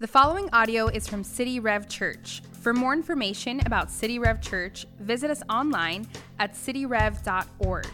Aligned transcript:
The 0.00 0.06
following 0.06 0.48
audio 0.54 0.86
is 0.86 1.06
from 1.06 1.22
City 1.22 1.60
Rev 1.60 1.86
Church. 1.86 2.40
For 2.62 2.72
more 2.72 2.94
information 2.94 3.60
about 3.66 3.90
City 3.90 4.18
Rev 4.18 4.40
Church, 4.40 4.86
visit 4.98 5.30
us 5.30 5.42
online 5.50 6.06
at 6.38 6.54
cityrev.org. 6.54 7.86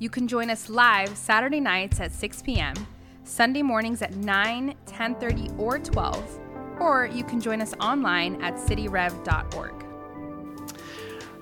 You 0.00 0.10
can 0.10 0.26
join 0.26 0.50
us 0.50 0.68
live 0.68 1.16
Saturday 1.16 1.60
nights 1.60 2.00
at 2.00 2.10
6 2.10 2.42
p.m., 2.42 2.74
Sunday 3.22 3.62
mornings 3.62 4.02
at 4.02 4.16
9, 4.16 4.74
10:30, 4.84 5.56
or 5.56 5.78
12, 5.78 6.40
or 6.80 7.06
you 7.06 7.22
can 7.22 7.40
join 7.40 7.60
us 7.60 7.72
online 7.74 8.42
at 8.42 8.54
cityrev.org. 8.56 9.83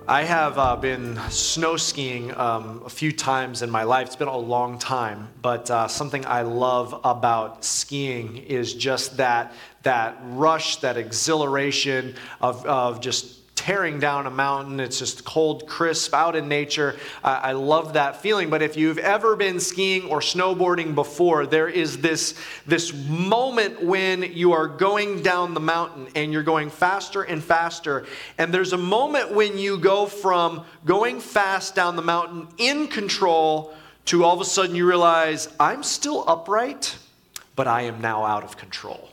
I 0.08 0.24
have 0.24 0.58
uh, 0.58 0.74
been 0.74 1.16
snow 1.30 1.76
skiing 1.76 2.34
um, 2.36 2.82
a 2.84 2.88
few 2.88 3.12
times 3.12 3.62
in 3.62 3.70
my 3.70 3.84
life. 3.84 4.08
It's 4.08 4.16
been 4.16 4.26
a 4.26 4.36
long 4.36 4.78
time, 4.78 5.28
but 5.40 5.70
uh, 5.70 5.86
something 5.86 6.26
I 6.26 6.42
love 6.42 7.00
about 7.04 7.64
skiing 7.64 8.38
is 8.38 8.74
just 8.74 9.18
that 9.18 9.52
that 9.84 10.18
rush, 10.24 10.76
that 10.76 10.96
exhilaration 10.96 12.14
of, 12.40 12.64
of 12.66 13.00
just 13.00 13.41
tearing 13.62 14.00
down 14.00 14.26
a 14.26 14.30
mountain. 14.30 14.80
It's 14.80 14.98
just 14.98 15.24
cold, 15.24 15.68
crisp, 15.68 16.14
out 16.14 16.34
in 16.34 16.48
nature. 16.48 16.96
I 17.22 17.52
love 17.52 17.92
that 17.92 18.20
feeling. 18.20 18.50
But 18.50 18.60
if 18.60 18.76
you've 18.76 18.98
ever 18.98 19.36
been 19.36 19.60
skiing 19.60 20.08
or 20.08 20.18
snowboarding 20.18 20.96
before, 20.96 21.46
there 21.46 21.68
is 21.68 21.98
this, 21.98 22.34
this 22.66 22.92
moment 22.92 23.80
when 23.80 24.24
you 24.24 24.52
are 24.52 24.66
going 24.66 25.22
down 25.22 25.54
the 25.54 25.60
mountain 25.60 26.08
and 26.16 26.32
you're 26.32 26.42
going 26.42 26.70
faster 26.70 27.22
and 27.22 27.42
faster. 27.42 28.04
And 28.36 28.52
there's 28.52 28.72
a 28.72 28.78
moment 28.78 29.30
when 29.30 29.56
you 29.56 29.78
go 29.78 30.06
from 30.06 30.64
going 30.84 31.20
fast 31.20 31.76
down 31.76 31.94
the 31.94 32.02
mountain 32.02 32.48
in 32.58 32.88
control 32.88 33.72
to 34.06 34.24
all 34.24 34.34
of 34.34 34.40
a 34.40 34.44
sudden 34.44 34.74
you 34.74 34.88
realize, 34.88 35.48
I'm 35.60 35.84
still 35.84 36.24
upright, 36.26 36.98
but 37.54 37.68
I 37.68 37.82
am 37.82 38.00
now 38.00 38.24
out 38.24 38.42
of 38.42 38.56
control. 38.56 39.11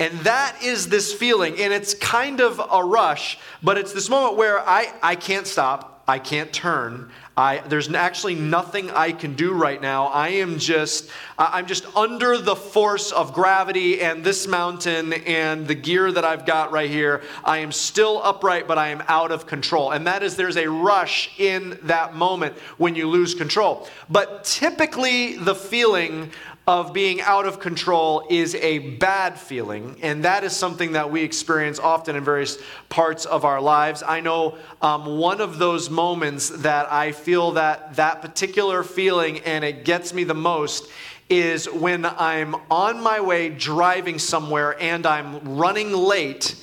And 0.00 0.18
that 0.20 0.56
is 0.62 0.88
this 0.88 1.12
feeling. 1.12 1.60
And 1.60 1.72
it's 1.72 1.94
kind 1.94 2.40
of 2.40 2.58
a 2.58 2.82
rush, 2.82 3.38
but 3.62 3.76
it's 3.76 3.92
this 3.92 4.08
moment 4.08 4.36
where 4.36 4.58
I, 4.66 4.92
I 5.02 5.14
can't 5.14 5.46
stop. 5.46 6.02
I 6.08 6.18
can't 6.18 6.52
turn. 6.52 7.12
I, 7.36 7.58
there's 7.68 7.88
actually 7.92 8.34
nothing 8.34 8.90
I 8.90 9.12
can 9.12 9.34
do 9.34 9.52
right 9.52 9.80
now. 9.80 10.06
I 10.06 10.28
am 10.28 10.58
just, 10.58 11.08
I'm 11.38 11.66
just 11.66 11.86
under 11.94 12.36
the 12.36 12.56
force 12.56 13.12
of 13.12 13.32
gravity 13.32 14.00
and 14.00 14.24
this 14.24 14.48
mountain 14.48 15.12
and 15.12 15.68
the 15.68 15.76
gear 15.76 16.10
that 16.10 16.24
I've 16.24 16.44
got 16.44 16.72
right 16.72 16.90
here. 16.90 17.22
I 17.44 17.58
am 17.58 17.70
still 17.70 18.20
upright, 18.24 18.66
but 18.66 18.76
I 18.76 18.88
am 18.88 19.04
out 19.06 19.30
of 19.30 19.46
control. 19.46 19.92
And 19.92 20.06
that 20.08 20.24
is, 20.24 20.34
there's 20.34 20.56
a 20.56 20.68
rush 20.68 21.38
in 21.38 21.78
that 21.84 22.14
moment 22.14 22.54
when 22.76 22.96
you 22.96 23.06
lose 23.06 23.34
control. 23.34 23.86
But 24.08 24.42
typically, 24.44 25.36
the 25.36 25.54
feeling 25.54 26.32
of 26.70 26.92
being 26.92 27.20
out 27.22 27.46
of 27.46 27.58
control 27.58 28.24
is 28.30 28.54
a 28.54 28.78
bad 28.78 29.36
feeling, 29.36 29.96
and 30.02 30.22
that 30.24 30.44
is 30.44 30.54
something 30.54 30.92
that 30.92 31.10
we 31.10 31.20
experience 31.20 31.80
often 31.80 32.14
in 32.14 32.22
various 32.22 32.58
parts 32.88 33.24
of 33.24 33.44
our 33.44 33.60
lives. 33.60 34.04
I 34.06 34.20
know 34.20 34.56
um, 34.80 35.18
one 35.18 35.40
of 35.40 35.58
those 35.58 35.90
moments 35.90 36.48
that 36.48 36.92
I 36.92 37.10
feel 37.10 37.50
that 37.52 37.96
that 37.96 38.22
particular 38.22 38.84
feeling, 38.84 39.40
and 39.40 39.64
it 39.64 39.84
gets 39.84 40.14
me 40.14 40.22
the 40.22 40.32
most, 40.34 40.88
is 41.28 41.68
when 41.68 42.06
I'm 42.06 42.54
on 42.70 43.02
my 43.02 43.20
way 43.20 43.48
driving 43.48 44.20
somewhere 44.20 44.80
and 44.80 45.06
I'm 45.06 45.56
running 45.56 45.92
late 45.92 46.54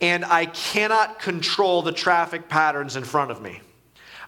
and 0.00 0.24
I 0.24 0.46
cannot 0.46 1.18
control 1.18 1.82
the 1.82 1.92
traffic 1.92 2.48
patterns 2.48 2.94
in 2.94 3.02
front 3.02 3.32
of 3.32 3.42
me. 3.42 3.60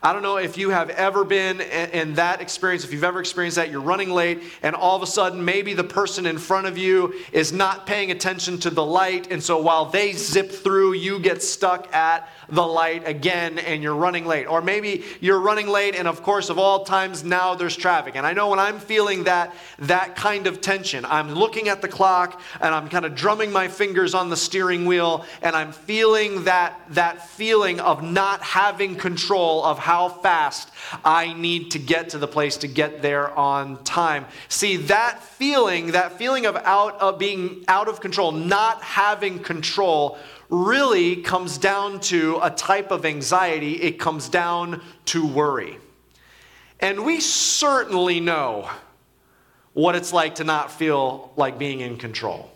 I 0.04 0.12
don't 0.12 0.20
know 0.20 0.36
if 0.36 0.58
you 0.58 0.68
have 0.68 0.90
ever 0.90 1.24
been 1.24 1.62
in 1.62 2.12
that 2.16 2.42
experience, 2.42 2.84
if 2.84 2.92
you've 2.92 3.04
ever 3.04 3.20
experienced 3.20 3.56
that, 3.56 3.70
you're 3.70 3.80
running 3.80 4.10
late, 4.10 4.42
and 4.62 4.76
all 4.76 4.94
of 4.94 5.02
a 5.02 5.06
sudden, 5.06 5.42
maybe 5.42 5.72
the 5.72 5.82
person 5.82 6.26
in 6.26 6.36
front 6.36 6.66
of 6.66 6.76
you 6.76 7.14
is 7.32 7.54
not 7.54 7.86
paying 7.86 8.10
attention 8.10 8.58
to 8.58 8.68
the 8.68 8.84
light, 8.84 9.32
and 9.32 9.42
so 9.42 9.58
while 9.58 9.86
they 9.86 10.12
zip 10.12 10.52
through, 10.52 10.92
you 10.92 11.18
get 11.18 11.42
stuck 11.42 11.90
at 11.94 12.28
the 12.50 12.66
light 12.66 13.08
again 13.08 13.58
and 13.58 13.82
you're 13.82 13.96
running 13.96 14.26
late. 14.26 14.44
Or 14.44 14.60
maybe 14.60 15.04
you're 15.22 15.40
running 15.40 15.68
late, 15.68 15.94
and 15.94 16.06
of 16.06 16.22
course, 16.22 16.50
of 16.50 16.58
all 16.58 16.84
times, 16.84 17.24
now 17.24 17.54
there's 17.54 17.74
traffic. 17.74 18.14
And 18.14 18.26
I 18.26 18.34
know 18.34 18.50
when 18.50 18.58
I'm 18.58 18.80
feeling 18.80 19.24
that, 19.24 19.54
that 19.78 20.16
kind 20.16 20.46
of 20.46 20.60
tension, 20.60 21.06
I'm 21.06 21.32
looking 21.32 21.68
at 21.68 21.80
the 21.80 21.88
clock 21.88 22.42
and 22.60 22.74
I'm 22.74 22.90
kind 22.90 23.06
of 23.06 23.14
drumming 23.14 23.50
my 23.50 23.68
fingers 23.68 24.12
on 24.12 24.28
the 24.28 24.36
steering 24.36 24.84
wheel, 24.84 25.24
and 25.40 25.56
I'm 25.56 25.72
feeling 25.72 26.44
that, 26.44 26.78
that 26.90 27.26
feeling 27.26 27.80
of 27.80 28.02
not 28.02 28.42
having 28.42 28.96
control 28.96 29.64
of 29.64 29.78
how 29.78 29.93
fast 30.08 30.70
I 31.04 31.32
need 31.32 31.70
to 31.72 31.78
get 31.78 32.10
to 32.10 32.18
the 32.18 32.28
place 32.28 32.56
to 32.58 32.68
get 32.68 33.02
there 33.02 33.30
on 33.36 33.82
time. 33.84 34.26
See, 34.48 34.76
that 34.76 35.22
feeling, 35.22 35.92
that 35.92 36.18
feeling 36.18 36.46
of 36.46 36.56
out 36.56 37.00
of 37.00 37.18
being 37.18 37.64
out 37.68 37.88
of 37.88 38.00
control, 38.00 38.32
not 38.32 38.82
having 38.82 39.38
control 39.38 40.18
really 40.48 41.16
comes 41.16 41.58
down 41.58 42.00
to 42.00 42.38
a 42.42 42.50
type 42.50 42.90
of 42.90 43.04
anxiety, 43.04 43.74
it 43.74 43.98
comes 43.98 44.28
down 44.28 44.82
to 45.06 45.26
worry. 45.26 45.78
And 46.80 47.04
we 47.04 47.20
certainly 47.20 48.20
know 48.20 48.68
what 49.72 49.96
it's 49.96 50.12
like 50.12 50.36
to 50.36 50.44
not 50.44 50.70
feel 50.70 51.32
like 51.36 51.58
being 51.58 51.80
in 51.80 51.96
control. 51.96 52.50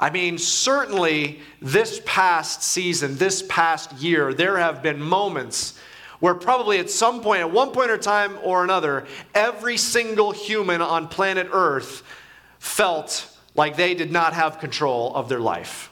I 0.00 0.08
mean, 0.08 0.38
certainly 0.38 1.40
this 1.60 2.00
past 2.06 2.62
season, 2.62 3.16
this 3.16 3.44
past 3.48 3.92
year, 3.98 4.32
there 4.32 4.56
have 4.56 4.82
been 4.82 5.00
moments 5.00 5.78
where 6.20 6.34
probably 6.34 6.78
at 6.78 6.90
some 6.90 7.20
point, 7.20 7.40
at 7.40 7.50
one 7.50 7.70
point 7.72 7.90
or 7.90 7.98
time 7.98 8.38
or 8.42 8.62
another, 8.62 9.06
every 9.34 9.76
single 9.76 10.30
human 10.30 10.80
on 10.80 11.08
planet 11.08 11.48
Earth 11.50 12.02
felt 12.58 13.26
like 13.56 13.76
they 13.76 13.94
did 13.94 14.12
not 14.12 14.32
have 14.32 14.60
control 14.60 15.14
of 15.14 15.28
their 15.28 15.40
life. 15.40 15.90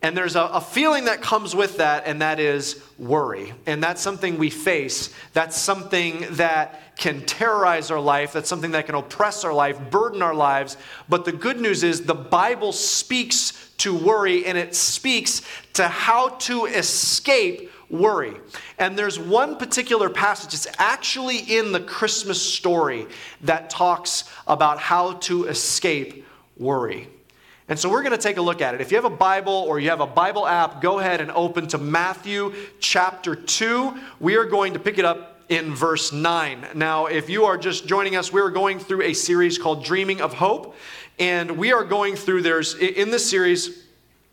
And 0.00 0.16
there's 0.16 0.36
a, 0.36 0.42
a, 0.42 0.60
feeling 0.60 1.06
that 1.06 1.22
comes 1.22 1.56
with 1.56 1.78
that, 1.78 2.04
and 2.06 2.22
that 2.22 2.38
is 2.38 2.80
worry. 2.98 3.52
And 3.66 3.82
that's 3.82 4.00
something 4.00 4.38
we 4.38 4.48
face. 4.48 5.12
That's 5.32 5.60
something 5.60 6.24
that 6.36 6.96
can 6.96 7.26
terrorize 7.26 7.90
our 7.90 7.98
life. 7.98 8.32
That's 8.32 8.48
something 8.48 8.70
that 8.72 8.86
can 8.86 8.94
oppress 8.94 9.42
our 9.44 9.52
life, 9.52 9.90
burden 9.90 10.22
our 10.22 10.34
lives. 10.34 10.76
But 11.08 11.24
the 11.24 11.32
good 11.32 11.60
news 11.60 11.82
is 11.82 12.02
the 12.02 12.14
Bible 12.14 12.70
speaks 12.70 13.72
to 13.78 13.92
worry, 13.92 14.46
and 14.46 14.56
it 14.56 14.76
speaks 14.76 15.42
to 15.74 15.88
how 15.88 16.28
to 16.28 16.66
escape 16.66 17.72
worry. 17.90 18.34
And 18.78 18.98
there's 18.98 19.18
one 19.18 19.56
particular 19.56 20.10
passage, 20.10 20.54
it's 20.54 20.66
actually 20.78 21.38
in 21.38 21.72
the 21.72 21.80
Christmas 21.80 22.40
story, 22.40 23.06
that 23.42 23.70
talks 23.70 24.24
about 24.46 24.78
how 24.78 25.14
to 25.14 25.46
escape 25.46 26.26
worry. 26.56 27.08
And 27.68 27.78
so 27.78 27.90
we're 27.90 28.02
going 28.02 28.16
to 28.16 28.22
take 28.22 28.38
a 28.38 28.42
look 28.42 28.62
at 28.62 28.74
it. 28.74 28.80
If 28.80 28.90
you 28.90 28.96
have 28.96 29.04
a 29.04 29.10
Bible 29.10 29.52
or 29.52 29.78
you 29.78 29.90
have 29.90 30.00
a 30.00 30.06
Bible 30.06 30.46
app, 30.46 30.80
go 30.80 31.00
ahead 31.00 31.20
and 31.20 31.30
open 31.32 31.66
to 31.68 31.78
Matthew 31.78 32.54
chapter 32.80 33.36
2. 33.36 33.94
We 34.20 34.36
are 34.36 34.46
going 34.46 34.72
to 34.72 34.78
pick 34.78 34.98
it 34.98 35.04
up 35.04 35.42
in 35.50 35.74
verse 35.74 36.10
9. 36.10 36.68
Now, 36.74 37.06
if 37.06 37.28
you 37.28 37.44
are 37.44 37.58
just 37.58 37.86
joining 37.86 38.16
us, 38.16 38.32
we're 38.32 38.50
going 38.50 38.78
through 38.78 39.02
a 39.02 39.12
series 39.12 39.58
called 39.58 39.84
Dreaming 39.84 40.22
of 40.22 40.32
Hope. 40.32 40.76
And 41.18 41.58
we 41.58 41.72
are 41.72 41.84
going 41.84 42.16
through, 42.16 42.42
there's, 42.42 42.74
in 42.74 43.10
this 43.10 43.28
series, 43.28 43.87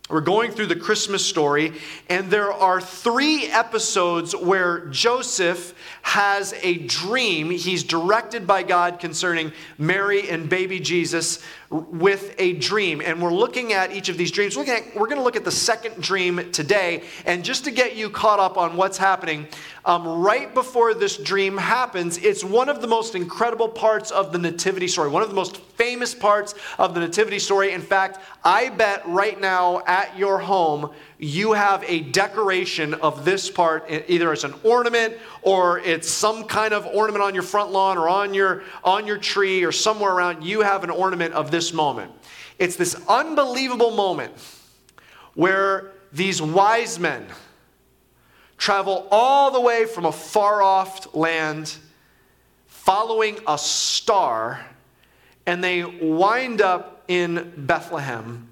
we're 0.08 0.22
going 0.22 0.52
through 0.52 0.68
the 0.68 0.76
Christmas 0.76 1.26
story, 1.26 1.74
and 2.10 2.30
there 2.30 2.54
are 2.54 2.80
three 2.80 3.48
episodes 3.48 4.36
where 4.36 4.86
Joseph 4.88 5.74
has 6.06 6.54
a 6.62 6.78
dream. 6.78 7.50
He's 7.50 7.84
directed 7.84 8.46
by 8.46 8.62
God 8.62 9.00
concerning 9.00 9.52
Mary 9.80 10.30
and 10.30 10.48
baby 10.48 10.80
Jesus 10.80 11.44
with 11.72 12.36
a 12.38 12.54
dream. 12.54 13.02
And 13.02 13.20
we're 13.20 13.34
looking 13.34 13.74
at 13.74 13.92
each 13.92 14.08
of 14.08 14.16
these 14.16 14.30
dreams. 14.30 14.56
We're, 14.56 14.66
we're 14.96 15.08
going 15.08 15.18
to 15.18 15.24
look 15.24 15.36
at 15.36 15.44
the 15.44 15.52
second 15.52 16.00
dream 16.02 16.52
today. 16.52 17.02
And 17.26 17.44
just 17.44 17.64
to 17.66 17.72
get 17.72 17.96
you 17.96 18.12
caught 18.12 18.40
up 18.40 18.56
on 18.56 18.78
what's 18.78 19.00
happening, 19.00 19.48
um, 19.84 20.08
right 20.08 20.54
before 20.54 20.94
this 20.94 21.18
dream 21.18 21.58
happens, 21.58 22.20
it's 22.20 22.44
one 22.44 22.70
of 22.70 22.82
the 22.82 22.88
most 22.88 23.16
incredible 23.16 23.68
parts 23.68 24.12
of 24.12 24.32
the 24.32 24.38
Nativity 24.38 24.88
story, 24.88 25.10
one 25.10 25.24
of 25.24 25.30
the 25.30 25.36
most 25.36 25.58
famous 25.58 26.14
parts 26.14 26.54
of 26.78 26.94
the 26.94 27.00
Nativity 27.00 27.40
story. 27.40 27.72
In 27.72 27.82
fact, 27.82 28.20
I 28.44 28.70
bet 28.70 29.02
right 29.08 29.42
now 29.42 29.82
at 29.88 30.16
your 30.16 30.38
home, 30.38 30.92
you 31.18 31.54
have 31.54 31.84
a 31.88 32.02
decoration 32.02 32.94
of 32.96 33.24
this 33.24 33.50
part, 33.50 33.90
either 34.08 34.32
as 34.32 34.44
an 34.44 34.54
ornament 34.64 35.16
or 35.42 35.80
it's 35.80 36.10
some 36.10 36.44
kind 36.44 36.74
of 36.74 36.86
ornament 36.86 37.24
on 37.24 37.34
your 37.34 37.44
front 37.44 37.72
lawn 37.72 37.98
or 37.98 38.10
on 38.10 38.34
your, 38.34 38.64
on 38.84 39.08
your 39.08 39.18
tree 39.18 39.64
or 39.64 39.72
somewhere 39.72 40.12
around, 40.12 40.44
you 40.44 40.62
have 40.62 40.84
an 40.84 40.90
ornament 40.90 41.34
of 41.34 41.52
this 41.52 41.72
moment. 41.72 42.12
It's 42.60 42.76
this 42.76 42.96
unbelievable 43.08 43.92
moment 43.92 44.34
where 45.36 45.92
these 46.12 46.42
wise 46.42 47.00
men 47.00 47.26
travel 48.58 49.08
all 49.12 49.52
the 49.52 49.62
way 49.62 49.86
from 49.86 50.06
a 50.06 50.12
far 50.12 50.62
off 50.62 51.14
land 51.14 51.76
following 52.68 53.40
a 53.48 53.58
star, 53.58 54.66
and 55.46 55.64
they 55.64 55.84
wind 55.84 56.62
up 56.62 57.04
in 57.08 57.54
Bethlehem 57.58 58.48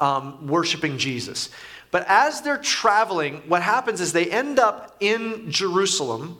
um, 0.00 0.46
worshiping 0.46 0.98
Jesus. 0.98 1.50
But 1.94 2.06
as 2.08 2.40
they're 2.40 2.58
traveling, 2.58 3.36
what 3.46 3.62
happens 3.62 4.00
is 4.00 4.12
they 4.12 4.28
end 4.28 4.58
up 4.58 4.96
in 4.98 5.48
Jerusalem. 5.48 6.36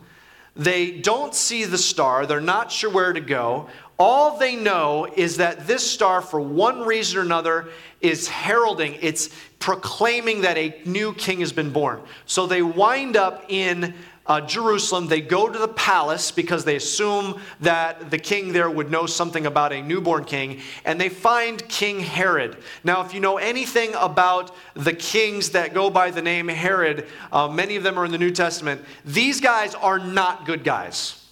They 0.57 0.91
don't 0.91 1.33
see 1.33 1.65
the 1.65 1.79
star. 1.79 2.27
They're 2.27 2.41
not 2.41 2.73
sure 2.73 2.91
where 2.91 3.13
to 3.13 3.21
go. 3.21 3.69
All 3.97 4.37
they 4.37 4.57
know 4.57 5.07
is 5.15 5.37
that 5.37 5.69
this 5.69 5.89
star, 5.89 6.23
for 6.23 6.41
one 6.41 6.81
reason 6.81 7.19
or 7.19 7.21
another, 7.21 7.69
is 8.01 8.27
heralding, 8.27 8.99
it's 9.01 9.31
proclaiming 9.61 10.41
that 10.41 10.59
a 10.59 10.83
new 10.87 11.15
king 11.15 11.39
has 11.39 11.53
been 11.53 11.71
born. 11.71 12.01
So 12.27 12.49
they 12.49 12.63
wind 12.63 13.17
up 13.17 13.45
in 13.47 13.95
uh, 14.27 14.41
Jerusalem. 14.41 15.09
They 15.09 15.21
go 15.21 15.49
to 15.49 15.59
the 15.59 15.69
palace 15.69 16.31
because 16.31 16.65
they 16.65 16.77
assume 16.77 17.41
that 17.61 18.11
the 18.11 18.19
king 18.19 18.53
there 18.53 18.71
would 18.71 18.91
know 18.91 19.07
something 19.07 19.47
about 19.47 19.73
a 19.73 19.83
newborn 19.83 20.25
king, 20.25 20.61
and 20.85 21.01
they 21.01 21.09
find 21.09 21.67
King 21.69 22.01
Herod. 22.01 22.57
Now, 22.85 23.05
if 23.05 23.15
you 23.15 23.21
know 23.21 23.39
anything 23.39 23.93
about 23.95 24.55
the 24.75 24.93
kings 24.93 25.51
that 25.51 25.75
go 25.75 25.91
by 25.91 26.11
the 26.11 26.23
name 26.23 26.49
Herod, 26.49 27.07
uh, 27.33 27.49
many 27.49 27.77
of 27.77 27.83
them 27.83 27.99
are 27.99 28.05
in 28.05 28.13
the 28.13 28.19
New 28.19 28.31
Testament, 28.31 28.83
these 29.05 29.41
guys 29.41 29.75
are 29.75 29.99
not 29.99 30.47
good 30.47 30.65
guys. 30.65 31.24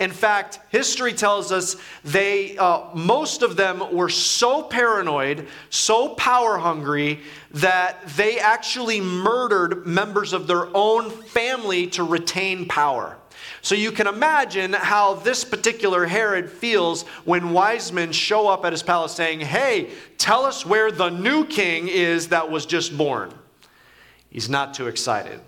In 0.00 0.10
fact, 0.10 0.60
history 0.70 1.12
tells 1.12 1.52
us 1.52 1.76
they, 2.04 2.56
uh, 2.56 2.86
most 2.94 3.42
of 3.42 3.56
them 3.56 3.94
were 3.94 4.08
so 4.08 4.62
paranoid, 4.62 5.46
so 5.68 6.08
power 6.14 6.56
hungry, 6.56 7.20
that 7.52 7.98
they 8.16 8.38
actually 8.38 9.02
murdered 9.02 9.86
members 9.86 10.32
of 10.32 10.46
their 10.46 10.74
own 10.74 11.10
family 11.10 11.86
to 11.88 12.02
retain 12.02 12.66
power. 12.66 13.18
So 13.60 13.74
you 13.74 13.92
can 13.92 14.06
imagine 14.06 14.72
how 14.72 15.14
this 15.14 15.44
particular 15.44 16.06
Herod 16.06 16.50
feels 16.50 17.02
when 17.26 17.50
wise 17.50 17.92
men 17.92 18.10
show 18.10 18.48
up 18.48 18.64
at 18.64 18.72
his 18.72 18.82
palace 18.82 19.12
saying, 19.12 19.40
Hey, 19.40 19.90
tell 20.16 20.46
us 20.46 20.64
where 20.64 20.90
the 20.90 21.10
new 21.10 21.44
king 21.44 21.88
is 21.88 22.28
that 22.28 22.50
was 22.50 22.64
just 22.64 22.96
born. 22.96 23.34
He's 24.30 24.48
not 24.48 24.72
too 24.72 24.86
excited. 24.86 25.40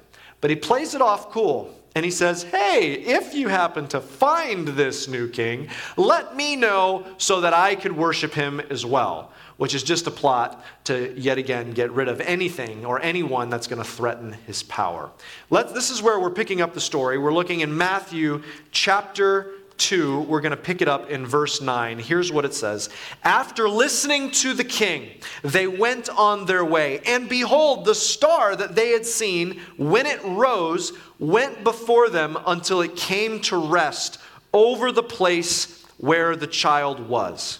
But 0.42 0.50
he 0.50 0.56
plays 0.56 0.94
it 0.94 1.00
off 1.00 1.30
cool. 1.30 1.74
And 1.94 2.04
he 2.04 2.10
says, 2.10 2.42
Hey, 2.44 2.92
if 2.92 3.34
you 3.34 3.48
happen 3.48 3.86
to 3.88 4.00
find 4.00 4.68
this 4.68 5.08
new 5.08 5.28
king, 5.28 5.68
let 5.96 6.34
me 6.34 6.56
know 6.56 7.06
so 7.18 7.40
that 7.42 7.52
I 7.52 7.74
could 7.74 7.92
worship 7.92 8.32
him 8.32 8.60
as 8.60 8.86
well. 8.86 9.30
Which 9.58 9.74
is 9.74 9.82
just 9.82 10.06
a 10.06 10.10
plot 10.10 10.64
to 10.84 11.14
yet 11.16 11.38
again 11.38 11.72
get 11.72 11.92
rid 11.92 12.08
of 12.08 12.20
anything 12.20 12.84
or 12.84 13.00
anyone 13.00 13.50
that's 13.50 13.66
going 13.66 13.80
to 13.80 13.88
threaten 13.88 14.32
his 14.46 14.62
power. 14.62 15.10
Let, 15.50 15.74
this 15.74 15.90
is 15.90 16.02
where 16.02 16.18
we're 16.18 16.30
picking 16.30 16.60
up 16.60 16.74
the 16.74 16.80
story. 16.80 17.18
We're 17.18 17.34
looking 17.34 17.60
in 17.60 17.76
Matthew 17.76 18.42
chapter 18.72 19.52
2, 19.82 20.20
we're 20.20 20.40
going 20.40 20.50
to 20.50 20.56
pick 20.56 20.80
it 20.80 20.88
up 20.88 21.10
in 21.10 21.26
verse 21.26 21.60
9. 21.60 21.98
Here's 21.98 22.30
what 22.32 22.44
it 22.44 22.54
says 22.54 22.88
After 23.24 23.68
listening 23.68 24.30
to 24.32 24.54
the 24.54 24.64
king, 24.64 25.10
they 25.42 25.66
went 25.66 26.08
on 26.08 26.46
their 26.46 26.64
way. 26.64 27.00
And 27.06 27.28
behold, 27.28 27.84
the 27.84 27.94
star 27.94 28.54
that 28.54 28.74
they 28.74 28.90
had 28.90 29.04
seen, 29.04 29.60
when 29.76 30.06
it 30.06 30.22
rose, 30.24 30.92
went 31.18 31.64
before 31.64 32.08
them 32.08 32.38
until 32.46 32.80
it 32.80 32.96
came 32.96 33.40
to 33.42 33.56
rest 33.56 34.18
over 34.52 34.92
the 34.92 35.02
place 35.02 35.84
where 35.98 36.36
the 36.36 36.46
child 36.46 37.00
was. 37.08 37.58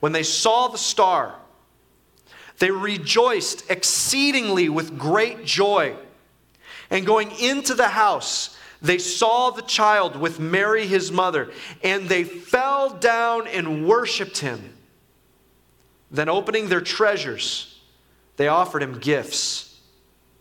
When 0.00 0.12
they 0.12 0.24
saw 0.24 0.68
the 0.68 0.78
star, 0.78 1.36
they 2.58 2.70
rejoiced 2.70 3.70
exceedingly 3.70 4.68
with 4.68 4.98
great 4.98 5.44
joy. 5.44 5.96
And 6.90 7.06
going 7.06 7.30
into 7.40 7.74
the 7.74 7.88
house, 7.88 8.51
they 8.82 8.98
saw 8.98 9.50
the 9.50 9.62
child 9.62 10.16
with 10.16 10.40
Mary, 10.40 10.86
his 10.86 11.12
mother, 11.12 11.50
and 11.82 12.08
they 12.08 12.24
fell 12.24 12.90
down 12.90 13.46
and 13.46 13.86
worshiped 13.86 14.38
him. 14.38 14.74
Then, 16.10 16.28
opening 16.28 16.68
their 16.68 16.80
treasures, 16.80 17.80
they 18.36 18.48
offered 18.48 18.82
him 18.82 18.98
gifts 18.98 19.80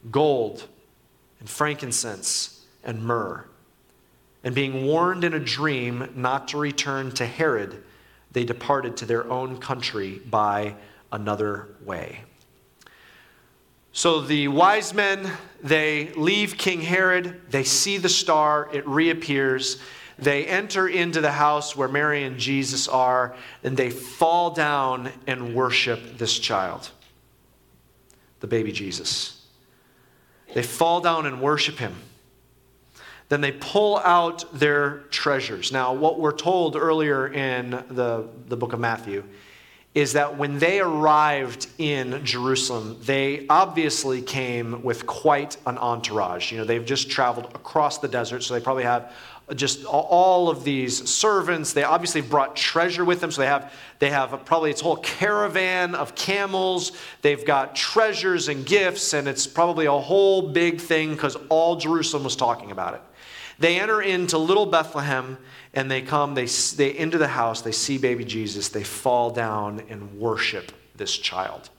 gold 0.09 0.67
and 1.39 1.47
frankincense 1.47 2.65
and 2.83 3.03
myrrh. 3.03 3.45
And 4.43 4.55
being 4.55 4.85
warned 4.85 5.23
in 5.23 5.35
a 5.35 5.39
dream 5.39 6.11
not 6.15 6.47
to 6.49 6.57
return 6.57 7.11
to 7.11 7.25
Herod, 7.27 7.83
they 8.31 8.43
departed 8.43 8.97
to 8.97 9.05
their 9.05 9.29
own 9.29 9.59
country 9.59 10.19
by 10.25 10.75
another 11.11 11.67
way. 11.85 12.23
So 13.91 14.21
the 14.21 14.47
wise 14.47 14.93
men, 14.93 15.29
they 15.63 16.11
leave 16.13 16.57
King 16.57 16.81
Herod, 16.81 17.41
they 17.49 17.63
see 17.63 17.97
the 17.97 18.09
star, 18.09 18.69
it 18.73 18.87
reappears. 18.87 19.79
They 20.17 20.45
enter 20.45 20.87
into 20.87 21.21
the 21.21 21.31
house 21.31 21.75
where 21.75 21.87
Mary 21.87 22.23
and 22.23 22.37
Jesus 22.37 22.87
are, 22.87 23.35
and 23.63 23.75
they 23.75 23.89
fall 23.89 24.51
down 24.51 25.11
and 25.25 25.55
worship 25.55 26.17
this 26.17 26.37
child, 26.37 26.89
the 28.39 28.47
baby 28.47 28.71
Jesus. 28.71 29.45
They 30.53 30.63
fall 30.63 31.01
down 31.01 31.25
and 31.25 31.41
worship 31.41 31.77
him. 31.77 31.95
Then 33.29 33.41
they 33.41 33.53
pull 33.53 33.97
out 33.99 34.43
their 34.53 34.99
treasures. 35.09 35.71
Now, 35.71 35.93
what 35.93 36.19
we're 36.19 36.35
told 36.35 36.75
earlier 36.75 37.27
in 37.27 37.71
the, 37.89 38.27
the 38.47 38.57
book 38.57 38.73
of 38.73 38.79
Matthew 38.79 39.23
is 39.93 40.13
that 40.13 40.37
when 40.37 40.57
they 40.57 40.79
arrived 40.79 41.67
in 41.77 42.23
Jerusalem, 42.23 42.97
they 43.01 43.45
obviously 43.49 44.21
came 44.21 44.81
with 44.83 45.05
quite 45.05 45.57
an 45.65 45.77
entourage. 45.77 46.51
You 46.51 46.59
know, 46.59 46.63
they've 46.63 46.85
just 46.85 47.09
traveled 47.09 47.45
across 47.55 47.97
the 47.97 48.07
desert, 48.07 48.43
so 48.43 48.53
they 48.53 48.61
probably 48.61 48.83
have 48.83 49.13
just 49.55 49.83
all 49.83 50.49
of 50.49 50.63
these 50.63 51.09
servants. 51.09 51.73
They 51.73 51.83
obviously 51.83 52.21
brought 52.21 52.55
treasure 52.55 53.03
with 53.03 53.19
them, 53.19 53.31
so 53.31 53.41
they 53.41 53.47
have 53.47 53.73
they 53.99 54.09
have 54.09 54.45
probably 54.45 54.71
its 54.71 54.79
whole 54.79 54.97
caravan 54.97 55.93
of 55.93 56.15
camels. 56.15 56.93
They've 57.21 57.45
got 57.45 57.75
treasures 57.75 58.47
and 58.47 58.65
gifts, 58.65 59.13
and 59.13 59.27
it's 59.27 59.45
probably 59.45 59.87
a 59.87 59.91
whole 59.91 60.53
big 60.53 60.79
thing 60.79 61.11
because 61.11 61.35
all 61.49 61.75
Jerusalem 61.75 62.23
was 62.23 62.37
talking 62.37 62.71
about 62.71 62.93
it. 62.93 63.01
They 63.61 63.79
enter 63.79 64.01
into 64.01 64.39
little 64.39 64.65
Bethlehem 64.65 65.37
and 65.75 65.89
they 65.89 66.01
come, 66.01 66.33
they, 66.33 66.45
they 66.45 66.97
into 66.97 67.19
the 67.19 67.27
house, 67.27 67.61
they 67.61 67.71
see 67.71 67.99
baby 67.99 68.25
Jesus, 68.25 68.69
they 68.69 68.83
fall 68.83 69.29
down 69.29 69.83
and 69.87 70.17
worship 70.17 70.71
this 70.95 71.15
child. 71.15 71.69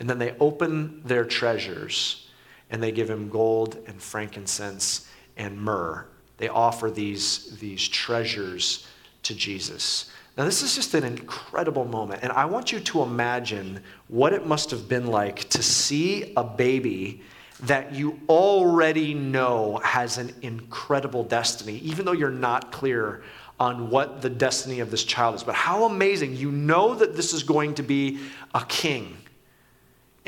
And 0.00 0.10
then 0.10 0.18
they 0.18 0.34
open 0.40 1.00
their 1.04 1.24
treasures 1.24 2.28
and 2.68 2.82
they 2.82 2.90
give 2.90 3.08
him 3.08 3.28
gold 3.28 3.78
and 3.86 4.02
frankincense 4.02 5.08
and 5.36 5.60
myrrh. 5.60 6.04
They 6.38 6.48
offer 6.48 6.90
these, 6.90 7.56
these 7.60 7.86
treasures 7.88 8.84
to 9.22 9.36
Jesus. 9.36 10.10
Now, 10.36 10.44
this 10.46 10.62
is 10.62 10.74
just 10.74 10.94
an 10.94 11.04
incredible 11.04 11.84
moment. 11.84 12.24
And 12.24 12.32
I 12.32 12.44
want 12.44 12.72
you 12.72 12.80
to 12.80 13.02
imagine 13.02 13.84
what 14.08 14.32
it 14.32 14.46
must 14.46 14.72
have 14.72 14.88
been 14.88 15.06
like 15.06 15.48
to 15.50 15.62
see 15.62 16.32
a 16.36 16.42
baby 16.42 17.22
that 17.64 17.92
you 17.92 18.18
already 18.28 19.14
know 19.14 19.80
has 19.84 20.18
an 20.18 20.34
incredible 20.42 21.24
destiny, 21.24 21.78
even 21.78 22.06
though 22.06 22.12
you're 22.12 22.30
not 22.30 22.72
clear 22.72 23.22
on 23.60 23.90
what 23.90 24.22
the 24.22 24.30
destiny 24.30 24.80
of 24.80 24.90
this 24.90 25.04
child 25.04 25.34
is. 25.34 25.42
But 25.42 25.54
how 25.54 25.84
amazing! 25.84 26.36
You 26.36 26.50
know 26.50 26.94
that 26.94 27.16
this 27.16 27.32
is 27.32 27.42
going 27.42 27.74
to 27.74 27.82
be 27.82 28.20
a 28.54 28.64
king 28.64 29.17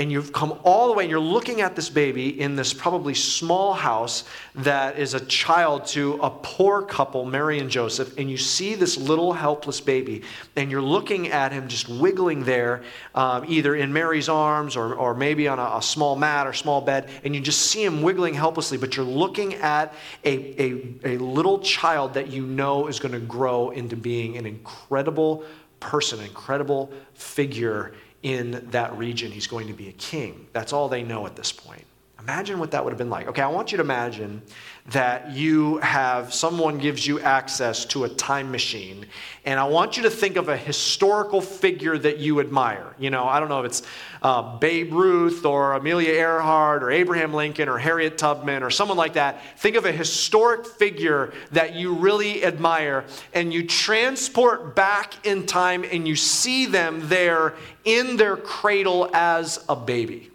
and 0.00 0.10
you've 0.10 0.32
come 0.32 0.58
all 0.64 0.88
the 0.88 0.94
way 0.94 1.04
and 1.04 1.10
you're 1.10 1.20
looking 1.20 1.60
at 1.60 1.76
this 1.76 1.90
baby 1.90 2.40
in 2.40 2.56
this 2.56 2.72
probably 2.72 3.12
small 3.12 3.74
house 3.74 4.24
that 4.54 4.98
is 4.98 5.12
a 5.12 5.20
child 5.26 5.84
to 5.84 6.14
a 6.22 6.30
poor 6.30 6.80
couple, 6.80 7.26
Mary 7.26 7.58
and 7.58 7.68
Joseph, 7.68 8.16
and 8.16 8.30
you 8.30 8.38
see 8.38 8.74
this 8.74 8.96
little 8.96 9.34
helpless 9.34 9.78
baby, 9.78 10.22
and 10.56 10.70
you're 10.70 10.80
looking 10.80 11.28
at 11.28 11.52
him 11.52 11.68
just 11.68 11.86
wiggling 11.86 12.44
there, 12.44 12.82
um, 13.14 13.44
either 13.46 13.76
in 13.76 13.92
Mary's 13.92 14.30
arms 14.30 14.74
or, 14.74 14.94
or 14.94 15.12
maybe 15.12 15.46
on 15.46 15.58
a, 15.58 15.76
a, 15.76 15.82
small 15.82 16.16
mat 16.16 16.46
or 16.46 16.54
small 16.54 16.80
bed, 16.80 17.10
and 17.22 17.34
you 17.34 17.40
just 17.42 17.66
see 17.66 17.84
him 17.84 18.00
wiggling 18.00 18.32
helplessly, 18.32 18.78
but 18.78 18.96
you're 18.96 19.04
looking 19.04 19.52
at 19.56 19.92
a, 20.24 20.62
a, 20.62 21.16
a 21.16 21.18
little 21.18 21.58
child 21.58 22.14
that 22.14 22.28
you 22.28 22.46
know 22.46 22.86
is 22.86 22.98
going 22.98 23.12
to 23.12 23.20
grow 23.20 23.68
into 23.68 23.96
being 23.96 24.38
an 24.38 24.46
incredible 24.46 25.44
person, 25.78 26.20
an 26.20 26.24
incredible 26.24 26.90
figure 27.12 27.92
in 28.22 28.66
that 28.70 28.96
region. 28.96 29.30
He's 29.30 29.46
going 29.46 29.66
to 29.68 29.72
be 29.72 29.88
a 29.88 29.92
king. 29.92 30.46
That's 30.52 30.72
all 30.72 30.88
they 30.88 31.02
know 31.02 31.26
at 31.26 31.36
this 31.36 31.52
point. 31.52 31.84
Imagine 32.22 32.58
what 32.58 32.70
that 32.72 32.84
would 32.84 32.90
have 32.90 32.98
been 32.98 33.08
like. 33.08 33.28
Okay, 33.28 33.40
I 33.40 33.48
want 33.48 33.72
you 33.72 33.78
to 33.78 33.82
imagine 33.82 34.42
that 34.90 35.30
you 35.32 35.78
have 35.78 36.34
someone 36.34 36.76
gives 36.76 37.06
you 37.06 37.18
access 37.20 37.84
to 37.86 38.04
a 38.04 38.08
time 38.10 38.50
machine, 38.50 39.06
and 39.46 39.58
I 39.58 39.64
want 39.64 39.96
you 39.96 40.02
to 40.02 40.10
think 40.10 40.36
of 40.36 40.48
a 40.48 40.56
historical 40.56 41.40
figure 41.40 41.96
that 41.96 42.18
you 42.18 42.40
admire. 42.40 42.94
You 42.98 43.08
know, 43.08 43.24
I 43.24 43.40
don't 43.40 43.48
know 43.48 43.60
if 43.60 43.66
it's 43.66 43.82
uh, 44.22 44.58
Babe 44.58 44.92
Ruth 44.92 45.46
or 45.46 45.72
Amelia 45.72 46.12
Earhart 46.12 46.82
or 46.82 46.90
Abraham 46.90 47.32
Lincoln 47.32 47.68
or 47.68 47.78
Harriet 47.78 48.18
Tubman 48.18 48.62
or 48.62 48.70
someone 48.70 48.98
like 48.98 49.14
that. 49.14 49.40
Think 49.58 49.76
of 49.76 49.86
a 49.86 49.92
historic 49.92 50.66
figure 50.66 51.32
that 51.52 51.74
you 51.74 51.94
really 51.94 52.44
admire, 52.44 53.06
and 53.32 53.52
you 53.52 53.66
transport 53.66 54.76
back 54.76 55.26
in 55.26 55.46
time 55.46 55.84
and 55.90 56.06
you 56.06 56.16
see 56.16 56.66
them 56.66 57.08
there 57.08 57.54
in 57.84 58.18
their 58.18 58.36
cradle 58.36 59.10
as 59.14 59.64
a 59.68 59.76
baby. 59.76 60.29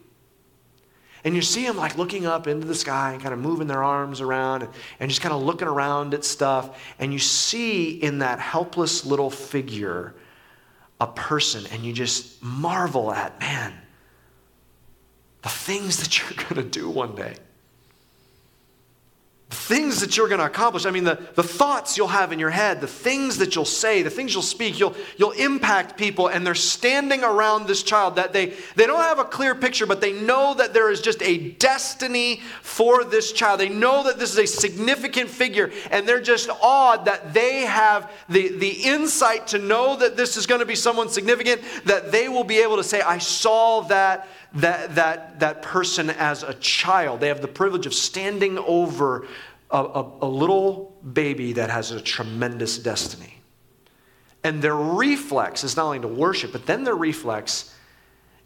And 1.25 1.36
you 1.36 1.41
see 1.41 1.65
them 1.65 1.75
like 1.75 1.98
looking 1.98 2.27
up 2.27 2.46
into 2.48 2.67
the 2.67 2.75
sky 2.75 3.13
and 3.13 3.22
kind 3.22 3.34
of 3.34 3.39
moving 3.39 3.65
their 3.67 3.84
arms 3.84 4.22
around 4.22 4.62
and, 4.62 4.72
and 5.00 5.10
just 5.10 5.22
kind 5.22 5.34
of 5.34 5.41
looking 5.41 5.67
around 5.67 6.13
at 6.13 6.24
stuff. 6.24 6.79
And 7.00 7.12
you 7.12 7.17
see 7.17 7.89
in 7.89 8.20
that 8.20 8.39
helpless 8.39 9.05
little 9.05 9.32
figure 9.32 10.13
a 11.01 11.08
person, 11.08 11.65
and 11.74 11.84
you 11.84 11.91
just 11.91 12.41
marvel 12.41 13.12
at, 13.12 13.38
man, 13.41 13.74
the 15.41 15.50
things 15.50 15.98
that 15.98 16.17
you're 16.17 16.46
going 16.48 16.55
to 16.55 16.63
do 16.63 16.89
one 16.89 17.15
day. 17.15 17.36
The 19.49 19.55
things 19.55 20.01
that 20.01 20.17
you're 20.17 20.27
going 20.27 20.39
to 20.39 20.45
accomplish. 20.45 20.87
I 20.87 20.91
mean, 20.91 21.03
the, 21.03 21.19
the 21.35 21.43
thoughts 21.43 21.97
you'll 21.97 22.07
have 22.07 22.31
in 22.31 22.39
your 22.39 22.49
head, 22.49 22.81
the 22.81 22.87
things 22.87 23.37
that 23.37 23.53
you'll 23.55 23.63
say, 23.63 24.01
the 24.01 24.09
things 24.09 24.33
you'll 24.33 24.41
speak, 24.41 24.79
you'll, 24.79 24.95
you'll 25.17 25.31
impact 25.31 25.97
people. 25.97 26.27
And 26.27 26.45
they're 26.45 26.55
standing 26.55 27.23
around 27.23 27.67
this 27.67 27.83
child 27.83 28.15
that 28.15 28.33
they, 28.33 28.53
they 28.75 28.87
don't 28.87 29.01
have 29.01 29.19
a 29.19 29.23
clear 29.23 29.53
picture, 29.53 29.85
but 29.85 30.01
they 30.01 30.13
know 30.13 30.55
that 30.55 30.73
there 30.73 30.89
is 30.89 30.99
just 30.99 31.21
a 31.21 31.51
destiny 31.51 32.41
for 32.63 33.03
this 33.03 33.31
child. 33.33 33.59
They 33.59 33.69
know 33.69 34.03
that 34.03 34.17
this 34.17 34.31
is 34.31 34.39
a 34.39 34.47
significant 34.47 35.29
figure, 35.29 35.71
and 35.91 36.07
they're 36.07 36.21
just 36.21 36.49
awed 36.61 37.05
that 37.05 37.33
they 37.33 37.61
have 37.61 38.11
the, 38.27 38.49
the 38.57 38.69
insight 38.69 39.47
to 39.47 39.59
know 39.59 39.95
that 39.97 40.17
this 40.17 40.37
is 40.37 40.47
going 40.47 40.59
to 40.59 40.65
be 40.65 40.75
someone 40.75 41.07
significant, 41.07 41.61
that 41.85 42.11
they 42.11 42.29
will 42.29 42.43
be 42.43 42.57
able 42.57 42.77
to 42.77 42.83
say, 42.83 43.01
I 43.01 43.19
saw 43.19 43.81
that 43.81 44.27
that, 44.55 44.95
that, 44.95 45.39
that 45.39 45.62
person 45.62 46.09
as 46.09 46.43
a 46.43 46.53
child. 46.55 47.19
They 47.19 47.27
have 47.27 47.41
the 47.41 47.47
privilege 47.47 47.85
of 47.85 47.93
standing 47.93 48.57
over 48.57 49.27
a, 49.69 49.77
a, 49.77 50.12
a 50.21 50.27
little 50.27 50.95
baby 51.13 51.53
that 51.53 51.69
has 51.69 51.91
a 51.91 52.01
tremendous 52.01 52.77
destiny. 52.77 53.35
And 54.43 54.62
their 54.62 54.75
reflex 54.75 55.63
is 55.63 55.75
not 55.75 55.85
only 55.85 56.00
to 56.00 56.07
worship, 56.07 56.51
but 56.51 56.65
then 56.65 56.83
their 56.83 56.95
reflex 56.95 57.74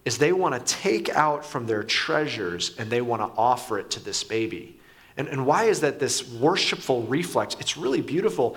is 0.05 0.17
they 0.17 0.31
want 0.31 0.55
to 0.55 0.73
take 0.73 1.09
out 1.09 1.45
from 1.45 1.67
their 1.67 1.83
treasures 1.83 2.75
and 2.77 2.89
they 2.89 3.01
want 3.01 3.21
to 3.21 3.37
offer 3.37 3.77
it 3.77 3.91
to 3.91 4.03
this 4.03 4.23
baby. 4.23 4.79
And, 5.17 5.27
and 5.27 5.45
why 5.45 5.65
is 5.65 5.81
that 5.81 5.99
this 5.99 6.31
worshipful 6.31 7.03
reflex? 7.03 7.57
It's 7.59 7.75
really 7.75 8.01
beautiful. 8.01 8.55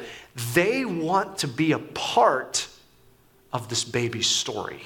They 0.54 0.84
want 0.84 1.38
to 1.38 1.48
be 1.48 1.72
a 1.72 1.80
part 1.80 2.68
of 3.52 3.68
this 3.68 3.84
baby's 3.84 4.28
story. 4.28 4.82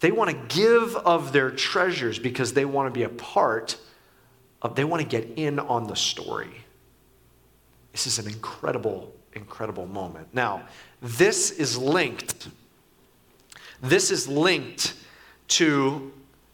They 0.00 0.10
want 0.10 0.30
to 0.30 0.56
give 0.56 0.94
of 0.96 1.32
their 1.32 1.50
treasures 1.50 2.18
because 2.18 2.52
they 2.52 2.64
want 2.64 2.92
to 2.92 2.98
be 2.98 3.04
a 3.04 3.08
part 3.08 3.78
of, 4.62 4.74
they 4.74 4.84
want 4.84 5.02
to 5.02 5.08
get 5.08 5.38
in 5.38 5.58
on 5.58 5.86
the 5.86 5.96
story. 5.96 6.50
This 7.92 8.06
is 8.06 8.18
an 8.18 8.26
incredible, 8.26 9.14
incredible 9.32 9.86
moment. 9.86 10.28
Now, 10.32 10.68
this 11.00 11.50
is 11.50 11.78
linked. 11.78 12.48
This 13.80 14.10
is 14.10 14.28
linked 14.28 14.94
to 15.48 16.12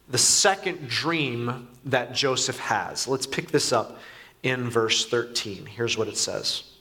the 0.09 0.17
second 0.17 0.87
dream 0.87 1.67
that 1.85 2.13
Joseph 2.13 2.59
has. 2.59 3.07
Let's 3.07 3.25
pick 3.25 3.51
this 3.51 3.73
up 3.73 3.99
in 4.43 4.69
verse 4.69 5.05
13. 5.05 5.65
Here's 5.65 5.97
what 5.97 6.07
it 6.07 6.17
says. 6.17 6.72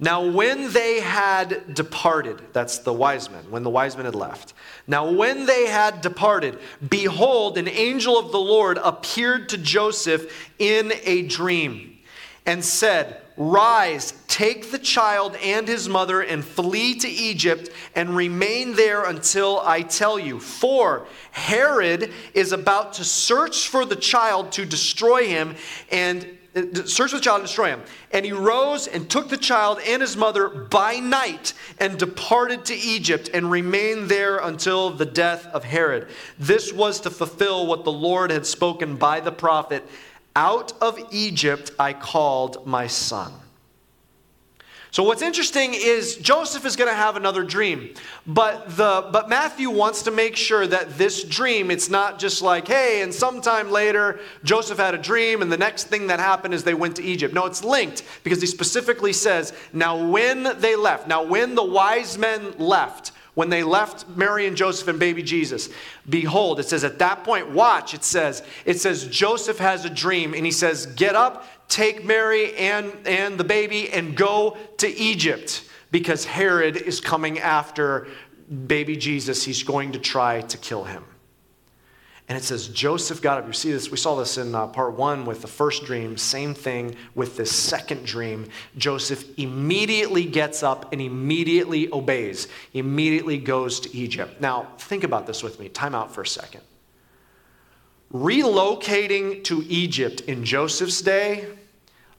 Now, 0.00 0.26
when 0.26 0.72
they 0.72 1.00
had 1.00 1.74
departed, 1.74 2.42
that's 2.52 2.78
the 2.78 2.92
wise 2.92 3.30
men, 3.30 3.44
when 3.50 3.62
the 3.62 3.70
wise 3.70 3.96
men 3.96 4.06
had 4.06 4.16
left. 4.16 4.52
Now, 4.86 5.10
when 5.10 5.46
they 5.46 5.66
had 5.66 6.00
departed, 6.00 6.58
behold, 6.88 7.56
an 7.58 7.68
angel 7.68 8.18
of 8.18 8.32
the 8.32 8.40
Lord 8.40 8.78
appeared 8.82 9.48
to 9.50 9.58
Joseph 9.58 10.50
in 10.58 10.92
a 11.04 11.22
dream 11.22 11.98
and 12.44 12.64
said, 12.64 13.20
Rise, 13.36 14.14
take 14.28 14.70
the 14.70 14.78
child 14.78 15.36
and 15.42 15.66
his 15.66 15.88
mother, 15.88 16.20
and 16.20 16.44
flee 16.44 16.94
to 16.96 17.08
Egypt, 17.08 17.70
and 17.96 18.16
remain 18.16 18.74
there 18.74 19.04
until 19.04 19.60
I 19.60 19.82
tell 19.82 20.18
you. 20.18 20.38
For 20.38 21.06
Herod 21.32 22.12
is 22.32 22.52
about 22.52 22.94
to 22.94 23.04
search 23.04 23.68
for 23.68 23.84
the 23.84 23.96
child 23.96 24.52
to 24.52 24.64
destroy 24.64 25.26
him, 25.26 25.56
and 25.90 26.26
search 26.54 27.12
the 27.12 27.20
child 27.20 27.40
and 27.40 27.46
destroy 27.46 27.68
him. 27.68 27.82
And 28.12 28.24
he 28.24 28.32
rose 28.32 28.86
and 28.86 29.08
took 29.10 29.28
the 29.28 29.36
child 29.36 29.80
and 29.86 30.00
his 30.00 30.16
mother 30.16 30.48
by 30.48 30.96
night 30.96 31.52
and 31.78 31.98
departed 31.98 32.64
to 32.66 32.74
Egypt 32.74 33.30
and 33.34 33.50
remained 33.50 34.08
there 34.08 34.38
until 34.38 34.90
the 34.90 35.06
death 35.06 35.46
of 35.46 35.64
Herod. 35.64 36.08
This 36.38 36.72
was 36.72 37.00
to 37.00 37.10
fulfill 37.10 37.66
what 37.66 37.84
the 37.84 37.92
Lord 37.92 38.30
had 38.30 38.46
spoken 38.46 38.96
by 38.96 39.20
the 39.20 39.32
prophet 39.32 39.84
Out 40.36 40.72
of 40.80 40.98
Egypt 41.12 41.70
I 41.78 41.92
called 41.92 42.66
my 42.66 42.86
son. 42.86 43.32
So 44.94 45.02
what's 45.02 45.22
interesting 45.22 45.74
is 45.74 46.14
Joseph 46.18 46.64
is 46.64 46.76
going 46.76 46.88
to 46.88 46.94
have 46.94 47.16
another 47.16 47.42
dream. 47.42 47.92
But 48.28 48.76
the 48.76 49.08
but 49.10 49.28
Matthew 49.28 49.68
wants 49.68 50.02
to 50.02 50.12
make 50.12 50.36
sure 50.36 50.68
that 50.68 50.96
this 50.96 51.24
dream 51.24 51.72
it's 51.72 51.90
not 51.90 52.20
just 52.20 52.42
like, 52.42 52.68
hey, 52.68 53.02
and 53.02 53.12
sometime 53.12 53.72
later 53.72 54.20
Joseph 54.44 54.78
had 54.78 54.94
a 54.94 54.98
dream 54.98 55.42
and 55.42 55.50
the 55.50 55.58
next 55.58 55.88
thing 55.88 56.06
that 56.06 56.20
happened 56.20 56.54
is 56.54 56.62
they 56.62 56.74
went 56.74 56.94
to 56.94 57.02
Egypt. 57.02 57.34
No, 57.34 57.44
it's 57.44 57.64
linked 57.64 58.04
because 58.22 58.40
he 58.40 58.46
specifically 58.46 59.12
says, 59.12 59.52
now 59.72 59.96
when 59.96 60.60
they 60.60 60.76
left, 60.76 61.08
now 61.08 61.24
when 61.24 61.56
the 61.56 61.64
wise 61.64 62.16
men 62.16 62.52
left, 62.58 63.10
when 63.34 63.50
they 63.50 63.62
left 63.62 64.08
Mary 64.16 64.46
and 64.46 64.56
Joseph 64.56 64.88
and 64.88 64.98
baby 64.98 65.22
Jesus, 65.22 65.68
behold, 66.08 66.60
it 66.60 66.68
says 66.68 66.84
at 66.84 66.98
that 67.00 67.24
point, 67.24 67.50
watch, 67.50 67.94
it 67.94 68.04
says, 68.04 68.42
it 68.64 68.80
says 68.80 69.06
Joseph 69.08 69.58
has 69.58 69.84
a 69.84 69.90
dream 69.90 70.34
and 70.34 70.44
he 70.44 70.52
says, 70.52 70.86
get 70.86 71.14
up, 71.14 71.44
take 71.68 72.04
Mary 72.04 72.54
and, 72.56 72.92
and 73.06 73.38
the 73.38 73.44
baby 73.44 73.90
and 73.90 74.16
go 74.16 74.56
to 74.78 74.88
Egypt 74.88 75.64
because 75.90 76.24
Herod 76.24 76.76
is 76.76 77.00
coming 77.00 77.38
after 77.40 78.08
baby 78.66 78.96
Jesus. 78.96 79.44
He's 79.44 79.62
going 79.62 79.92
to 79.92 79.98
try 79.98 80.40
to 80.42 80.58
kill 80.58 80.84
him. 80.84 81.04
And 82.34 82.42
it 82.42 82.46
says 82.46 82.66
Joseph 82.66 83.22
got 83.22 83.38
up. 83.38 83.46
You 83.46 83.52
see 83.52 83.70
this, 83.70 83.92
we 83.92 83.96
saw 83.96 84.16
this 84.16 84.38
in 84.38 84.56
uh, 84.56 84.66
part 84.66 84.94
one 84.94 85.24
with 85.24 85.40
the 85.40 85.46
first 85.46 85.84
dream. 85.84 86.16
Same 86.16 86.52
thing 86.52 86.96
with 87.14 87.36
this 87.36 87.52
second 87.52 88.04
dream. 88.04 88.48
Joseph 88.76 89.24
immediately 89.38 90.24
gets 90.24 90.64
up 90.64 90.92
and 90.92 91.00
immediately 91.00 91.88
obeys, 91.92 92.48
immediately 92.72 93.38
goes 93.38 93.78
to 93.78 93.96
Egypt. 93.96 94.40
Now, 94.40 94.66
think 94.78 95.04
about 95.04 95.28
this 95.28 95.44
with 95.44 95.60
me. 95.60 95.68
Time 95.68 95.94
out 95.94 96.12
for 96.12 96.22
a 96.22 96.26
second. 96.26 96.62
Relocating 98.12 99.44
to 99.44 99.62
Egypt 99.68 100.22
in 100.22 100.44
Joseph's 100.44 101.02
day, 101.02 101.46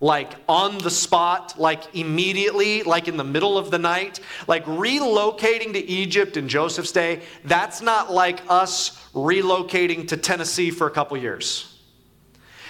like 0.05 0.35
on 0.47 0.77
the 0.77 0.91
spot, 0.91 1.55
like 1.57 1.95
immediately, 1.95 2.83
like 2.83 3.07
in 3.07 3.17
the 3.17 3.24
middle 3.24 3.57
of 3.57 3.71
the 3.71 3.79
night, 3.79 4.19
like 4.47 4.63
relocating 4.65 5.74
to 5.74 5.83
Egypt 5.83 6.38
in 6.38 6.47
Joseph's 6.47 6.91
day, 6.91 7.24
that's 7.43 7.81
not 7.81 8.13
like 8.13 8.43
us 8.47 9.03
relocating 9.13 10.07
to 10.09 10.15
Tennessee 10.15 10.69
for 10.69 10.85
a 10.85 10.91
couple 10.91 11.17
years. 11.17 11.75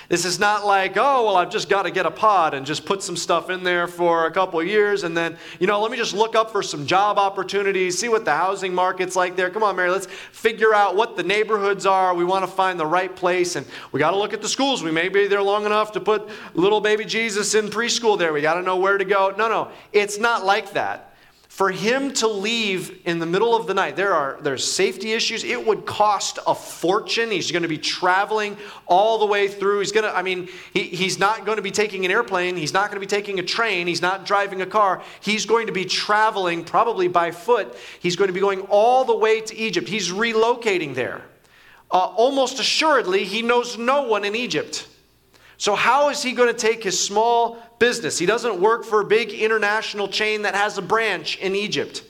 This 0.08 0.24
is 0.24 0.40
not 0.40 0.66
like, 0.66 0.98
oh, 0.98 1.26
well, 1.26 1.36
I've 1.36 1.50
just 1.50 1.68
got 1.68 1.84
to 1.84 1.92
get 1.92 2.06
a 2.06 2.12
pod 2.12 2.54
and 2.54 2.66
just 2.66 2.86
put 2.86 3.02
some 3.02 3.18
stuff 3.18 3.50
in 3.50 3.64
there 3.64 3.88
for 3.88 4.28
a 4.28 4.32
couple 4.32 4.62
years 4.62 5.04
and 5.04 5.18
then, 5.18 5.38
you 5.60 5.66
know, 5.66 5.82
let 5.82 5.90
me 5.90 5.98
just 5.98 6.14
look 6.14 6.36
up 6.36 6.52
for 6.52 6.62
some 6.62 6.86
job 6.86 7.18
opportunities, 7.18 7.98
see 7.98 8.10
what 8.10 8.24
the 8.24 8.32
housing 8.32 8.74
market's 8.74 9.16
like 9.16 9.36
there. 9.36 9.50
Come 9.50 9.64
on, 9.64 9.76
Mary, 9.76 9.90
let's 9.90 10.06
figure 10.06 10.74
out 10.74 10.96
what 10.96 11.18
the 11.18 11.24
neighborhoods 11.24 11.86
are. 11.86 12.14
We 12.14 12.24
want 12.24 12.46
to 12.46 12.52
find 12.52 12.80
the 12.80 12.86
right 12.86 13.14
place 13.16 13.56
and 13.56 13.66
we 13.92 14.00
got 14.00 14.12
to 14.12 14.18
look 14.18 14.34
at 14.34 14.42
the 14.42 14.50
schools. 14.50 14.84
We 14.84 14.92
may 14.92 15.10
be 15.10 15.28
there 15.28 15.42
long 15.42 15.66
enough 15.66 15.92
to 15.94 16.00
put 16.00 16.30
little 16.54 16.82
baby 16.82 17.06
Jesus 17.06 17.56
in 17.56 17.70
preschool 17.70 18.18
there. 18.18 18.32
We 18.32 18.42
got 18.42 18.56
to 18.56 18.62
know 18.62 18.78
where 18.78 18.98
to 18.98 19.06
go. 19.06 19.34
No, 19.36 19.48
no, 19.50 19.72
it's 19.92 20.20
not 20.20 20.46
like 20.46 20.74
that 20.74 21.15
for 21.56 21.72
him 21.72 22.12
to 22.12 22.28
leave 22.28 23.00
in 23.06 23.18
the 23.18 23.26
middle 23.26 23.56
of 23.56 23.66
the 23.66 23.74
night 23.74 23.96
there 23.96 24.14
are 24.14 24.38
there's 24.42 24.70
safety 24.70 25.14
issues. 25.14 25.46
It 25.46 25.66
would 25.66 25.86
cost 25.86 26.38
a 26.46 26.54
fortune. 26.54 27.32
He's 27.32 27.50
going 27.50 27.62
to 27.62 27.70
be 27.70 27.78
traveling 27.78 28.58
all 28.88 29.20
the 29.20 29.26
way 29.26 29.48
through. 29.48 29.80
He's 29.80 29.94
going 29.94 30.04
to 30.04 30.14
i 30.14 30.22
mean 30.22 30.50
he, 30.74 30.84
he's 30.84 31.18
not 31.18 31.46
going 31.46 31.56
to 31.56 31.62
be 31.62 31.72
taking 31.72 32.04
an 32.04 32.12
airplane. 32.12 32.58
He's 32.58 32.74
not 32.74 32.90
going 32.90 32.98
to 32.98 33.00
be 33.00 33.10
taking 33.10 33.40
a 33.40 33.44
train. 33.44 33.88
He's 33.88 34.02
not 34.02 34.26
driving 34.26 34.64
a 34.64 34.66
car. 34.66 35.02
He's 35.22 35.46
going 35.46 35.68
to 35.68 35.72
be 35.72 35.86
traveling 35.86 36.66
probably 36.66 37.08
by 37.08 37.32
foot. 37.32 37.74
He's 38.02 38.18
going 38.18 38.28
to 38.28 38.34
be 38.34 38.42
going 38.42 38.60
all 38.64 39.06
the 39.06 39.16
way 39.16 39.40
to 39.40 39.56
egypt. 39.56 39.88
He's 39.88 40.12
relocating 40.12 40.94
there. 40.94 41.22
Uh, 41.90 42.00
almost 42.00 42.60
assuredly 42.60 43.24
he 43.24 43.42
knows 43.42 43.78
no 43.78 44.02
one 44.02 44.26
in 44.26 44.36
egypt 44.36 44.90
so, 45.58 45.76
how 45.76 46.10
is 46.10 46.22
he 46.22 46.34
going 46.34 46.54
to 46.54 46.60
take 46.60 46.84
his 46.84 47.02
small 47.02 47.58
business? 47.80 48.20
He 48.20 48.26
doesn't 48.26 48.60
work 48.60 48.84
for 48.84 49.02
a 49.02 49.06
big 49.06 49.32
international 49.32 50.08
chain 50.08 50.42
that 50.42 50.56
has 50.56 50.78
a 50.78 50.82
branch 50.82 51.38
in 51.38 51.56
Egypt. 51.56 52.04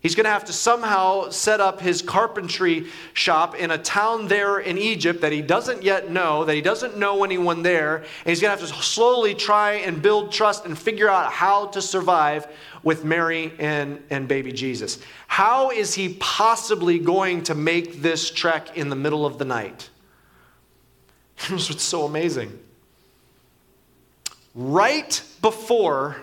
He's 0.00 0.14
going 0.14 0.24
to 0.24 0.30
have 0.30 0.46
to 0.46 0.52
somehow 0.54 1.28
set 1.28 1.60
up 1.60 1.78
his 1.78 2.00
carpentry 2.00 2.86
shop 3.12 3.54
in 3.54 3.70
a 3.70 3.76
town 3.76 4.28
there 4.28 4.58
in 4.58 4.78
Egypt 4.78 5.20
that 5.20 5.30
he 5.30 5.42
doesn't 5.42 5.82
yet 5.82 6.10
know, 6.10 6.44
that 6.46 6.54
he 6.54 6.62
doesn't 6.62 6.96
know 6.96 7.22
anyone 7.22 7.62
there. 7.62 7.96
And 7.96 8.06
he's 8.24 8.40
going 8.40 8.56
to 8.56 8.58
have 8.58 8.66
to 8.66 8.82
slowly 8.82 9.34
try 9.34 9.72
and 9.72 10.00
build 10.00 10.32
trust 10.32 10.64
and 10.64 10.76
figure 10.76 11.10
out 11.10 11.30
how 11.30 11.66
to 11.66 11.82
survive 11.82 12.46
with 12.82 13.04
Mary 13.04 13.52
and, 13.58 14.02
and 14.08 14.26
baby 14.26 14.52
Jesus. 14.52 15.00
How 15.28 15.70
is 15.70 15.94
he 15.94 16.16
possibly 16.18 16.98
going 16.98 17.42
to 17.44 17.54
make 17.54 18.00
this 18.00 18.30
trek 18.30 18.78
in 18.78 18.88
the 18.88 18.96
middle 18.96 19.26
of 19.26 19.36
the 19.36 19.44
night? 19.44 19.90
Here's 21.36 21.68
what's 21.68 21.84
so 21.84 22.06
amazing 22.06 22.58
right 24.54 25.22
before 25.42 26.16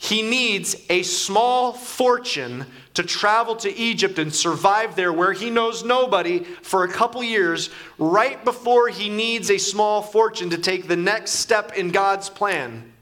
he 0.00 0.22
needs 0.22 0.76
a 0.90 1.02
small 1.02 1.72
fortune 1.72 2.66
to 2.94 3.02
travel 3.02 3.56
to 3.56 3.74
Egypt 3.74 4.18
and 4.18 4.34
survive 4.34 4.96
there 4.96 5.12
where 5.12 5.32
he 5.32 5.50
knows 5.50 5.84
nobody 5.84 6.44
for 6.62 6.84
a 6.84 6.92
couple 6.92 7.22
years, 7.22 7.70
right 7.98 8.42
before 8.44 8.88
he 8.88 9.08
needs 9.08 9.50
a 9.50 9.58
small 9.58 10.02
fortune 10.02 10.50
to 10.50 10.58
take 10.58 10.86
the 10.86 10.96
next 10.96 11.32
step 11.32 11.76
in 11.76 11.90
God's 11.90 12.30
plan. 12.30 12.92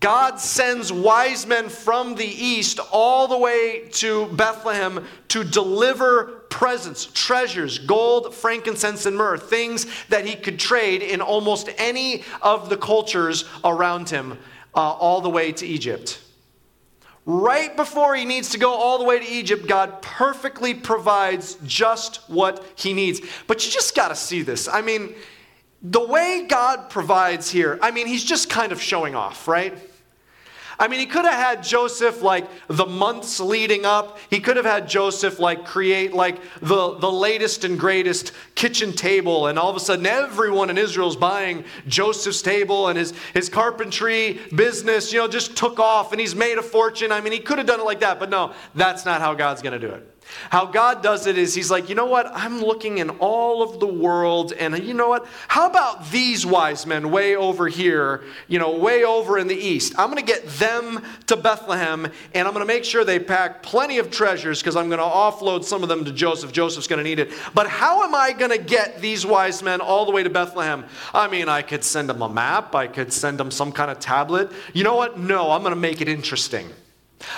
God 0.00 0.38
sends 0.38 0.92
wise 0.92 1.46
men 1.46 1.68
from 1.68 2.14
the 2.14 2.26
east 2.26 2.78
all 2.92 3.26
the 3.26 3.38
way 3.38 3.88
to 3.92 4.26
Bethlehem 4.26 5.06
to 5.28 5.44
deliver 5.44 6.43
presents, 6.54 7.06
treasures, 7.06 7.80
gold, 7.80 8.32
frankincense, 8.32 9.06
and 9.06 9.16
myrrh, 9.16 9.36
things 9.36 9.88
that 10.08 10.24
he 10.24 10.36
could 10.36 10.56
trade 10.56 11.02
in 11.02 11.20
almost 11.20 11.68
any 11.78 12.22
of 12.42 12.68
the 12.68 12.76
cultures 12.76 13.44
around 13.64 14.08
him, 14.08 14.38
uh, 14.72 14.78
all 14.78 15.20
the 15.20 15.28
way 15.28 15.50
to 15.50 15.66
Egypt. 15.66 16.20
Right 17.26 17.76
before 17.76 18.14
he 18.14 18.24
needs 18.24 18.50
to 18.50 18.58
go 18.58 18.72
all 18.72 18.98
the 18.98 19.04
way 19.04 19.18
to 19.18 19.26
Egypt, 19.26 19.66
God 19.66 20.00
perfectly 20.00 20.74
provides 20.74 21.56
just 21.66 22.18
what 22.30 22.64
he 22.76 22.92
needs. 22.92 23.20
But 23.48 23.66
you 23.66 23.72
just 23.72 23.96
got 23.96 24.08
to 24.08 24.14
see 24.14 24.42
this. 24.42 24.68
I 24.68 24.80
mean, 24.80 25.12
the 25.82 26.06
way 26.06 26.46
God 26.48 26.88
provides 26.88 27.50
here, 27.50 27.80
I 27.82 27.90
mean, 27.90 28.06
he's 28.06 28.22
just 28.22 28.48
kind 28.48 28.70
of 28.70 28.80
showing 28.80 29.16
off, 29.16 29.48
right? 29.48 29.76
I 30.78 30.88
mean, 30.88 31.00
he 31.00 31.06
could 31.06 31.24
have 31.24 31.34
had 31.34 31.62
Joseph 31.62 32.22
like 32.22 32.46
the 32.68 32.86
months 32.86 33.40
leading 33.40 33.84
up. 33.84 34.18
He 34.30 34.40
could 34.40 34.56
have 34.56 34.64
had 34.64 34.88
Joseph 34.88 35.38
like 35.38 35.64
create 35.64 36.12
like 36.12 36.40
the, 36.60 36.96
the 36.98 37.10
latest 37.10 37.64
and 37.64 37.78
greatest 37.78 38.32
kitchen 38.54 38.92
table, 38.92 39.46
and 39.46 39.58
all 39.58 39.70
of 39.70 39.76
a 39.76 39.80
sudden 39.80 40.06
everyone 40.06 40.70
in 40.70 40.78
Israel 40.78 41.08
is 41.08 41.16
buying 41.16 41.64
Joseph's 41.86 42.42
table 42.42 42.88
and 42.88 42.98
his, 42.98 43.12
his 43.32 43.48
carpentry 43.48 44.40
business, 44.54 45.12
you 45.12 45.18
know, 45.18 45.28
just 45.28 45.56
took 45.56 45.78
off 45.78 46.12
and 46.12 46.20
he's 46.20 46.34
made 46.34 46.58
a 46.58 46.62
fortune. 46.62 47.12
I 47.12 47.20
mean, 47.20 47.32
he 47.32 47.38
could 47.38 47.58
have 47.58 47.66
done 47.66 47.80
it 47.80 47.84
like 47.84 48.00
that, 48.00 48.18
but 48.18 48.30
no, 48.30 48.52
that's 48.74 49.04
not 49.04 49.20
how 49.20 49.34
God's 49.34 49.62
going 49.62 49.78
to 49.78 49.86
do 49.86 49.92
it. 49.92 50.13
How 50.50 50.66
God 50.66 51.02
does 51.02 51.26
it 51.26 51.38
is 51.38 51.54
He's 51.54 51.70
like, 51.70 51.88
you 51.88 51.94
know 51.94 52.06
what? 52.06 52.30
I'm 52.32 52.60
looking 52.60 52.98
in 52.98 53.10
all 53.10 53.62
of 53.62 53.80
the 53.80 53.86
world, 53.86 54.52
and 54.52 54.78
you 54.82 54.94
know 54.94 55.08
what? 55.08 55.26
How 55.48 55.68
about 55.68 56.10
these 56.10 56.44
wise 56.44 56.86
men 56.86 57.10
way 57.10 57.36
over 57.36 57.68
here, 57.68 58.24
you 58.48 58.58
know, 58.58 58.76
way 58.76 59.04
over 59.04 59.38
in 59.38 59.46
the 59.46 59.56
east? 59.56 59.94
I'm 59.98 60.10
going 60.10 60.24
to 60.24 60.32
get 60.32 60.46
them 60.46 61.02
to 61.26 61.36
Bethlehem, 61.36 62.06
and 62.34 62.48
I'm 62.48 62.54
going 62.54 62.66
to 62.66 62.72
make 62.72 62.84
sure 62.84 63.04
they 63.04 63.18
pack 63.18 63.62
plenty 63.62 63.98
of 63.98 64.10
treasures 64.10 64.60
because 64.60 64.76
I'm 64.76 64.88
going 64.88 64.98
to 64.98 65.04
offload 65.04 65.64
some 65.64 65.82
of 65.82 65.88
them 65.88 66.04
to 66.04 66.12
Joseph. 66.12 66.52
Joseph's 66.52 66.86
going 66.86 67.02
to 67.02 67.04
need 67.04 67.18
it. 67.18 67.32
But 67.54 67.68
how 67.68 68.02
am 68.04 68.14
I 68.14 68.32
going 68.32 68.50
to 68.50 68.58
get 68.58 69.00
these 69.00 69.24
wise 69.24 69.62
men 69.62 69.80
all 69.80 70.04
the 70.04 70.12
way 70.12 70.22
to 70.22 70.30
Bethlehem? 70.30 70.84
I 71.12 71.28
mean, 71.28 71.48
I 71.48 71.62
could 71.62 71.84
send 71.84 72.08
them 72.08 72.22
a 72.22 72.28
map, 72.28 72.74
I 72.74 72.86
could 72.86 73.12
send 73.12 73.38
them 73.38 73.50
some 73.50 73.72
kind 73.72 73.90
of 73.90 74.00
tablet. 74.00 74.50
You 74.72 74.84
know 74.84 74.96
what? 74.96 75.18
No, 75.18 75.50
I'm 75.50 75.62
going 75.62 75.74
to 75.74 75.80
make 75.80 76.00
it 76.00 76.08
interesting. 76.08 76.68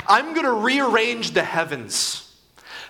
I'm 0.08 0.34
going 0.34 0.46
to 0.46 0.52
rearrange 0.52 1.32
the 1.32 1.42
heavens. 1.42 2.25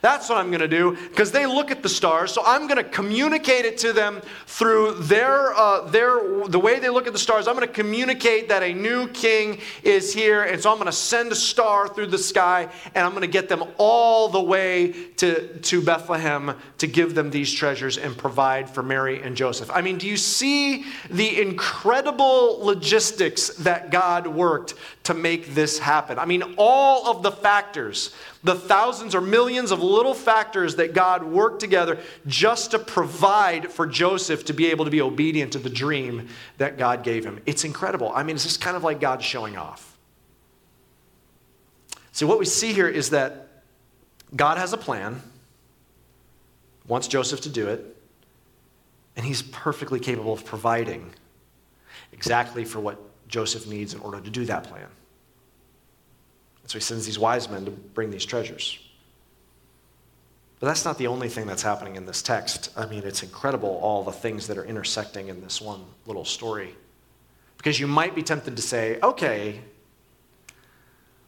That's 0.07 0.29
what 0.29 0.39
I'm 0.39 0.51
going 0.51 0.61
to 0.61 0.69
do 0.69 0.93
because 1.09 1.33
they 1.33 1.47
look 1.47 1.73
at 1.73 1.83
the 1.83 1.89
stars. 1.89 2.31
So 2.31 2.41
I'm 2.47 2.69
going 2.69 2.77
to 2.77 2.89
communicate 2.89 3.65
it 3.65 3.77
to 3.79 3.93
them 3.93 4.23
through 4.47 4.95
their, 5.01 5.53
uh, 5.53 5.81
their, 5.89 6.47
the 6.47 6.61
way 6.61 6.79
they 6.79 6.91
look 6.91 7.09
at 7.09 7.13
the 7.13 7.19
stars. 7.19 7.49
I'm 7.49 7.57
going 7.57 7.67
to 7.67 7.75
communicate 7.75 8.49
that 8.51 8.63
a 8.63 8.73
new 8.73 9.09
king 9.09 9.59
is 9.83 10.15
here. 10.15 10.45
And 10.45 10.63
so 10.63 10.71
I'm 10.71 10.77
going 10.77 10.87
to 10.87 10.93
send 10.93 11.33
a 11.33 11.35
star 11.35 11.89
through 11.89 12.07
the 12.07 12.19
sky 12.19 12.69
and 12.95 13.05
I'm 13.05 13.11
going 13.11 13.23
to 13.23 13.27
get 13.27 13.49
them 13.49 13.65
all 13.79 14.29
the 14.29 14.41
way 14.41 14.93
to, 15.17 15.59
to 15.59 15.83
Bethlehem 15.83 16.55
to 16.79 16.87
give 16.87 17.17
them 17.17 17.31
these 17.31 17.53
treasures 17.53 17.99
and 17.99 18.17
provide 18.17 18.71
for 18.71 18.85
Mary 18.85 19.21
and 19.23 19.37
Joseph. 19.37 19.73
I 19.75 19.83
mean, 19.83 19.99
do 19.99 20.07
you 20.07 20.17
see 20.17 20.85
the 21.11 21.43
incredible 21.43 22.65
logistics 22.65 23.49
that 23.57 23.91
God 23.91 24.29
worked 24.29 24.75
to 25.07 25.15
make 25.15 25.55
this 25.55 25.79
happen? 25.79 26.19
I 26.19 26.25
mean, 26.25 26.55
all 26.57 27.09
of 27.09 27.23
the 27.23 27.33
factors 27.33 28.15
the 28.47 28.55
thousands 28.55 29.17
or 29.17 29.21
millions 29.21 29.73
of 29.73 29.83
little 29.83 30.15
factors 30.15 30.77
that 30.77 30.95
God 30.95 31.25
worked 31.25 31.59
together 31.59 31.99
just 32.29 32.71
to 32.71 32.79
provide 32.79 33.73
for 33.73 33.87
Joseph 33.89 34.45
to 34.45 34.53
be 34.53 34.69
able 34.69 34.85
to 34.85 34.91
be 34.91 35.01
obedient 35.01 35.53
to 35.55 35.59
the 35.59 35.69
dream 35.69 36.29
that 36.59 36.79
God 36.79 37.03
gave 37.03 37.25
him. 37.25 37.41
It's 37.45 37.65
incredible. 37.65 38.13
I 38.15 38.23
mean, 38.23 38.37
it's 38.37 38.45
just 38.45 38.61
kind 38.61 38.77
of 38.77 38.85
like 38.85 39.01
God 39.01 39.21
showing 39.21 39.57
off. 39.57 39.99
So, 42.13 42.27
what 42.29 42.39
we 42.39 42.45
see 42.45 42.73
here 42.73 42.89
is 42.89 43.11
that 43.11 43.49
God 44.35 44.59
has 44.59 44.73
a 44.73 44.79
plan, 44.79 45.21
wants 46.87 47.09
Joseph 47.09 47.41
to 47.43 47.49
do 47.49 47.67
it, 47.69 47.97
and 49.17 49.27
he's 49.27 49.43
perfectly 49.43 49.99
capable 49.99 50.33
of 50.33 50.45
providing 50.45 51.11
exactly 52.13 52.65
for 52.65 52.79
what 52.79 53.01
Joseph 53.28 53.66
needs 53.66 53.95
in 53.95 54.00
order 54.00 54.21
to 54.21 54.30
do 54.30 54.45
that 54.45 54.64
plan. 54.64 54.88
And 56.62 56.71
so 56.71 56.78
he 56.78 56.83
sends 56.83 57.06
these 57.06 57.18
wise 57.18 57.49
men 57.49 57.64
to 57.64 57.71
bring 57.71 58.11
these 58.11 58.25
treasures. 58.25 58.78
But 60.59 60.68
that's 60.68 60.85
not 60.85 60.97
the 60.99 61.06
only 61.06 61.28
thing 61.28 61.47
that's 61.47 61.62
happening 61.62 61.97
in 61.97 62.06
this 62.06 62.23
text. 62.23 62.71
I 62.76 62.87
mean, 62.87 63.02
it's 63.04 63.23
incredible 63.23 63.78
all 63.83 64.02
the 64.02 64.12
things 64.12 64.47
that 64.47 64.56
are 64.56 64.65
intersecting 64.65 65.28
in 65.28 65.41
this 65.41 65.60
one 65.60 65.84
little 66.06 66.25
story. 66.25 66.75
Because 67.58 67.78
you 67.78 67.86
might 67.86 68.15
be 68.15 68.23
tempted 68.23 68.56
to 68.56 68.62
say, 68.62 68.99
okay, 69.02 69.60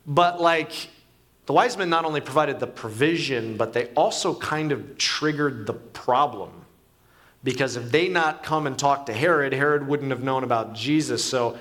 but 0.07 0.41
like, 0.41 0.89
the 1.47 1.53
wise 1.53 1.77
men 1.77 1.91
not 1.91 2.05
only 2.05 2.21
provided 2.21 2.59
the 2.59 2.67
provision, 2.67 3.57
but 3.57 3.73
they 3.73 3.87
also 3.89 4.35
kind 4.35 4.73
of 4.73 4.97
triggered 4.99 5.67
the 5.67 5.75
problem. 5.75 6.51
Because 7.45 7.77
if 7.77 7.91
they 7.91 8.09
not 8.09 8.43
come 8.43 8.67
and 8.67 8.79
talk 8.79 9.07
to 9.07 9.13
Herod, 9.13 9.53
Herod 9.53 9.87
wouldn't 9.87 10.11
have 10.11 10.23
known 10.23 10.45
about 10.45 10.75
Jesus. 10.75 11.25
So 11.25 11.59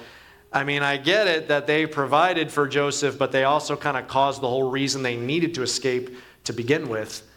I 0.52 0.64
mean, 0.64 0.82
I 0.82 0.98
get 0.98 1.28
it 1.28 1.50
that 1.50 1.68
they 1.68 1.86
provided 1.86 2.52
for 2.52 2.68
Joseph, 2.68 3.18
but 3.18 3.32
they 3.32 3.44
also 3.44 3.76
kind 3.76 3.98
of 3.98 4.08
caused 4.08 4.42
the 4.42 4.48
whole 4.48 4.70
reason 4.70 5.04
they 5.04 5.18
needed 5.18 5.54
to 5.56 5.62
escape 5.62 6.16
to 6.46 6.54
begin 6.54 6.88
with. 6.88 7.28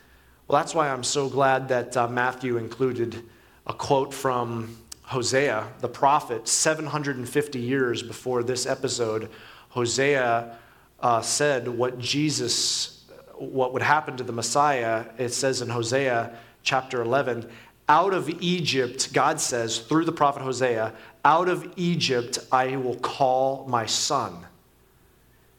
Well, 0.46 0.60
that's 0.60 0.74
why 0.74 0.88
I'm 0.88 1.04
so 1.04 1.28
glad 1.28 1.68
that 1.68 1.96
uh, 1.96 2.08
Matthew 2.08 2.56
included 2.56 3.22
a 3.66 3.72
quote 3.72 4.14
from 4.14 4.76
Hosea, 5.02 5.66
the 5.80 5.88
prophet, 5.88 6.46
750 6.46 7.58
years 7.58 8.02
before 8.02 8.44
this 8.44 8.64
episode. 8.66 9.28
Hosea 9.70 10.56
uh, 11.00 11.20
said 11.20 11.66
what 11.68 11.98
Jesus, 11.98 13.04
what 13.34 13.72
would 13.72 13.82
happen 13.82 14.16
to 14.16 14.24
the 14.24 14.32
Messiah. 14.32 15.06
It 15.18 15.30
says 15.30 15.62
in 15.62 15.68
Hosea 15.68 16.36
chapter 16.62 17.02
11, 17.02 17.50
out 17.90 18.14
of 18.14 18.30
Egypt, 18.40 19.12
God 19.12 19.40
says 19.40 19.80
through 19.80 20.04
the 20.04 20.12
prophet 20.12 20.42
Hosea, 20.42 20.94
out 21.24 21.48
of 21.48 21.72
Egypt 21.74 22.38
I 22.52 22.76
will 22.76 22.94
call 22.94 23.66
my 23.66 23.84
son. 23.86 24.46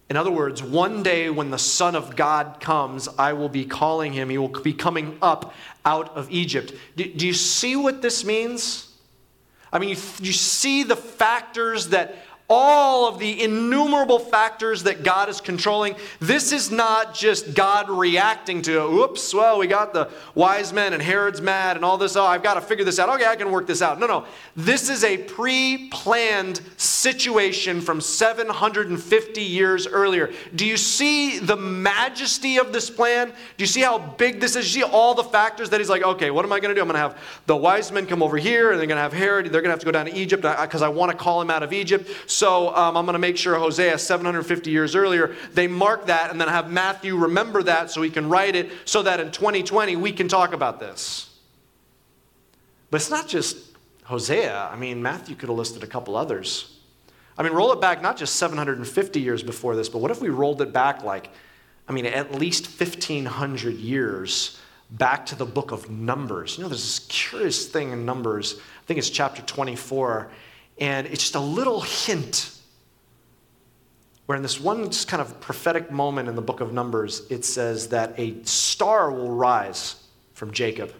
In 0.09 0.15
other 0.15 0.31
words, 0.31 0.63
one 0.63 1.03
day 1.03 1.29
when 1.29 1.51
the 1.51 1.59
Son 1.59 1.93
of 1.93 2.15
God 2.15 2.61
comes, 2.61 3.09
I 3.19 3.33
will 3.33 3.49
be 3.49 3.65
calling 3.65 4.13
him. 4.13 4.29
He 4.29 4.37
will 4.37 4.47
be 4.47 4.71
coming 4.73 5.17
up 5.21 5.53
out 5.83 6.15
of 6.15 6.31
Egypt. 6.31 6.73
Do, 6.95 7.03
do 7.03 7.27
you 7.27 7.33
see 7.33 7.75
what 7.75 8.01
this 8.01 8.23
means? 8.23 8.93
I 9.73 9.79
mean, 9.79 9.89
you, 9.89 9.97
you 10.21 10.31
see 10.31 10.83
the 10.83 10.95
factors 10.95 11.89
that 11.89 12.15
all 12.53 13.07
of 13.07 13.17
the 13.17 13.41
innumerable 13.41 14.19
factors 14.19 14.83
that 14.83 15.03
God 15.03 15.29
is 15.29 15.39
controlling. 15.39 15.95
This 16.19 16.51
is 16.51 16.69
not 16.69 17.15
just 17.15 17.53
God 17.53 17.89
reacting 17.89 18.61
to, 18.63 18.81
oops, 18.81 19.33
well, 19.33 19.57
we 19.57 19.67
got 19.67 19.93
the 19.93 20.09
wise 20.35 20.73
men 20.73 20.93
and 20.93 21.01
Herod's 21.01 21.41
mad 21.41 21.77
and 21.77 21.85
all 21.85 21.97
this. 21.97 22.17
Oh, 22.17 22.25
I've 22.25 22.43
got 22.43 22.55
to 22.55 22.61
figure 22.61 22.83
this 22.83 22.99
out. 22.99 23.09
Okay, 23.09 23.25
I 23.25 23.37
can 23.37 23.51
work 23.51 23.67
this 23.67 23.81
out. 23.81 23.99
No, 23.99 24.05
no. 24.05 24.25
This 24.55 24.89
is 24.89 25.03
a 25.05 25.17
pre 25.17 25.87
planned 25.89 26.59
situation 26.75 27.79
from 27.79 28.01
750 28.01 29.41
years 29.41 29.87
earlier. 29.87 30.33
Do 30.53 30.65
you 30.65 30.75
see 30.75 31.39
the 31.39 31.55
majesty 31.55 32.57
of 32.57 32.73
this 32.73 32.89
plan? 32.89 33.29
Do 33.29 33.63
you 33.63 33.67
see 33.67 33.81
how 33.81 33.97
big 33.97 34.41
this 34.41 34.55
is? 34.57 34.75
You 34.75 34.83
see 34.83 34.91
all 34.91 35.13
the 35.13 35.23
factors 35.23 35.69
that 35.69 35.79
he's 35.79 35.89
like, 35.89 36.03
okay, 36.03 36.31
what 36.31 36.43
am 36.43 36.51
I 36.51 36.59
going 36.59 36.69
to 36.69 36.75
do? 36.75 36.81
I'm 36.81 36.87
going 36.87 36.95
to 36.95 36.99
have 36.99 37.17
the 37.45 37.55
wise 37.55 37.93
men 37.93 38.05
come 38.05 38.21
over 38.21 38.35
here 38.35 38.71
and 38.71 38.79
they're 38.79 38.87
going 38.87 38.97
to 38.97 39.01
have 39.01 39.13
Herod. 39.13 39.45
They're 39.45 39.61
going 39.61 39.69
to 39.69 39.71
have 39.71 39.79
to 39.79 39.85
go 39.85 39.91
down 39.91 40.05
to 40.07 40.13
Egypt 40.13 40.43
because 40.43 40.81
I, 40.81 40.91
want 40.91 41.11
to 41.11 41.17
call 41.17 41.41
him 41.41 41.49
out 41.49 41.63
of 41.63 41.71
Egypt. 41.71 42.09
Um, 42.43 42.97
I'm 42.97 43.05
going 43.05 43.13
to 43.13 43.19
make 43.19 43.37
sure 43.37 43.57
Hosea, 43.57 43.97
750 43.97 44.71
years 44.71 44.95
earlier, 44.95 45.35
they 45.53 45.67
mark 45.67 46.07
that 46.07 46.31
and 46.31 46.39
then 46.39 46.47
have 46.47 46.71
Matthew 46.71 47.15
remember 47.15 47.63
that 47.63 47.91
so 47.91 48.01
he 48.01 48.09
can 48.09 48.29
write 48.29 48.55
it 48.55 48.71
so 48.85 49.03
that 49.03 49.19
in 49.19 49.31
2020 49.31 49.95
we 49.95 50.11
can 50.11 50.27
talk 50.27 50.53
about 50.53 50.79
this. 50.79 51.29
But 52.89 53.01
it's 53.01 53.09
not 53.09 53.27
just 53.27 53.57
Hosea. 54.03 54.69
I 54.71 54.75
mean, 54.75 55.01
Matthew 55.01 55.35
could 55.35 55.49
have 55.49 55.57
listed 55.57 55.83
a 55.83 55.87
couple 55.87 56.15
others. 56.15 56.77
I 57.37 57.43
mean, 57.43 57.53
roll 57.53 57.71
it 57.71 57.81
back 57.81 58.01
not 58.01 58.17
just 58.17 58.35
750 58.35 59.19
years 59.21 59.41
before 59.41 59.75
this, 59.75 59.89
but 59.89 59.99
what 59.99 60.11
if 60.11 60.21
we 60.21 60.29
rolled 60.29 60.61
it 60.61 60.73
back 60.73 61.03
like, 61.03 61.29
I 61.87 61.93
mean, 61.93 62.05
at 62.05 62.35
least 62.35 62.67
1,500 62.79 63.75
years 63.75 64.59
back 64.91 65.25
to 65.27 65.35
the 65.35 65.45
book 65.45 65.71
of 65.71 65.89
Numbers? 65.89 66.57
You 66.57 66.63
know, 66.63 66.69
there's 66.69 66.83
this 66.83 67.07
curious 67.07 67.67
thing 67.67 67.91
in 67.91 68.05
Numbers. 68.05 68.55
I 68.59 68.85
think 68.85 68.97
it's 68.97 69.09
chapter 69.09 69.41
24. 69.43 70.29
And 70.79 71.07
it's 71.07 71.21
just 71.21 71.35
a 71.35 71.39
little 71.39 71.81
hint 71.81 72.57
where 74.25 74.35
in 74.35 74.43
this 74.43 74.59
one 74.59 74.89
kind 75.07 75.21
of 75.21 75.41
prophetic 75.41 75.91
moment 75.91 76.29
in 76.29 76.35
the 76.35 76.41
book 76.41 76.61
of 76.61 76.71
Numbers, 76.71 77.23
it 77.29 77.43
says 77.43 77.89
that 77.89 78.17
a 78.17 78.41
star 78.43 79.11
will 79.11 79.31
rise 79.31 79.95
from 80.33 80.51
Jacob 80.51 80.93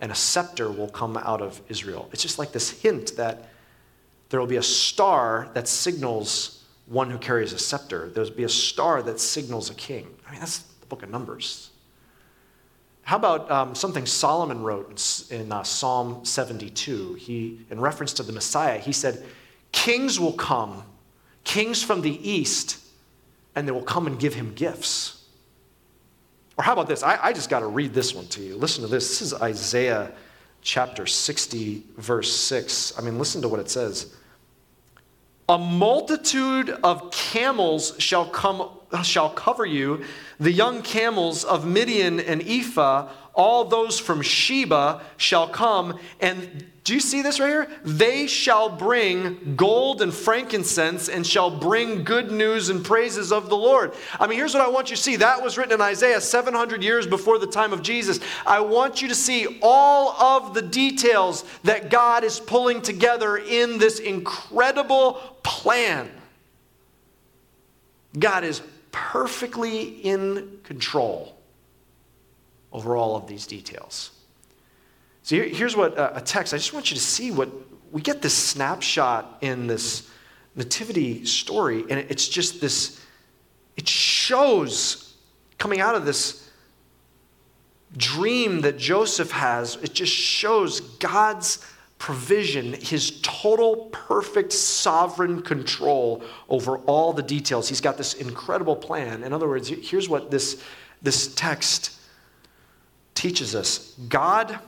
and 0.00 0.12
a 0.12 0.14
scepter 0.14 0.70
will 0.70 0.88
come 0.88 1.16
out 1.16 1.40
of 1.40 1.60
Israel. 1.68 2.08
It's 2.12 2.22
just 2.22 2.38
like 2.38 2.52
this 2.52 2.70
hint 2.70 3.16
that 3.16 3.48
there 4.28 4.40
will 4.40 4.46
be 4.46 4.56
a 4.56 4.62
star 4.62 5.50
that 5.54 5.68
signals 5.68 6.64
one 6.86 7.10
who 7.10 7.18
carries 7.18 7.52
a 7.52 7.58
scepter. 7.58 8.10
There'll 8.10 8.30
be 8.30 8.44
a 8.44 8.48
star 8.48 9.02
that 9.02 9.20
signals 9.20 9.70
a 9.70 9.74
king. 9.74 10.06
I 10.26 10.32
mean, 10.32 10.40
that's 10.40 10.58
the 10.58 10.86
book 10.86 11.02
of 11.02 11.10
Numbers. 11.10 11.69
How 13.02 13.16
about 13.16 13.50
um, 13.50 13.74
something 13.74 14.06
Solomon 14.06 14.62
wrote 14.62 15.24
in, 15.30 15.50
uh, 15.50 15.62
Psalm 15.62 16.24
72? 16.24 17.14
He, 17.14 17.60
in 17.70 17.80
reference 17.80 18.12
to 18.14 18.22
the 18.22 18.32
Messiah, 18.32 18.78
he 18.78 18.92
said, 18.92 19.24
Kings 19.72 20.20
will 20.20 20.32
come 20.32 20.84
kings 21.44 21.82
from 21.82 22.02
the 22.02 22.28
east, 22.28 22.78
and 23.54 23.66
they 23.66 23.72
will 23.72 23.82
come 23.82 24.06
and 24.06 24.18
give 24.18 24.34
him 24.34 24.54
gifts. 24.54 25.24
Or 26.56 26.64
how 26.64 26.72
about 26.72 26.88
this? 26.88 27.02
I, 27.02 27.18
I 27.20 27.32
just 27.32 27.50
got 27.50 27.60
to 27.60 27.66
read 27.66 27.94
this 27.94 28.14
one 28.14 28.26
to 28.28 28.42
you. 28.42 28.56
Listen 28.56 28.82
to 28.82 28.88
this. 28.88 29.08
This 29.08 29.22
is 29.22 29.34
Isaiah 29.34 30.12
chapter 30.62 31.06
60, 31.06 31.82
verse 31.96 32.34
6. 32.36 32.98
I 32.98 33.02
mean, 33.02 33.18
listen 33.18 33.40
to 33.42 33.48
what 33.48 33.60
it 33.60 33.70
says. 33.70 34.14
A 35.48 35.58
multitude 35.58 36.70
of 36.84 37.10
camels 37.10 37.94
shall 37.98 38.26
come 38.26 38.70
shall 39.02 39.30
cover 39.30 39.64
you, 39.64 40.04
the 40.38 40.52
young 40.52 40.82
camels 40.82 41.44
of 41.44 41.66
Midian 41.66 42.20
and 42.20 42.42
Ephah, 42.42 43.08
all 43.34 43.64
those 43.64 43.98
from 43.98 44.22
Sheba 44.22 45.02
shall 45.16 45.48
come. 45.48 45.98
And 46.20 46.66
do 46.82 46.94
you 46.94 47.00
see 47.00 47.22
this 47.22 47.38
right 47.38 47.48
here? 47.48 47.70
They 47.84 48.26
shall 48.26 48.68
bring 48.68 49.54
gold 49.54 50.02
and 50.02 50.12
frankincense 50.12 51.08
and 51.08 51.26
shall 51.26 51.50
bring 51.50 52.02
good 52.02 52.32
news 52.32 52.68
and 52.68 52.84
praises 52.84 53.30
of 53.30 53.48
the 53.48 53.56
Lord. 53.56 53.92
I 54.18 54.26
mean, 54.26 54.38
here's 54.38 54.54
what 54.54 54.64
I 54.64 54.68
want 54.68 54.90
you 54.90 54.96
to 54.96 55.02
see. 55.02 55.16
That 55.16 55.42
was 55.42 55.56
written 55.56 55.74
in 55.74 55.80
Isaiah 55.80 56.20
700 56.20 56.82
years 56.82 57.06
before 57.06 57.38
the 57.38 57.46
time 57.46 57.72
of 57.72 57.82
Jesus. 57.82 58.18
I 58.44 58.60
want 58.60 59.00
you 59.02 59.08
to 59.08 59.14
see 59.14 59.60
all 59.62 60.10
of 60.20 60.54
the 60.54 60.62
details 60.62 61.44
that 61.62 61.90
God 61.90 62.24
is 62.24 62.40
pulling 62.40 62.82
together 62.82 63.36
in 63.36 63.78
this 63.78 64.00
incredible 64.00 65.12
plan. 65.44 66.10
God 68.18 68.42
is 68.42 68.62
perfectly 68.92 69.82
in 69.82 70.58
control 70.62 71.36
over 72.72 72.96
all 72.96 73.16
of 73.16 73.26
these 73.26 73.46
details. 73.46 74.10
So 75.22 75.36
here, 75.36 75.44
here's 75.44 75.76
what 75.76 75.98
uh, 75.98 76.12
a 76.14 76.20
text, 76.20 76.54
I 76.54 76.56
just 76.56 76.72
want 76.72 76.90
you 76.90 76.96
to 76.96 77.02
see 77.02 77.30
what 77.30 77.50
we 77.92 78.00
get 78.00 78.22
this 78.22 78.34
snapshot 78.34 79.38
in 79.40 79.66
this 79.66 80.08
nativity 80.54 81.24
story, 81.24 81.84
and 81.90 82.00
it's 82.08 82.28
just 82.28 82.60
this, 82.60 83.00
it 83.76 83.88
shows 83.88 85.16
coming 85.58 85.80
out 85.80 85.94
of 85.94 86.04
this 86.04 86.48
dream 87.96 88.60
that 88.60 88.78
Joseph 88.78 89.30
has, 89.32 89.76
it 89.76 89.92
just 89.92 90.12
shows 90.12 90.80
God's 90.80 91.64
provision, 92.00 92.72
his 92.72 93.20
total, 93.20 93.90
perfect, 93.92 94.54
sovereign 94.54 95.42
control 95.42 96.22
over 96.48 96.78
all 96.78 97.12
the 97.12 97.22
details. 97.22 97.68
He's 97.68 97.82
got 97.82 97.98
this 97.98 98.14
incredible 98.14 98.74
plan. 98.74 99.22
In 99.22 99.34
other 99.34 99.46
words, 99.46 99.68
here's 99.68 100.08
what 100.08 100.30
this, 100.30 100.64
this 101.02 101.32
text 101.34 102.00
teaches 103.14 103.54
us 103.54 103.94
God 104.08 104.58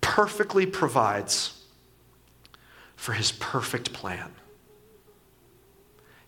perfectly 0.00 0.66
provides 0.66 1.62
for 2.96 3.12
his 3.12 3.30
perfect 3.30 3.92
plan. 3.92 4.32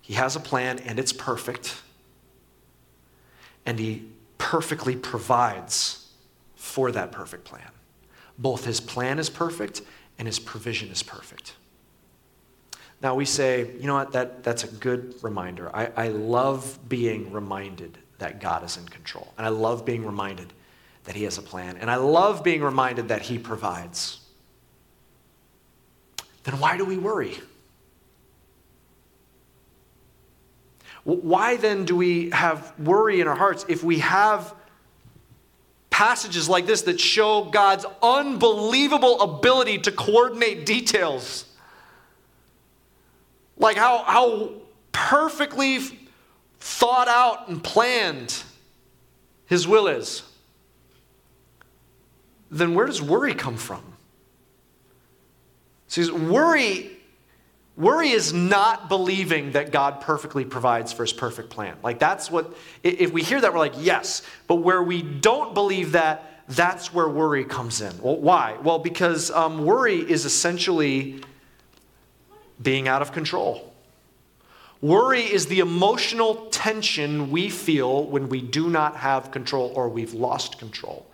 He 0.01 0.15
has 0.15 0.37
a 0.37 0.41
plan 0.41 0.79
and 0.79 1.01
it's 1.01 1.13
perfect, 1.13 1.83
and 3.67 3.77
he 3.77 4.05
perfectly 4.39 4.95
provides 4.95 6.07
for 6.55 6.93
that 6.93 7.11
perfect 7.11 7.43
plan. 7.43 7.71
Both 8.41 8.65
his 8.65 8.81
plan 8.81 9.19
is 9.19 9.31
perfect 9.31 9.83
and 10.19 10.27
his 10.27 10.39
provision 10.39 10.89
is 10.89 11.03
perfect. 11.03 11.55
Now 13.03 13.15
we 13.15 13.25
say, 13.25 13.71
you 13.79 13.87
know 13.87 13.95
what, 13.95 14.13
that, 14.13 14.43
that's 14.43 14.65
a 14.65 14.67
good 14.67 15.15
reminder. 15.23 15.75
I, 15.75 15.91
I 15.97 16.09
love 16.09 16.79
being 16.89 17.33
reminded 17.33 17.99
that 18.19 18.41
God 18.41 18.65
is 18.65 18.77
in 18.77 18.87
control. 18.89 19.33
And 19.37 19.47
I 19.47 19.51
love 19.51 19.85
being 19.85 20.05
reminded 20.05 20.53
that 21.05 21.15
he 21.15 21.25
has 21.25 21.39
a 21.39 21.43
plan. 21.43 21.77
And 21.79 21.91
I 21.91 21.97
love 21.97 22.43
being 22.43 22.63
reminded 22.63 23.09
that 23.09 23.23
he 23.23 23.39
provides. 23.39 24.21
Then 26.45 26.59
why 26.59 26.77
do 26.77 26.85
we 26.85 26.97
worry? 26.99 27.39
Why 31.05 31.57
then 31.57 31.85
do 31.87 31.97
we 31.97 32.31
have 32.31 32.79
worry 32.79 33.21
in 33.21 33.29
our 33.29 33.35
hearts 33.35 33.65
if 33.69 33.83
we 33.83 34.01
have 34.01 34.55
passages 36.01 36.49
like 36.49 36.65
this 36.65 36.81
that 36.81 36.99
show 36.99 37.45
God's 37.45 37.85
unbelievable 38.03 39.21
ability 39.21 39.77
to 39.81 39.93
coordinate 39.93 40.65
details. 40.65 41.45
Like 43.59 43.77
how, 43.77 44.05
how 44.05 44.53
perfectly 44.93 45.81
thought 46.59 47.07
out 47.07 47.49
and 47.51 47.63
planned 47.63 48.43
His 49.45 49.69
will 49.69 49.89
is. 49.89 50.23
Then 52.51 52.75
where 52.75 52.87
does 52.87 53.03
worry 53.03 53.35
come 53.35 53.59
from? 53.59 53.85
See, 55.89 56.11
worry 56.11 56.97
Worry 57.77 58.11
is 58.11 58.33
not 58.33 58.89
believing 58.89 59.53
that 59.53 59.73
God 59.73 60.01
perfectly 60.01 60.45
provides 60.45 60.93
for 60.93 61.03
his 61.03 61.13
perfect 61.13 61.51
plan. 61.51 61.77
Like, 61.83 61.99
that's 61.99 62.31
what, 62.31 62.55
if 62.83 63.13
we 63.13 63.23
hear 63.23 63.41
that, 63.41 63.53
we're 63.53 63.59
like, 63.59 63.75
yes. 63.79 64.23
But 64.47 64.57
where 64.57 64.83
we 64.83 65.03
don't 65.03 65.55
believe 65.55 65.93
that, 65.93 66.45
that's 66.49 66.93
where 66.93 67.09
worry 67.09 67.45
comes 67.45 67.81
in. 67.81 68.03
Well, 68.03 68.17
why? 68.17 68.57
Well, 68.63 68.81
because 68.81 69.31
um, 69.31 69.65
worry 69.65 69.99
is 69.99 70.25
essentially 70.25 71.23
being 72.61 72.89
out 72.89 73.03
of 73.03 73.13
control. 73.13 73.73
Worry 74.83 75.21
is 75.23 75.47
the 75.47 75.61
emotional 75.61 76.47
tension 76.47 77.31
we 77.31 77.51
feel 77.51 78.05
when 78.05 78.29
we 78.29 78.41
do 78.41 78.69
not 78.69 78.97
have 78.97 79.31
control 79.31 79.73
or 79.75 79.89
we've 79.89 80.15
lost 80.15 80.59
control. 80.59 81.07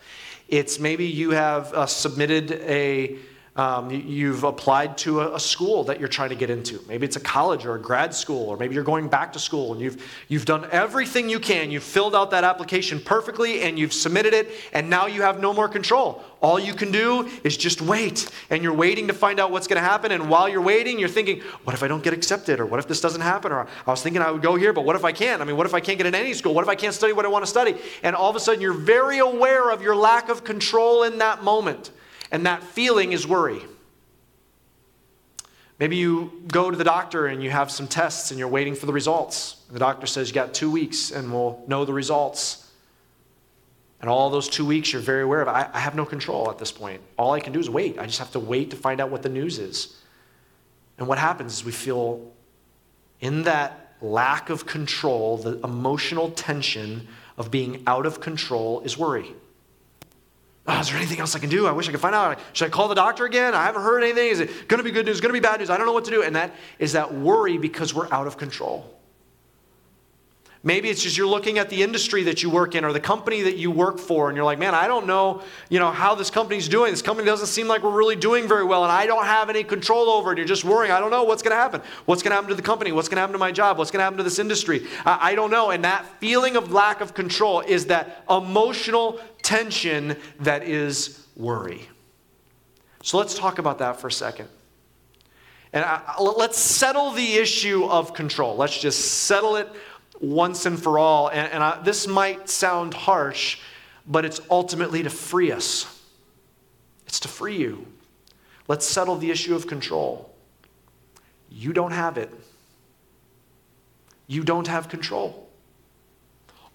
It's 0.48 0.78
maybe 0.78 1.06
you 1.06 1.32
have 1.32 1.72
uh, 1.74 1.86
submitted 1.86 2.52
a 2.52 3.18
um, 3.56 3.90
you've 3.90 4.44
applied 4.44 4.98
to 4.98 5.22
a, 5.22 5.36
a, 5.36 5.40
school 5.40 5.82
that 5.84 5.98
you're 5.98 6.10
trying 6.10 6.28
to 6.28 6.34
get 6.34 6.50
into. 6.50 6.78
Maybe 6.86 7.06
it's 7.06 7.16
a 7.16 7.20
college 7.20 7.64
or 7.64 7.74
a 7.74 7.78
grad 7.80 8.14
school, 8.14 8.50
or 8.50 8.58
maybe 8.58 8.74
you're 8.74 8.84
going 8.84 9.08
back 9.08 9.32
to 9.32 9.38
school 9.38 9.72
and 9.72 9.80
you've, 9.80 10.02
you've 10.28 10.44
done 10.44 10.68
everything 10.70 11.30
you 11.30 11.40
can. 11.40 11.70
You've 11.70 11.82
filled 11.82 12.14
out 12.14 12.30
that 12.32 12.44
application 12.44 13.00
perfectly 13.00 13.62
and 13.62 13.78
you've 13.78 13.94
submitted 13.94 14.34
it, 14.34 14.50
and 14.74 14.90
now 14.90 15.06
you 15.06 15.22
have 15.22 15.40
no 15.40 15.54
more 15.54 15.68
control. 15.68 16.22
All 16.42 16.60
you 16.60 16.74
can 16.74 16.92
do 16.92 17.30
is 17.44 17.56
just 17.56 17.80
wait, 17.80 18.28
and 18.50 18.62
you're 18.62 18.74
waiting 18.74 19.06
to 19.06 19.14
find 19.14 19.40
out 19.40 19.50
what's 19.50 19.66
going 19.66 19.82
to 19.82 19.88
happen. 19.88 20.12
And 20.12 20.28
while 20.28 20.50
you're 20.50 20.60
waiting, 20.60 20.98
you're 20.98 21.08
thinking, 21.08 21.40
what 21.64 21.72
if 21.72 21.82
I 21.82 21.88
don't 21.88 22.04
get 22.04 22.12
accepted? 22.12 22.60
Or 22.60 22.66
what 22.66 22.78
if 22.78 22.86
this 22.86 23.00
doesn't 23.00 23.22
happen? 23.22 23.52
Or 23.52 23.66
I 23.86 23.90
was 23.90 24.02
thinking 24.02 24.20
I 24.20 24.30
would 24.30 24.42
go 24.42 24.56
here, 24.56 24.74
but 24.74 24.84
what 24.84 24.96
if 24.96 25.04
I 25.04 25.12
can't? 25.12 25.40
I 25.40 25.46
mean, 25.46 25.56
what 25.56 25.66
if 25.66 25.72
I 25.72 25.80
can't 25.80 25.96
get 25.96 26.06
in 26.06 26.14
any 26.14 26.34
school? 26.34 26.52
What 26.52 26.62
if 26.62 26.68
I 26.68 26.74
can't 26.74 26.94
study 26.94 27.14
what 27.14 27.24
I 27.24 27.28
want 27.28 27.42
to 27.42 27.50
study? 27.50 27.76
And 28.02 28.14
all 28.14 28.28
of 28.28 28.36
a 28.36 28.40
sudden, 28.40 28.60
you're 28.60 28.74
very 28.74 29.18
aware 29.18 29.70
of 29.70 29.80
your 29.80 29.96
lack 29.96 30.28
of 30.28 30.44
control 30.44 31.04
in 31.04 31.18
that 31.18 31.42
moment. 31.42 31.90
And 32.30 32.46
that 32.46 32.62
feeling 32.62 33.12
is 33.12 33.26
worry. 33.26 33.60
Maybe 35.78 35.96
you 35.96 36.42
go 36.48 36.70
to 36.70 36.76
the 36.76 36.84
doctor 36.84 37.26
and 37.26 37.42
you 37.42 37.50
have 37.50 37.70
some 37.70 37.86
tests 37.86 38.30
and 38.30 38.38
you're 38.38 38.48
waiting 38.48 38.74
for 38.74 38.86
the 38.86 38.92
results. 38.92 39.56
The 39.70 39.78
doctor 39.78 40.06
says 40.06 40.28
you 40.28 40.34
got 40.34 40.54
two 40.54 40.70
weeks 40.70 41.10
and 41.10 41.30
we'll 41.32 41.62
know 41.66 41.84
the 41.84 41.92
results. 41.92 42.70
And 44.00 44.08
all 44.08 44.30
those 44.30 44.48
two 44.48 44.64
weeks 44.64 44.92
you're 44.92 45.02
very 45.02 45.22
aware 45.22 45.42
of. 45.42 45.48
I, 45.48 45.68
I 45.72 45.80
have 45.80 45.94
no 45.94 46.06
control 46.06 46.50
at 46.50 46.58
this 46.58 46.72
point. 46.72 47.02
All 47.18 47.32
I 47.32 47.40
can 47.40 47.52
do 47.52 47.60
is 47.60 47.68
wait. 47.68 47.98
I 47.98 48.06
just 48.06 48.18
have 48.18 48.32
to 48.32 48.40
wait 48.40 48.70
to 48.70 48.76
find 48.76 49.00
out 49.00 49.10
what 49.10 49.22
the 49.22 49.28
news 49.28 49.58
is. 49.58 50.00
And 50.98 51.06
what 51.06 51.18
happens 51.18 51.54
is 51.54 51.64
we 51.64 51.72
feel 51.72 52.32
in 53.20 53.42
that 53.42 53.96
lack 54.00 54.48
of 54.50 54.66
control, 54.66 55.36
the 55.36 55.58
emotional 55.62 56.30
tension 56.30 57.06
of 57.36 57.50
being 57.50 57.82
out 57.86 58.06
of 58.06 58.20
control 58.20 58.80
is 58.80 58.96
worry. 58.96 59.34
Oh, 60.68 60.80
is 60.80 60.88
there 60.88 60.96
anything 60.96 61.20
else 61.20 61.36
I 61.36 61.38
can 61.38 61.48
do? 61.48 61.66
I 61.66 61.72
wish 61.72 61.88
I 61.88 61.92
could 61.92 62.00
find 62.00 62.14
out. 62.14 62.40
Should 62.52 62.66
I 62.66 62.70
call 62.70 62.88
the 62.88 62.94
doctor 62.94 63.24
again? 63.24 63.54
I 63.54 63.64
haven't 63.64 63.82
heard 63.82 64.02
anything. 64.02 64.28
Is 64.28 64.40
it 64.40 64.66
going 64.66 64.78
to 64.78 64.84
be 64.84 64.90
good 64.90 65.06
news? 65.06 65.16
Is 65.16 65.20
Going 65.20 65.32
to 65.32 65.40
be 65.40 65.40
bad 65.40 65.60
news? 65.60 65.70
I 65.70 65.76
don't 65.76 65.86
know 65.86 65.92
what 65.92 66.04
to 66.06 66.10
do. 66.10 66.22
And 66.22 66.34
that 66.34 66.54
is 66.78 66.92
that 66.92 67.14
worry 67.14 67.56
because 67.56 67.94
we're 67.94 68.12
out 68.12 68.26
of 68.26 68.36
control. 68.36 68.92
Maybe 70.66 70.90
it's 70.90 71.00
just 71.00 71.16
you're 71.16 71.28
looking 71.28 71.58
at 71.58 71.70
the 71.70 71.80
industry 71.80 72.24
that 72.24 72.42
you 72.42 72.50
work 72.50 72.74
in 72.74 72.84
or 72.84 72.92
the 72.92 72.98
company 72.98 73.42
that 73.42 73.56
you 73.56 73.70
work 73.70 74.00
for, 74.00 74.28
and 74.28 74.36
you're 74.36 74.44
like, 74.44 74.58
man, 74.58 74.74
I 74.74 74.88
don't 74.88 75.06
know, 75.06 75.42
you 75.68 75.78
know, 75.78 75.92
how 75.92 76.16
this 76.16 76.28
company's 76.28 76.68
doing. 76.68 76.90
This 76.90 77.02
company 77.02 77.24
doesn't 77.24 77.46
seem 77.46 77.68
like 77.68 77.84
we're 77.84 77.96
really 77.96 78.16
doing 78.16 78.48
very 78.48 78.64
well, 78.64 78.82
and 78.82 78.90
I 78.90 79.06
don't 79.06 79.26
have 79.26 79.48
any 79.48 79.62
control 79.62 80.10
over 80.10 80.32
it. 80.32 80.38
You're 80.38 80.46
just 80.46 80.64
worrying. 80.64 80.90
I 80.90 80.98
don't 80.98 81.12
know 81.12 81.22
what's 81.22 81.40
going 81.40 81.52
to 81.52 81.56
happen. 81.56 81.82
What's 82.06 82.20
going 82.20 82.32
to 82.32 82.34
happen 82.34 82.48
to 82.48 82.56
the 82.56 82.62
company? 82.62 82.90
What's 82.90 83.08
going 83.08 83.14
to 83.14 83.20
happen 83.20 83.34
to 83.34 83.38
my 83.38 83.52
job? 83.52 83.78
What's 83.78 83.92
going 83.92 84.00
to 84.00 84.02
happen 84.02 84.16
to 84.18 84.24
this 84.24 84.40
industry? 84.40 84.88
I, 85.04 85.30
I 85.30 85.34
don't 85.36 85.52
know. 85.52 85.70
And 85.70 85.84
that 85.84 86.04
feeling 86.18 86.56
of 86.56 86.72
lack 86.72 87.00
of 87.00 87.14
control 87.14 87.60
is 87.60 87.86
that 87.86 88.24
emotional 88.28 89.20
tension 89.42 90.16
that 90.40 90.64
is 90.64 91.28
worry. 91.36 91.88
So 93.04 93.18
let's 93.18 93.38
talk 93.38 93.60
about 93.60 93.78
that 93.78 94.00
for 94.00 94.08
a 94.08 94.12
second. 94.12 94.48
And 95.72 95.84
I, 95.84 96.20
let's 96.20 96.58
settle 96.58 97.12
the 97.12 97.34
issue 97.34 97.84
of 97.84 98.14
control. 98.14 98.56
Let's 98.56 98.76
just 98.76 99.22
settle 99.26 99.54
it 99.54 99.68
once 100.20 100.66
and 100.66 100.82
for 100.82 100.98
all. 100.98 101.28
And, 101.28 101.52
and 101.52 101.62
I, 101.62 101.82
this 101.82 102.06
might 102.06 102.48
sound 102.48 102.94
harsh, 102.94 103.58
but 104.06 104.24
it's 104.24 104.40
ultimately 104.50 105.02
to 105.02 105.10
free 105.10 105.52
us. 105.52 105.86
It's 107.06 107.20
to 107.20 107.28
free 107.28 107.56
you. 107.56 107.86
Let's 108.68 108.86
settle 108.86 109.16
the 109.16 109.30
issue 109.30 109.54
of 109.54 109.66
control. 109.66 110.34
You 111.50 111.72
don't 111.72 111.92
have 111.92 112.18
it. 112.18 112.32
You 114.26 114.42
don't 114.42 114.66
have 114.66 114.88
control. 114.88 115.48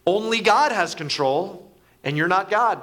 Only 0.06 0.40
God 0.40 0.72
has 0.72 0.96
control, 0.96 1.70
and 2.04 2.18
you're 2.18 2.28
not 2.28 2.50
God. 2.50 2.82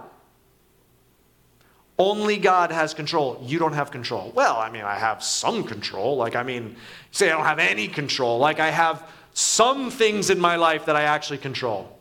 Only 1.98 2.36
God 2.36 2.70
has 2.70 2.94
control. 2.94 3.42
You 3.44 3.58
don't 3.58 3.72
have 3.72 3.90
control. 3.90 4.30
Well, 4.34 4.56
I 4.56 4.70
mean, 4.70 4.84
I 4.84 4.94
have 4.94 5.22
some 5.22 5.64
control. 5.64 6.16
Like, 6.16 6.36
I 6.36 6.44
mean, 6.44 6.76
say 7.10 7.28
I 7.28 7.32
don't 7.32 7.44
have 7.44 7.58
any 7.58 7.88
control. 7.88 8.38
Like, 8.38 8.60
I 8.60 8.70
have 8.70 9.10
some 9.38 9.88
things 9.88 10.30
in 10.30 10.40
my 10.40 10.56
life 10.56 10.86
that 10.86 10.96
I 10.96 11.02
actually 11.02 11.38
control. 11.38 11.96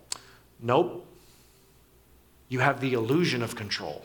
Nope. 0.60 1.06
You 2.50 2.62
have 2.62 2.82
the 2.82 2.94
illusion 2.94 3.44
of 3.44 3.56
control. 3.56 4.04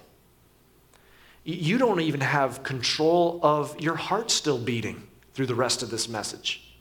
You 1.43 1.79
don't 1.79 2.01
even 2.01 2.21
have 2.21 2.63
control 2.63 3.41
of 3.43 3.81
your 3.81 3.95
heart 3.95 4.31
still 4.31 4.59
beating 4.59 5.09
through 5.33 5.47
the 5.47 5.55
rest 5.55 5.83
of 5.83 5.89
this 5.89 6.11
message. 6.11 6.75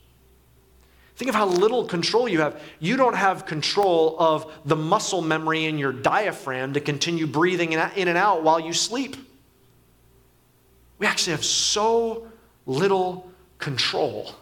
Think 1.16 1.30
of 1.30 1.36
how 1.36 1.46
little 1.46 1.86
control 1.86 2.28
you 2.28 2.42
have. 2.42 2.62
You 2.80 2.98
don't 2.98 3.16
have 3.16 3.46
control 3.46 4.18
of 4.20 4.52
the 4.66 4.76
muscle 4.76 5.22
memory 5.22 5.66
in 5.66 5.78
your 5.78 5.94
diaphragm 5.94 6.74
to 6.74 6.82
continue 6.82 7.28
breathing 7.28 7.72
in 7.72 7.80
and 7.80 8.18
out 8.18 8.44
while 8.44 8.60
you 8.60 8.74
sleep. 8.74 9.16
We 11.00 11.08
actually 11.08 11.32
have 11.32 11.46
so 11.46 12.28
little 12.66 13.32
control. 13.58 14.36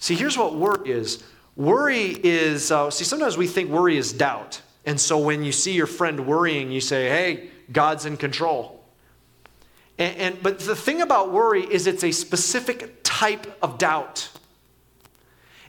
See, 0.00 0.16
here's 0.16 0.36
what 0.36 0.56
worry 0.56 0.90
is 0.90 1.22
worry 1.56 2.16
is, 2.22 2.72
uh, 2.72 2.90
see, 2.90 3.04
sometimes 3.04 3.36
we 3.36 3.46
think 3.46 3.70
worry 3.70 3.96
is 3.96 4.12
doubt. 4.12 4.60
And 4.86 4.98
so 4.98 5.18
when 5.18 5.44
you 5.44 5.52
see 5.52 5.72
your 5.72 5.86
friend 5.86 6.26
worrying, 6.26 6.72
you 6.72 6.80
say, 6.80 7.08
hey, 7.08 7.50
God's 7.70 8.06
in 8.06 8.16
control. 8.16 8.82
And, 9.98 10.16
and, 10.16 10.42
but 10.42 10.58
the 10.58 10.74
thing 10.74 11.02
about 11.02 11.30
worry 11.32 11.62
is 11.62 11.86
it's 11.86 12.02
a 12.02 12.12
specific 12.12 13.00
type 13.02 13.58
of 13.62 13.76
doubt. 13.76 14.30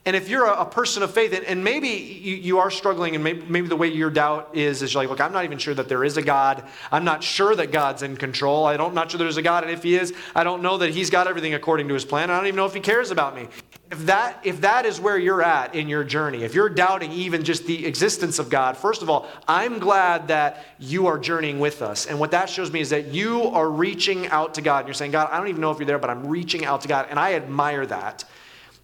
And 0.06 0.16
if 0.16 0.30
you're 0.30 0.46
a, 0.46 0.62
a 0.62 0.66
person 0.66 1.04
of 1.04 1.14
faith, 1.14 1.34
and, 1.34 1.44
and 1.46 1.64
maybe 1.64 1.90
you, 1.90 2.36
you, 2.36 2.60
are 2.60 2.72
struggling, 2.72 3.14
and 3.14 3.24
maybe, 3.24 3.44
maybe, 3.48 3.68
the 3.68 3.76
way 3.76 3.90
your 3.90 4.10
doubt 4.10 4.52
is, 4.54 4.82
is 4.82 4.94
you're 4.94 5.04
like, 5.04 5.10
look, 5.10 5.22
I'm 5.22 5.34
not 5.34 5.44
even 5.44 5.60
sure 5.60 5.76
that 5.76 5.90
there 5.90 6.04
is 6.04 6.18
a 6.18 6.24
God. 6.24 6.64
I'm 6.92 7.04
not 7.04 7.22
sure 7.22 7.54
that 7.56 7.72
God's 7.72 8.02
in 8.02 8.16
control. 8.16 8.66
I 8.66 8.78
don't, 8.78 8.90
I'm 8.90 8.96
not 8.96 9.12
sure 9.12 9.20
there's 9.20 9.38
a 9.38 9.44
God, 9.44 9.64
and 9.64 9.72
if 9.72 9.84
He 9.84 9.96
is, 9.96 10.14
I 10.34 10.44
don't 10.44 10.64
know 10.64 10.78
that 10.80 10.90
He's 10.90 11.12
got 11.12 11.28
everything 11.28 11.54
according 11.54 11.90
to 11.90 11.94
His 11.94 12.06
plan. 12.06 12.32
I 12.32 12.38
don't 12.38 12.48
even 12.48 12.56
know 12.56 12.66
if 12.66 12.74
He 12.74 12.80
cares 12.80 13.12
about 13.12 13.36
me. 13.36 13.48
If 13.92 14.06
that, 14.06 14.40
if 14.44 14.62
that 14.62 14.86
is 14.86 15.02
where 15.02 15.18
you're 15.18 15.42
at 15.42 15.76
in 15.76 15.90
your 15.90 16.06
journey, 16.06 16.44
if 16.44 16.56
you're 16.56 16.70
doubting 16.70 17.12
even 17.12 17.44
just 17.44 17.66
the 17.66 17.86
existence 17.86 18.40
of 18.40 18.50
God, 18.50 18.78
first 18.78 19.02
of 19.02 19.10
all, 19.10 19.28
I'm 19.50 19.80
glad 19.80 20.30
that 20.30 20.66
you 20.80 21.08
are 21.08 21.20
journeying 21.20 21.60
with 21.60 21.82
us. 21.82 22.06
And 22.06 22.18
what 22.18 22.32
that 22.32 22.50
shows 22.50 22.72
me 22.72 22.80
is 22.80 22.90
that 22.92 23.08
you 23.08 23.44
are 23.44 23.70
reaching 23.70 24.28
out 24.28 24.54
to 24.54 24.62
God. 24.62 24.80
And 24.80 24.88
you're 24.88 24.94
saying, 24.94 25.12
God, 25.12 25.28
I 25.30 25.38
don't 25.38 25.50
even 25.50 25.60
know 25.60 25.72
if 25.72 25.78
you're 25.78 25.86
there, 25.86 26.00
but 26.00 26.10
I'm 26.10 26.26
reaching 26.26 26.64
out 26.64 26.80
to 26.82 26.88
God. 26.88 27.08
And 27.10 27.20
I 27.20 27.34
admire 27.34 27.86
that. 27.86 28.24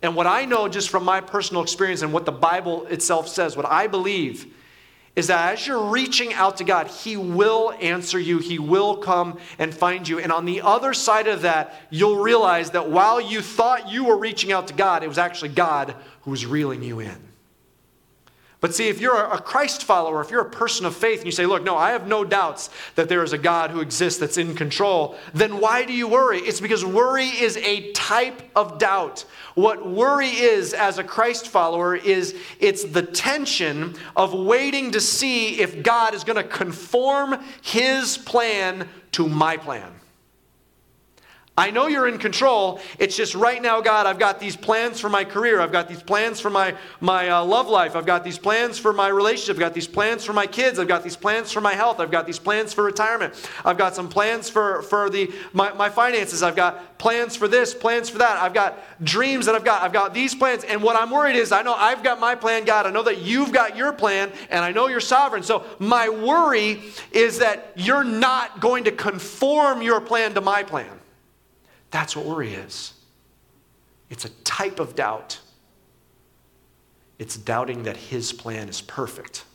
And 0.02 0.14
what 0.14 0.28
I 0.28 0.44
know 0.44 0.68
just 0.68 0.90
from 0.90 1.06
my 1.06 1.22
personal 1.22 1.64
experience 1.64 2.02
and 2.02 2.12
what 2.12 2.26
the 2.26 2.34
Bible 2.34 2.86
itself 2.88 3.30
says, 3.30 3.56
what 3.56 3.66
I 3.66 3.88
believe 3.88 4.54
is 5.18 5.28
that 5.28 5.54
as 5.54 5.66
you're 5.66 5.90
reaching 5.90 6.32
out 6.36 6.58
to 6.58 6.64
God, 6.64 6.86
He 6.86 7.18
will 7.18 7.74
answer 7.82 8.20
you. 8.20 8.38
He 8.38 8.60
will 8.60 8.98
come 8.98 9.40
and 9.58 9.74
find 9.74 10.08
you. 10.08 10.20
And 10.20 10.32
on 10.32 10.46
the 10.46 10.62
other 10.62 10.94
side 10.94 11.28
of 11.28 11.42
that, 11.42 11.74
you'll 11.90 12.20
realize 12.20 12.70
that 12.72 12.92
while 12.92 13.20
you 13.20 13.42
thought 13.42 13.90
you 13.90 14.06
were 14.06 14.18
reaching 14.18 14.52
out 14.52 14.68
to 14.68 14.76
God, 14.76 15.04
it 15.04 15.08
was 15.08 15.18
actually 15.18 15.50
God 15.50 15.96
who 16.22 16.30
was 16.30 16.46
reeling 16.46 16.84
you 16.84 17.00
in. 17.00 17.27
But 18.68 18.76
see, 18.76 18.90
if 18.90 19.00
you're 19.00 19.16
a 19.16 19.40
Christ 19.40 19.86
follower, 19.86 20.20
if 20.20 20.30
you're 20.30 20.42
a 20.42 20.50
person 20.50 20.86
of 20.86 20.94
faith, 20.94 21.20
and 21.20 21.26
you 21.26 21.32
say, 21.32 21.46
Look, 21.46 21.64
no, 21.64 21.78
I 21.78 21.92
have 21.92 22.06
no 22.06 22.26
doubts 22.26 22.70
that 22.96 23.08
there 23.08 23.24
is 23.24 23.32
a 23.32 23.38
God 23.38 23.72
who 23.72 23.80
exists 23.80 24.20
that's 24.20 24.38
in 24.38 24.56
control, 24.56 25.16
then 25.34 25.62
why 25.62 25.86
do 25.86 25.94
you 25.94 26.06
worry? 26.06 26.40
It's 26.40 26.60
because 26.60 26.84
worry 26.84 27.28
is 27.28 27.56
a 27.56 27.94
type 27.94 28.42
of 28.58 28.78
doubt. 28.78 29.24
What 29.56 29.90
worry 29.90 30.28
is 30.28 30.74
as 30.74 30.98
a 30.98 31.04
Christ 31.06 31.48
follower 31.48 31.96
is 31.96 32.36
it's 32.60 32.84
the 32.84 33.04
tension 33.04 33.96
of 34.18 34.34
waiting 34.34 34.92
to 34.92 35.00
see 35.00 35.62
if 35.62 35.82
God 35.82 36.14
is 36.14 36.26
going 36.26 36.36
to 36.36 36.44
conform 36.44 37.42
his 37.62 38.18
plan 38.18 38.90
to 39.14 39.30
my 39.30 39.56
plan. 39.56 39.94
I 41.60 41.72
know 41.72 41.88
you're 41.88 42.08
in 42.08 42.20
control. 42.20 42.80
It's 43.00 43.18
just 43.18 43.34
right 43.34 43.60
now, 43.60 43.82
God, 43.82 44.06
I've 44.06 44.20
got 44.20 44.40
these 44.40 44.56
plans 44.56 45.00
for 45.00 45.10
my 45.10 45.24
career. 45.24 45.60
I've 45.60 45.72
got 45.72 45.88
these 45.88 46.04
plans 46.04 46.40
for 46.40 46.52
my, 46.52 46.76
my 47.02 47.30
uh, 47.30 47.44
love 47.44 47.68
life. 47.68 47.96
I've 47.96 48.06
got 48.06 48.24
these 48.24 48.38
plans 48.38 48.78
for 48.78 48.94
my 48.94 49.08
relationship. 49.08 49.56
I've 49.56 49.62
got 49.62 49.74
these 49.74 49.88
plans 49.88 50.24
for 50.24 50.34
my 50.34 50.46
kids. 50.46 50.78
I've 50.78 50.88
got 50.88 51.04
these 51.04 51.16
plans 51.16 51.52
for 51.52 51.60
my 51.60 51.74
health. 51.74 52.00
I've 52.00 52.12
got 52.12 52.28
these 52.28 52.38
plans 52.38 52.76
for 52.76 52.84
retirement. 52.84 53.50
I've 53.66 53.78
got 53.80 53.96
some 53.96 54.08
plans 54.08 54.52
for, 54.52 54.84
for 54.84 55.10
the, 55.10 55.34
my, 55.52 55.74
my 55.74 55.90
finances. 55.90 56.44
I've 56.44 56.56
got 56.56 57.00
plans 57.00 57.36
for 57.36 57.48
this, 57.48 57.74
plans 57.74 58.08
for 58.08 58.20
that. 58.20 58.40
I've 58.40 58.54
got 58.54 58.78
dreams 59.04 59.48
that 59.48 59.56
I've 59.56 59.66
got. 59.66 59.82
I've 59.82 59.94
got 59.94 60.14
these 60.14 60.36
plans. 60.36 60.64
And 60.64 60.84
what 60.84 60.96
I'm 60.96 61.10
worried 61.10 61.36
is 61.36 61.52
I 61.52 61.64
know 61.64 61.74
I've 61.74 62.04
got 62.04 62.20
my 62.20 62.36
plan, 62.36 62.66
God. 62.66 62.86
I 62.86 62.92
know 62.92 63.04
that 63.04 63.24
you've 63.24 63.52
got 63.52 63.76
your 63.76 63.94
plan, 63.94 64.32
and 64.52 64.64
I 64.64 64.72
know 64.72 64.90
you're 64.90 65.00
sovereign. 65.00 65.42
So 65.42 65.64
my 65.80 66.08
worry 66.08 66.84
is 67.12 67.40
that 67.40 67.72
you're 67.76 68.04
not 68.04 68.60
going 68.60 68.84
to 68.84 68.92
conform 68.92 69.82
your 69.82 70.00
plan 70.00 70.36
to 70.36 70.42
my 70.42 70.62
plan. 70.62 70.92
That's 71.92 72.16
what 72.16 72.26
worry 72.26 72.54
is. 72.54 72.94
It's 74.10 74.26
a 74.26 74.30
type 74.44 74.80
of 74.80 74.96
doubt. 74.96 75.40
It's 77.20 77.38
doubting 77.38 77.84
that 77.84 77.98
his 77.98 78.32
plan 78.32 78.70
is 78.70 78.82
perfect. 78.82 79.46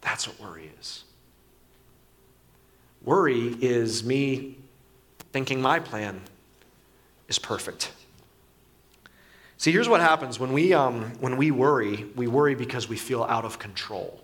That's 0.00 0.28
what 0.28 0.38
worry 0.40 0.70
is. 0.78 1.04
Worry 3.04 3.56
is 3.60 4.04
me 4.04 4.56
thinking 5.32 5.60
my 5.60 5.80
plan 5.80 6.20
is 7.28 7.38
perfect. 7.38 7.92
See, 9.56 9.72
here's 9.72 9.88
what 9.88 10.00
happens 10.00 10.38
when 10.38 10.52
we, 10.52 10.74
um, 10.74 11.12
when 11.20 11.36
we 11.36 11.50
worry, 11.50 12.06
we 12.16 12.26
worry 12.26 12.54
because 12.54 12.88
we 12.88 12.96
feel 12.96 13.22
out 13.24 13.44
of 13.44 13.58
control. 13.58 14.20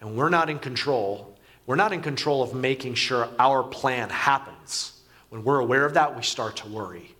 And 0.00 0.16
we're 0.16 0.28
not 0.28 0.50
in 0.50 0.58
control. 0.58 1.34
We're 1.66 1.76
not 1.76 1.92
in 1.92 2.02
control 2.02 2.42
of 2.42 2.52
making 2.52 2.94
sure 2.94 3.28
our 3.38 3.62
plan 3.62 4.10
happens. 4.10 4.93
When 5.34 5.42
we're 5.42 5.58
aware 5.58 5.84
of 5.84 5.94
that, 5.94 6.14
we 6.14 6.22
start 6.22 6.54
to 6.58 6.68
worry. 6.68 7.12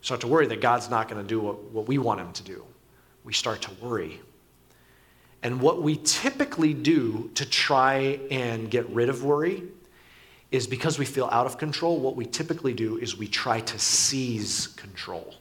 Start 0.00 0.22
to 0.22 0.26
worry 0.26 0.48
that 0.48 0.60
God's 0.60 0.90
not 0.90 1.08
going 1.08 1.22
to 1.22 1.28
do 1.28 1.38
what, 1.38 1.62
what 1.70 1.86
we 1.86 1.96
want 1.96 2.18
him 2.18 2.32
to 2.32 2.42
do. 2.42 2.64
We 3.22 3.32
start 3.34 3.62
to 3.62 3.70
worry. 3.80 4.20
And 5.44 5.60
what 5.60 5.80
we 5.80 5.94
typically 5.98 6.74
do 6.74 7.30
to 7.36 7.48
try 7.48 8.18
and 8.32 8.68
get 8.68 8.88
rid 8.90 9.08
of 9.08 9.22
worry 9.22 9.62
is 10.50 10.66
because 10.66 10.98
we 10.98 11.04
feel 11.04 11.28
out 11.30 11.46
of 11.46 11.56
control, 11.56 12.00
what 12.00 12.16
we 12.16 12.26
typically 12.26 12.74
do 12.74 12.96
is 12.96 13.16
we 13.16 13.28
try 13.28 13.60
to 13.60 13.78
seize 13.78 14.66
control. 14.66 15.36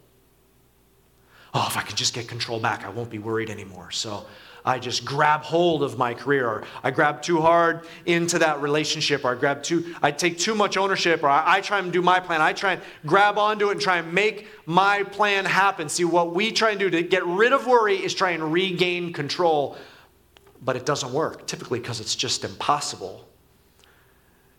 Oh, 1.56 1.66
if 1.68 1.76
I 1.76 1.82
could 1.82 1.98
just 1.98 2.14
get 2.14 2.28
control 2.28 2.60
back, 2.60 2.86
I 2.86 2.90
won't 2.90 3.10
be 3.10 3.18
worried 3.18 3.50
anymore. 3.50 3.90
So 3.90 4.28
I 4.66 4.80
just 4.80 5.06
grab 5.06 5.42
hold 5.42 5.84
of 5.84 5.98
my 5.98 6.16
career, 6.16 6.48
or 6.48 6.64
I 6.84 6.90
grab 6.90 7.22
too 7.22 7.40
hard 7.40 7.88
into 8.08 8.40
that 8.40 8.62
relationship, 8.62 9.24
or 9.24 9.36
I 9.36 9.40
grab 9.40 9.62
too, 9.62 9.96
I 10.02 10.12
take 10.12 10.40
too 10.40 10.56
much 10.56 10.76
ownership, 10.76 11.22
or 11.22 11.30
I, 11.30 11.58
I 11.58 11.62
try 11.62 11.78
and 11.78 11.94
do 11.94 12.02
my 12.02 12.20
plan. 12.20 12.42
I 12.42 12.52
try 12.52 12.74
and 12.74 12.82
grab 13.06 13.38
onto 13.38 13.70
it 13.70 13.74
and 13.74 13.82
try 13.82 13.98
and 13.98 14.12
make 14.12 14.48
my 14.66 15.04
plan 15.04 15.46
happen. 15.46 15.88
See, 15.88 16.04
what 16.04 16.34
we 16.34 16.52
try 16.52 16.72
and 16.72 16.80
do 16.80 16.90
to 16.90 17.04
get 17.04 17.24
rid 17.28 17.54
of 17.54 17.68
worry 17.68 18.04
is 18.04 18.16
try 18.16 18.32
and 18.32 18.52
regain 18.52 19.14
control, 19.14 19.78
but 20.64 20.76
it 20.76 20.86
doesn't 20.86 21.14
work, 21.14 21.46
typically 21.46 21.80
because 21.80 22.00
it's 22.00 22.16
just 22.16 22.44
impossible. 22.44 23.28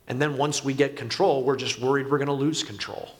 And 0.06 0.22
then 0.22 0.36
once 0.36 0.64
we 0.64 0.72
get 0.72 0.94
control, 0.94 1.42
we're 1.42 1.56
just 1.56 1.80
worried 1.80 2.08
we're 2.08 2.18
going 2.18 2.26
to 2.28 2.32
lose 2.32 2.62
control. 2.62 3.10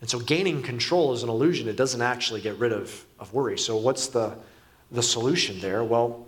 And 0.00 0.08
so 0.08 0.20
gaining 0.20 0.62
control 0.62 1.12
is 1.12 1.24
an 1.24 1.28
illusion. 1.28 1.66
It 1.66 1.76
doesn't 1.76 2.02
actually 2.02 2.40
get 2.40 2.56
rid 2.58 2.72
of, 2.72 3.04
of 3.18 3.32
worry. 3.32 3.58
So, 3.58 3.76
what's 3.76 4.08
the, 4.08 4.36
the 4.90 5.02
solution 5.02 5.60
there? 5.60 5.82
Well, 5.84 6.26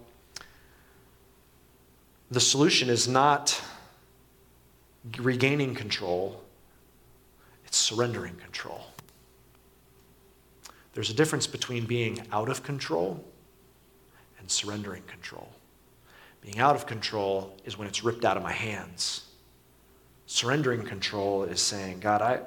the 2.31 2.41
solution 2.41 2.89
is 2.89 3.07
not 3.07 3.61
regaining 5.19 5.75
control, 5.75 6.43
it's 7.65 7.77
surrendering 7.77 8.35
control. 8.37 8.87
There's 10.95 11.11
a 11.11 11.15
difference 11.15 11.47
between 11.47 11.85
being 11.85 12.27
out 12.33 12.49
of 12.49 12.63
control 12.63 13.23
and 14.39 14.51
surrendering 14.51 15.03
control. 15.07 15.49
Being 16.41 16.59
out 16.59 16.75
of 16.75 16.87
control 16.87 17.55
is 17.65 17.77
when 17.77 17.87
it's 17.87 18.03
ripped 18.03 18.25
out 18.25 18.37
of 18.37 18.43
my 18.43 18.53
hands. 18.53 19.27
Surrendering 20.27 20.83
control 20.83 21.45
is 21.45 21.61
saying, 21.61 22.01
God, 22.01 22.23
I, 22.23 22.41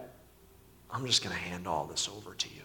I'm 0.91 1.05
just 1.05 1.23
going 1.23 1.35
to 1.35 1.41
hand 1.41 1.67
all 1.67 1.85
this 1.85 2.09
over 2.09 2.33
to 2.33 2.49
you. 2.49 2.61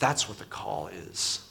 That's 0.00 0.28
what 0.28 0.38
the 0.38 0.46
call 0.46 0.88
is. 0.88 1.46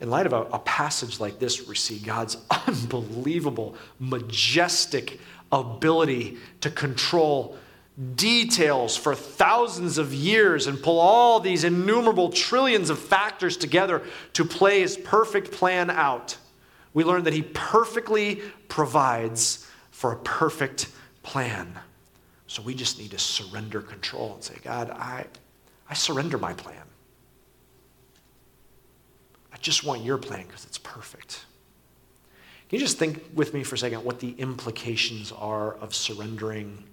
In 0.00 0.10
light 0.10 0.26
of 0.26 0.32
a, 0.32 0.42
a 0.42 0.58
passage 0.60 1.18
like 1.18 1.38
this, 1.38 1.66
we 1.66 1.74
see 1.74 1.98
God's 1.98 2.36
unbelievable, 2.66 3.74
majestic 3.98 5.18
ability 5.50 6.36
to 6.60 6.70
control 6.70 7.56
details 8.14 8.96
for 8.96 9.14
thousands 9.14 9.98
of 9.98 10.14
years 10.14 10.66
and 10.66 10.82
pull 10.82 10.98
all 10.98 11.40
these 11.40 11.64
innumerable 11.64 12.30
trillions 12.30 12.90
of 12.90 12.98
factors 12.98 13.56
together 13.56 14.02
to 14.34 14.44
play 14.44 14.80
his 14.80 14.96
perfect 14.96 15.52
plan 15.52 15.90
out. 15.90 16.36
We 16.94 17.04
learn 17.04 17.24
that 17.24 17.32
he 17.32 17.42
perfectly 17.42 18.42
provides 18.68 19.66
for 19.90 20.12
a 20.12 20.16
perfect 20.16 20.88
plan. 21.22 21.78
So 22.46 22.62
we 22.62 22.74
just 22.74 22.98
need 22.98 23.12
to 23.12 23.18
surrender 23.18 23.80
control 23.80 24.34
and 24.34 24.44
say, 24.44 24.56
God, 24.62 24.90
I, 24.90 25.26
I 25.88 25.94
surrender 25.94 26.38
my 26.38 26.52
plan 26.52 26.82
just 29.62 29.84
want 29.84 30.02
your 30.02 30.18
plan 30.18 30.46
because 30.46 30.64
it's 30.64 30.78
perfect. 30.78 31.46
Can 32.68 32.78
you 32.78 32.84
just 32.84 32.98
think 32.98 33.22
with 33.34 33.54
me 33.54 33.62
for 33.62 33.76
a 33.76 33.78
second 33.78 34.04
what 34.04 34.20
the 34.20 34.32
implications 34.32 35.32
are 35.32 35.74
of 35.74 35.94
surrendering 35.94 36.84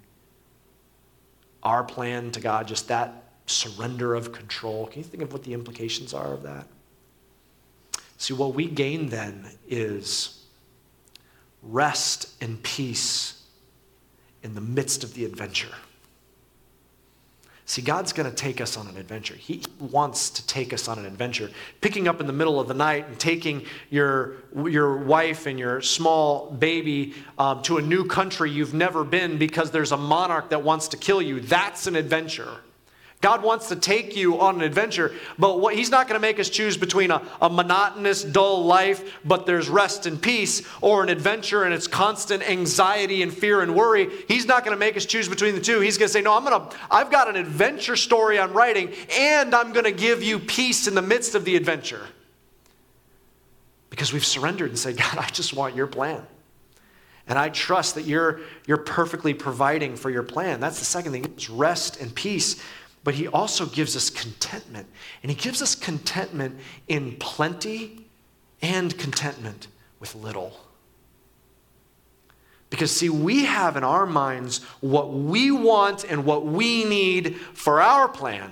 our 1.63 1.83
plan 1.83 2.31
to 2.31 2.39
God, 2.39 2.67
just 2.67 2.87
that 2.87 3.31
surrender 3.45 4.15
of 4.15 4.31
control? 4.31 4.87
Can 4.87 4.99
you 4.99 5.03
think 5.03 5.23
of 5.23 5.33
what 5.33 5.43
the 5.43 5.53
implications 5.53 6.13
are 6.13 6.33
of 6.33 6.43
that? 6.43 6.67
See, 8.17 8.33
what 8.33 8.53
we 8.53 8.67
gain 8.67 9.07
then 9.09 9.49
is 9.67 10.45
rest 11.63 12.41
and 12.41 12.61
peace 12.63 13.43
in 14.43 14.55
the 14.55 14.61
midst 14.61 15.03
of 15.03 15.13
the 15.13 15.25
adventure. 15.25 15.73
See, 17.69 17.83
God's 17.83 18.13
going 18.13 18.27
to 18.27 18.35
take 18.35 18.61
us 18.61 18.77
on 18.77 18.87
an 18.87 18.97
adventure. 18.97 19.35
He 19.35 19.61
wants 19.79 20.31
to 20.31 20.47
take 20.47 20.73
us 20.73 20.87
on 20.87 20.97
an 20.97 21.05
adventure. 21.05 21.51
Picking 21.81 22.07
up 22.07 22.19
in 22.19 22.25
the 22.25 22.33
middle 22.33 22.59
of 22.59 22.67
the 22.67 22.73
night 22.73 23.05
and 23.07 23.19
taking 23.19 23.63
your, 23.91 24.37
your 24.55 24.97
wife 24.97 25.45
and 25.45 25.59
your 25.59 25.79
small 25.79 26.49
baby 26.49 27.13
um, 27.37 27.61
to 27.61 27.77
a 27.77 27.81
new 27.83 28.05
country 28.05 28.49
you've 28.49 28.73
never 28.73 29.03
been 29.03 29.37
because 29.37 29.69
there's 29.69 29.91
a 29.91 29.97
monarch 29.97 30.49
that 30.49 30.63
wants 30.63 30.87
to 30.87 30.97
kill 30.97 31.21
you, 31.21 31.41
that's 31.41 31.85
an 31.85 31.95
adventure. 31.95 32.57
God 33.21 33.43
wants 33.43 33.67
to 33.67 33.75
take 33.75 34.15
you 34.15 34.39
on 34.39 34.55
an 34.55 34.61
adventure, 34.61 35.13
but 35.37 35.59
what, 35.59 35.75
He's 35.75 35.89
not 35.89 36.07
going 36.07 36.15
to 36.15 36.25
make 36.25 36.39
us 36.39 36.49
choose 36.49 36.77
between 36.77 37.11
a, 37.11 37.21
a, 37.41 37.49
monotonous, 37.49 38.23
dull 38.23 38.63
life, 38.63 39.19
but 39.25 39.45
there's 39.45 39.67
rest 39.67 40.05
and 40.05 40.21
peace, 40.21 40.65
or 40.79 41.03
an 41.03 41.09
adventure 41.09 41.63
and 41.63 41.73
it's 41.73 41.87
constant 41.87 42.49
anxiety 42.49 43.21
and 43.21 43.33
fear 43.33 43.61
and 43.61 43.75
worry. 43.75 44.07
He's 44.29 44.45
not 44.45 44.63
going 44.63 44.73
to 44.75 44.79
make 44.79 44.95
us 44.95 45.05
choose 45.05 45.27
between 45.27 45.53
the 45.53 45.59
two. 45.59 45.81
He's 45.81 45.97
going 45.97 46.07
to 46.07 46.13
say, 46.13 46.21
No, 46.21 46.33
I'm 46.33 46.45
going 46.45 46.61
to, 46.61 46.77
I've 46.89 47.11
got 47.11 47.27
an 47.27 47.35
adventure 47.35 47.97
story 47.97 48.39
I'm 48.39 48.53
writing, 48.53 48.93
and 49.17 49.53
I'm 49.53 49.73
going 49.73 49.85
to 49.85 49.91
give 49.91 50.23
you 50.23 50.39
peace 50.39 50.87
in 50.87 50.95
the 50.95 51.01
midst 51.01 51.35
of 51.35 51.43
the 51.43 51.57
adventure. 51.57 52.05
Because 53.89 54.13
we've 54.13 54.25
surrendered 54.25 54.69
and 54.69 54.79
said, 54.79 54.95
God, 54.95 55.17
I 55.17 55.27
just 55.27 55.53
want 55.53 55.75
your 55.75 55.87
plan. 55.87 56.25
And 57.27 57.37
I 57.37 57.49
trust 57.49 57.95
that 57.95 58.05
you're, 58.05 58.39
you're 58.65 58.77
perfectly 58.77 59.35
providing 59.35 59.95
for 59.95 60.09
your 60.09 60.23
plan. 60.23 60.59
That's 60.59 60.79
the 60.79 60.85
second 60.85 61.11
thing. 61.11 61.25
It's 61.25 61.49
rest 61.49 61.99
and 62.01 62.13
peace 62.13 62.61
but 63.03 63.15
he 63.15 63.27
also 63.27 63.65
gives 63.65 63.95
us 63.95 64.09
contentment. 64.09 64.87
And 65.23 65.31
he 65.31 65.35
gives 65.35 65.61
us 65.61 65.75
contentment 65.75 66.59
in 66.87 67.15
plenty 67.17 68.05
and 68.61 68.97
contentment 68.97 69.67
with 69.99 70.15
little. 70.15 70.53
Because, 72.69 72.91
see, 72.91 73.09
we 73.09 73.45
have 73.45 73.77
in 73.77 73.83
our 73.83 74.05
minds 74.05 74.63
what 74.79 75.11
we 75.11 75.49
want 75.51 76.03
and 76.03 76.25
what 76.25 76.45
we 76.45 76.83
need 76.83 77.37
for 77.53 77.81
our 77.81 78.07
plan. 78.07 78.51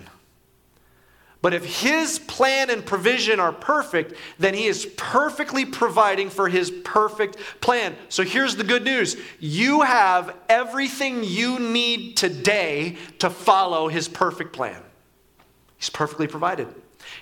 But 1.42 1.54
if 1.54 1.82
his 1.82 2.18
plan 2.20 2.70
and 2.70 2.86
provision 2.86 3.40
are 3.40 3.54
perfect, 3.54 4.14
then 4.40 4.54
he 4.54 4.66
is 4.66 4.88
perfectly 4.98 5.66
providing 5.66 6.30
for 6.30 6.50
his 6.50 6.72
perfect 6.72 7.38
plan. 7.62 7.96
So 8.10 8.24
here's 8.24 8.56
the 8.56 8.64
good 8.64 8.84
news 8.84 9.18
you 9.40 9.82
have 9.82 10.36
everything 10.50 11.24
you 11.24 11.60
need 11.60 12.18
today 12.18 12.98
to 13.20 13.30
follow 13.30 13.88
his 13.88 14.08
perfect 14.08 14.54
plan. 14.54 14.82
He's 15.78 15.92
perfectly 15.92 16.28
provided. 16.28 16.68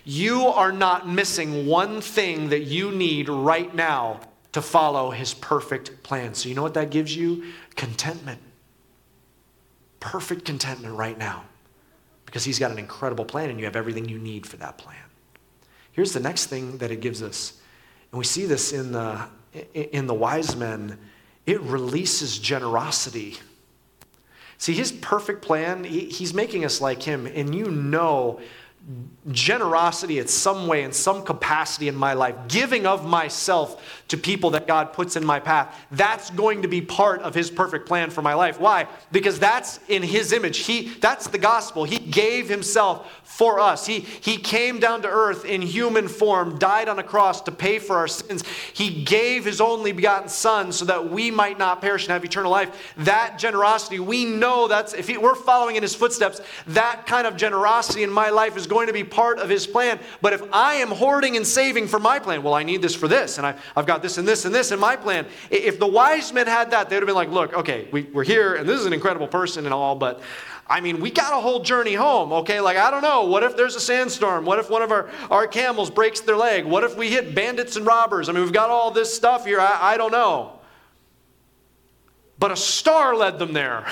You 0.06 0.48
are 0.48 0.72
not 0.72 1.08
missing 1.08 1.68
one 1.68 2.00
thing 2.00 2.50
that 2.50 2.64
you 2.64 2.92
need 2.92 3.28
right 3.28 3.74
now 3.76 4.22
to 4.54 4.62
follow 4.62 5.12
his 5.12 5.34
perfect 5.34 6.02
plan. 6.04 6.34
So, 6.34 6.48
you 6.48 6.56
know 6.56 6.64
what 6.64 6.74
that 6.76 6.90
gives 6.90 7.16
you? 7.16 7.52
Contentment. 7.76 8.40
Perfect 10.00 10.46
contentment 10.46 10.96
right 10.96 11.18
now 11.18 11.44
because 12.36 12.44
he's 12.44 12.60
got 12.60 12.70
an 12.70 12.78
incredible 12.78 13.24
plan 13.24 13.50
and 13.50 13.58
you 13.60 13.64
have 13.64 13.78
everything 13.78 14.10
you 14.10 14.20
need 14.20 14.46
for 14.46 14.58
that 14.58 14.78
plan. 14.78 14.98
Here's 15.94 16.12
the 16.12 16.20
next 16.20 16.48
thing 16.48 16.80
that 16.80 16.92
it 16.92 17.00
gives 17.00 17.24
us. 17.24 17.54
And 18.12 18.20
we 18.20 18.26
see 18.26 18.46
this 18.46 18.74
in 18.74 18.92
the, 18.92 19.26
in 19.74 20.06
the 20.06 20.14
wise 20.14 20.54
men. 20.54 21.00
It 21.46 21.62
releases 21.62 22.38
generosity. 22.38 23.38
See, 24.58 24.74
his 24.74 24.92
perfect 24.92 25.44
plan, 25.44 25.86
he, 25.86 26.08
he's 26.08 26.34
making 26.34 26.66
us 26.66 26.82
like 26.82 27.02
him. 27.02 27.26
And 27.26 27.56
you 27.56 27.72
know 27.72 28.42
generosity 29.32 30.20
in 30.20 30.28
some 30.28 30.68
way, 30.68 30.84
in 30.84 30.92
some 30.94 31.24
capacity 31.24 31.88
in 31.88 31.96
my 31.96 32.14
life, 32.14 32.36
giving 32.48 32.86
of 32.86 33.04
myself 33.04 34.04
to 34.10 34.18
people 34.18 34.52
that 34.52 34.68
God 34.68 34.94
puts 34.94 35.16
in 35.16 35.26
my 35.26 35.40
path, 35.40 35.76
that's 35.90 36.30
going 36.30 36.62
to 36.62 36.68
be 36.68 36.82
part 36.82 37.22
of 37.22 37.34
His 37.34 37.50
perfect 37.50 37.88
plan 37.88 38.12
for 38.12 38.22
my 38.22 38.36
life. 38.36 38.60
Why? 38.60 38.86
Because 39.12 39.40
that's 39.40 39.80
in 39.88 40.04
His 40.04 40.32
image. 40.32 40.60
He, 40.60 40.90
that's 41.02 41.28
the 41.28 41.40
gospel. 41.40 41.86
He 41.86 41.98
gave 41.98 42.48
Himself 42.48 43.24
for 43.24 43.60
us. 43.60 43.88
He, 43.88 44.02
he 44.02 44.38
came 44.38 44.80
down 44.80 45.02
to 45.02 45.08
earth 45.08 45.44
in 45.44 45.64
human 45.64 46.08
form, 46.08 46.60
died 46.60 46.88
on 46.88 47.00
a 47.00 47.04
cross 47.04 47.42
to 47.42 47.52
pay 47.52 47.80
for 47.80 47.96
our 47.96 48.08
sins. 48.08 48.44
He 48.74 49.04
gave 49.04 49.46
His 49.46 49.60
only 49.60 49.92
begotten 49.94 50.30
Son 50.30 50.72
so 50.72 50.86
that 50.86 51.10
we 51.10 51.32
might 51.32 51.58
not 51.58 51.82
perish 51.82 52.04
and 52.04 52.12
have 52.12 52.24
eternal 52.24 52.52
life. 52.52 52.94
That 52.98 53.40
generosity, 53.40 54.00
we 54.00 54.26
know 54.26 54.68
that's, 54.68 54.94
if 54.94 55.10
we're 55.18 55.34
following 55.34 55.76
in 55.76 55.82
His 55.82 55.96
footsteps, 55.96 56.42
that 56.68 57.08
kind 57.08 57.26
of 57.26 57.36
generosity 57.36 58.04
in 58.04 58.12
my 58.12 58.30
life 58.30 58.56
is 58.56 58.68
going 58.68 58.75
going 58.76 58.88
to 58.88 58.94
be 58.94 59.06
part 59.06 59.40
of 59.40 59.50
his 59.50 59.66
plan. 59.66 59.98
But 60.22 60.34
if 60.34 60.44
I 60.52 60.76
am 60.76 60.90
hoarding 60.90 61.38
and 61.38 61.48
saving 61.48 61.88
for 61.88 61.98
my 61.98 62.20
plan, 62.20 62.44
well, 62.44 62.54
I 62.54 62.64
need 62.64 62.82
this 62.82 62.94
for 62.94 63.08
this, 63.08 63.38
and 63.38 63.48
I, 63.48 63.56
have 63.76 63.86
got 63.86 64.02
this 64.02 64.18
and 64.18 64.28
this 64.28 64.44
and 64.44 64.54
this 64.54 64.72
in 64.72 64.80
my 64.80 64.98
plan. 64.98 65.26
If 65.50 65.80
the 65.80 65.88
wise 65.88 66.34
men 66.34 66.46
had 66.46 66.72
that, 66.72 66.90
they 66.90 66.98
would 66.98 67.04
have 67.04 67.08
been 67.08 67.16
like, 67.16 67.32
look, 67.32 67.54
okay, 67.54 67.88
we, 67.92 68.04
we're 68.04 68.26
here, 68.26 68.56
and 68.56 68.68
this 68.68 68.80
is 68.80 68.86
an 68.86 68.92
incredible 68.92 69.28
person 69.28 69.64
and 69.64 69.74
all, 69.74 69.96
but 69.96 70.22
I 70.68 70.82
mean, 70.82 71.00
we 71.00 71.10
got 71.10 71.32
a 71.32 71.40
whole 71.40 71.62
journey 71.62 71.94
home, 71.94 72.34
okay? 72.34 72.60
Like, 72.60 72.76
I 72.76 72.90
don't 72.90 73.04
know. 73.04 73.26
What 73.26 73.44
if 73.44 73.56
there's 73.56 73.76
a 73.76 73.80
sandstorm? 73.80 74.46
What 74.46 74.60
if 74.60 74.70
one 74.70 74.82
of 74.82 74.92
our, 74.92 75.10
our 75.30 75.48
camels 75.48 75.90
breaks 75.90 76.22
their 76.22 76.36
leg? 76.36 76.66
What 76.66 76.84
if 76.84 76.98
we 76.98 77.10
hit 77.10 77.36
bandits 77.36 77.76
and 77.76 77.86
robbers? 77.86 78.30
I 78.30 78.34
mean, 78.34 78.44
we've 78.44 78.54
got 78.54 78.72
all 78.72 78.92
this 78.92 79.14
stuff 79.14 79.46
here. 79.46 79.62
I, 79.62 79.94
I 79.94 79.98
don't 79.98 80.12
know. 80.12 80.60
But 82.40 82.52
a 82.52 82.56
star 82.56 83.16
led 83.16 83.38
them 83.38 83.54
there. 83.54 83.88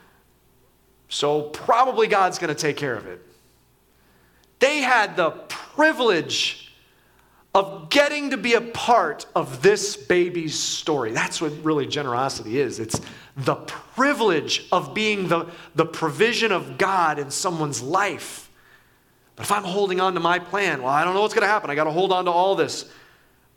so, 1.08 1.42
probably 1.42 2.08
God's 2.08 2.38
going 2.38 2.54
to 2.54 2.60
take 2.60 2.76
care 2.76 2.96
of 2.96 3.06
it. 3.06 3.24
They 4.60 4.78
had 4.78 5.16
the 5.16 5.30
privilege 5.30 6.72
of 7.54 7.90
getting 7.90 8.30
to 8.30 8.36
be 8.36 8.54
a 8.54 8.60
part 8.60 9.26
of 9.34 9.60
this 9.62 9.96
baby's 9.96 10.56
story. 10.56 11.10
That's 11.10 11.40
what 11.40 11.52
really 11.64 11.86
generosity 11.86 12.60
is. 12.60 12.78
It's 12.78 13.00
the 13.36 13.56
privilege 13.56 14.68
of 14.70 14.94
being 14.94 15.26
the, 15.26 15.46
the 15.74 15.86
provision 15.86 16.52
of 16.52 16.78
God 16.78 17.18
in 17.18 17.30
someone's 17.30 17.82
life. 17.82 18.48
But 19.34 19.46
if 19.46 19.52
I'm 19.52 19.64
holding 19.64 20.00
on 20.00 20.14
to 20.14 20.20
my 20.20 20.38
plan, 20.38 20.82
well, 20.82 20.92
I 20.92 21.02
don't 21.02 21.14
know 21.14 21.22
what's 21.22 21.34
going 21.34 21.42
to 21.42 21.48
happen. 21.48 21.70
I 21.70 21.74
got 21.74 21.84
to 21.84 21.90
hold 21.90 22.12
on 22.12 22.26
to 22.26 22.30
all 22.30 22.54
this 22.54 22.88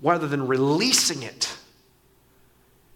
rather 0.01 0.27
than 0.27 0.47
releasing 0.47 1.21
it 1.21 1.55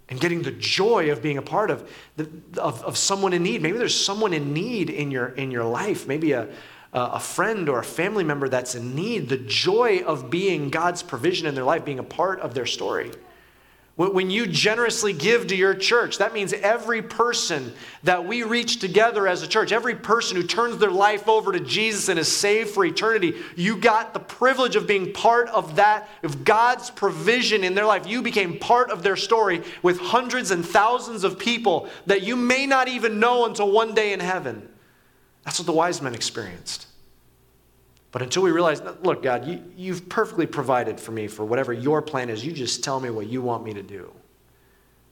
and 0.09 0.19
getting 0.19 0.41
the 0.41 0.51
joy 0.51 1.11
of 1.11 1.21
being 1.21 1.37
a 1.37 1.41
part 1.41 1.69
of, 1.69 1.91
the, 2.15 2.29
of, 2.57 2.83
of 2.83 2.97
someone 2.97 3.33
in 3.33 3.43
need. 3.43 3.61
Maybe 3.61 3.77
there's 3.77 3.99
someone 3.99 4.33
in 4.33 4.53
need 4.53 4.89
in 4.89 5.11
your, 5.11 5.27
in 5.27 5.51
your 5.51 5.65
life. 5.65 6.07
Maybe 6.07 6.31
a, 6.31 6.47
Uh, 6.93 7.11
a 7.13 7.19
friend 7.19 7.67
or 7.67 7.79
a 7.79 7.83
family 7.83 8.23
member 8.23 8.47
that's 8.47 8.73
in 8.73 8.95
need, 8.95 9.27
the 9.27 9.37
joy 9.37 10.01
of 10.05 10.29
being 10.29 10.69
God's 10.69 11.03
provision 11.03 11.45
in 11.45 11.53
their 11.53 11.65
life, 11.65 11.83
being 11.83 11.99
a 11.99 12.03
part 12.03 12.39
of 12.39 12.53
their 12.53 12.65
story. 12.65 13.11
When 13.97 14.29
you 14.29 14.45
generously 14.45 15.11
give 15.11 15.47
to 15.47 15.55
your 15.55 15.73
church, 15.73 16.19
that 16.19 16.31
means 16.31 16.53
every 16.53 17.01
person 17.01 17.73
that 18.03 18.27
we 18.27 18.43
reach 18.43 18.77
together 18.77 19.27
as 19.27 19.41
a 19.41 19.47
church, 19.47 19.71
every 19.71 19.95
person 19.95 20.37
who 20.37 20.43
turns 20.43 20.77
their 20.77 20.91
life 20.91 21.27
over 21.27 21.51
to 21.51 21.59
Jesus 21.59 22.07
and 22.07 22.19
is 22.19 22.31
saved 22.31 22.69
for 22.69 22.85
eternity, 22.85 23.33
you 23.55 23.75
got 23.75 24.13
the 24.13 24.19
privilege 24.19 24.75
of 24.75 24.85
being 24.85 25.11
part 25.13 25.49
of 25.49 25.77
that, 25.77 26.07
of 26.21 26.43
God's 26.43 26.91
provision 26.91 27.63
in 27.63 27.73
their 27.73 27.87
life. 27.87 28.05
You 28.05 28.21
became 28.21 28.59
part 28.59 28.91
of 28.91 29.01
their 29.01 29.15
story 29.15 29.63
with 29.81 29.97
hundreds 29.99 30.51
and 30.51 30.63
thousands 30.63 31.23
of 31.23 31.39
people 31.39 31.89
that 32.05 32.21
you 32.21 32.35
may 32.35 32.67
not 32.67 32.87
even 32.87 33.19
know 33.19 33.45
until 33.45 33.71
one 33.71 33.95
day 33.95 34.13
in 34.13 34.19
heaven. 34.19 34.69
That's 35.47 35.59
what 35.59 35.65
the 35.65 35.71
wise 35.71 36.01
men 36.01 36.13
experienced. 36.13 36.87
But 38.11 38.21
until 38.21 38.43
we 38.43 38.51
realize, 38.51 38.81
look, 39.01 39.23
God, 39.23 39.47
you, 39.47 39.63
you've 39.77 40.09
perfectly 40.09 40.45
provided 40.45 40.99
for 40.99 41.13
me 41.13 41.27
for 41.27 41.45
whatever 41.45 41.71
your 41.71 42.01
plan 42.01 42.29
is, 42.29 42.45
you 42.45 42.51
just 42.51 42.83
tell 42.83 42.99
me 42.99 43.09
what 43.11 43.27
you 43.27 43.41
want 43.41 43.63
me 43.63 43.73
to 43.73 43.81
do. 43.81 44.11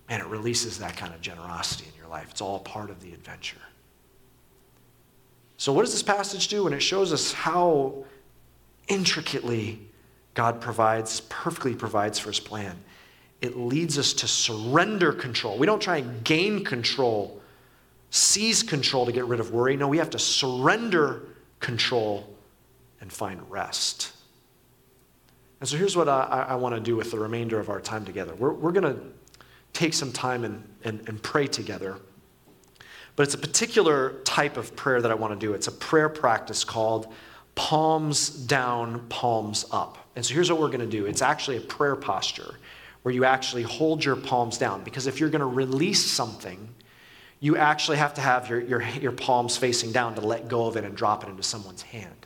Man, 0.10 0.20
it 0.20 0.28
releases 0.28 0.78
that 0.80 0.98
kind 0.98 1.14
of 1.14 1.22
generosity 1.22 1.86
in 1.90 1.98
your 1.98 2.10
life. 2.10 2.28
It's 2.32 2.42
all 2.42 2.60
part 2.60 2.90
of 2.90 3.00
the 3.00 3.14
adventure. 3.14 3.62
So, 5.56 5.72
what 5.72 5.84
does 5.84 5.94
this 5.94 6.04
passage 6.04 6.50
do? 6.50 6.66
And 6.66 6.76
it 6.76 6.82
shows 6.82 7.14
us 7.14 7.32
how 7.32 8.04
intricately 8.90 9.80
God 10.34 10.60
provides, 10.60 11.22
perfectly 11.30 11.76
provides 11.76 12.20
for 12.20 12.28
his 12.28 12.42
plan. 12.42 12.76
It 13.40 13.56
leads 13.56 13.98
us 13.98 14.12
to 14.12 14.28
surrender 14.28 15.14
control. 15.14 15.58
We 15.58 15.66
don't 15.66 15.82
try 15.82 16.00
and 16.00 16.26
gain 16.26 16.66
control 16.66 17.42
seize 18.16 18.64
control 18.64 19.06
to 19.06 19.12
get 19.12 19.26
rid 19.26 19.40
of 19.40 19.52
worry. 19.52 19.76
No, 19.76 19.88
we 19.90 19.98
have 19.98 20.12
to 20.12 20.20
surrender 20.20 21.24
control 21.60 22.34
and 23.02 23.12
find 23.12 23.42
rest. 23.52 24.14
And 25.60 25.68
so 25.68 25.78
here's 25.78 25.98
what 25.98 26.08
I, 26.08 26.46
I 26.50 26.56
want 26.56 26.76
to 26.76 26.82
do 26.82 26.96
with 26.96 27.12
the 27.12 27.20
remainder 27.20 27.60
of 27.60 27.70
our 27.70 27.82
time 27.82 28.06
together. 28.06 28.34
We're, 28.36 28.54
we're 28.54 28.72
going 28.72 28.96
to 28.96 29.02
take 29.74 29.94
some 29.94 30.14
time 30.14 30.46
and, 30.46 30.64
and, 30.84 31.08
and 31.10 31.22
pray 31.22 31.48
together. 31.48 31.98
But 33.18 33.24
it's 33.24 33.34
a 33.34 33.40
particular 33.40 34.22
type 34.24 34.56
of 34.56 34.76
prayer 34.76 35.02
that 35.02 35.12
I 35.12 35.16
want 35.16 35.38
to 35.38 35.46
do. 35.46 35.54
It's 35.54 35.68
a 35.68 35.72
prayer 35.72 36.10
practice 36.10 36.64
called 36.64 37.14
palms 37.56 38.30
down, 38.30 39.08
palms 39.08 39.66
up. 39.72 39.98
And 40.16 40.26
so 40.26 40.34
here's 40.34 40.50
what 40.50 40.62
we're 40.62 40.68
going 40.68 40.80
to 40.80 40.86
do 40.88 41.06
it's 41.06 41.22
actually 41.22 41.58
a 41.58 41.62
prayer 41.62 41.98
posture 41.98 42.56
where 43.04 43.14
you 43.14 43.26
actually 43.26 43.64
hold 43.64 44.04
your 44.04 44.16
palms 44.16 44.58
down. 44.58 44.84
Because 44.84 45.06
if 45.06 45.20
you're 45.20 45.30
going 45.30 45.42
to 45.42 45.46
release 45.46 46.06
something, 46.06 46.70
you 47.40 47.58
actually 47.58 47.98
have 47.98 48.14
to 48.16 48.22
have 48.22 48.50
your, 48.50 48.62
your, 48.62 48.82
your 49.02 49.12
palms 49.12 49.58
facing 49.58 49.92
down 49.92 50.16
to 50.16 50.22
let 50.22 50.48
go 50.48 50.68
of 50.68 50.78
it 50.78 50.84
and 50.84 50.96
drop 50.96 51.24
it 51.24 51.30
into 51.30 51.44
someone's 51.44 51.82
hand. 51.82 52.26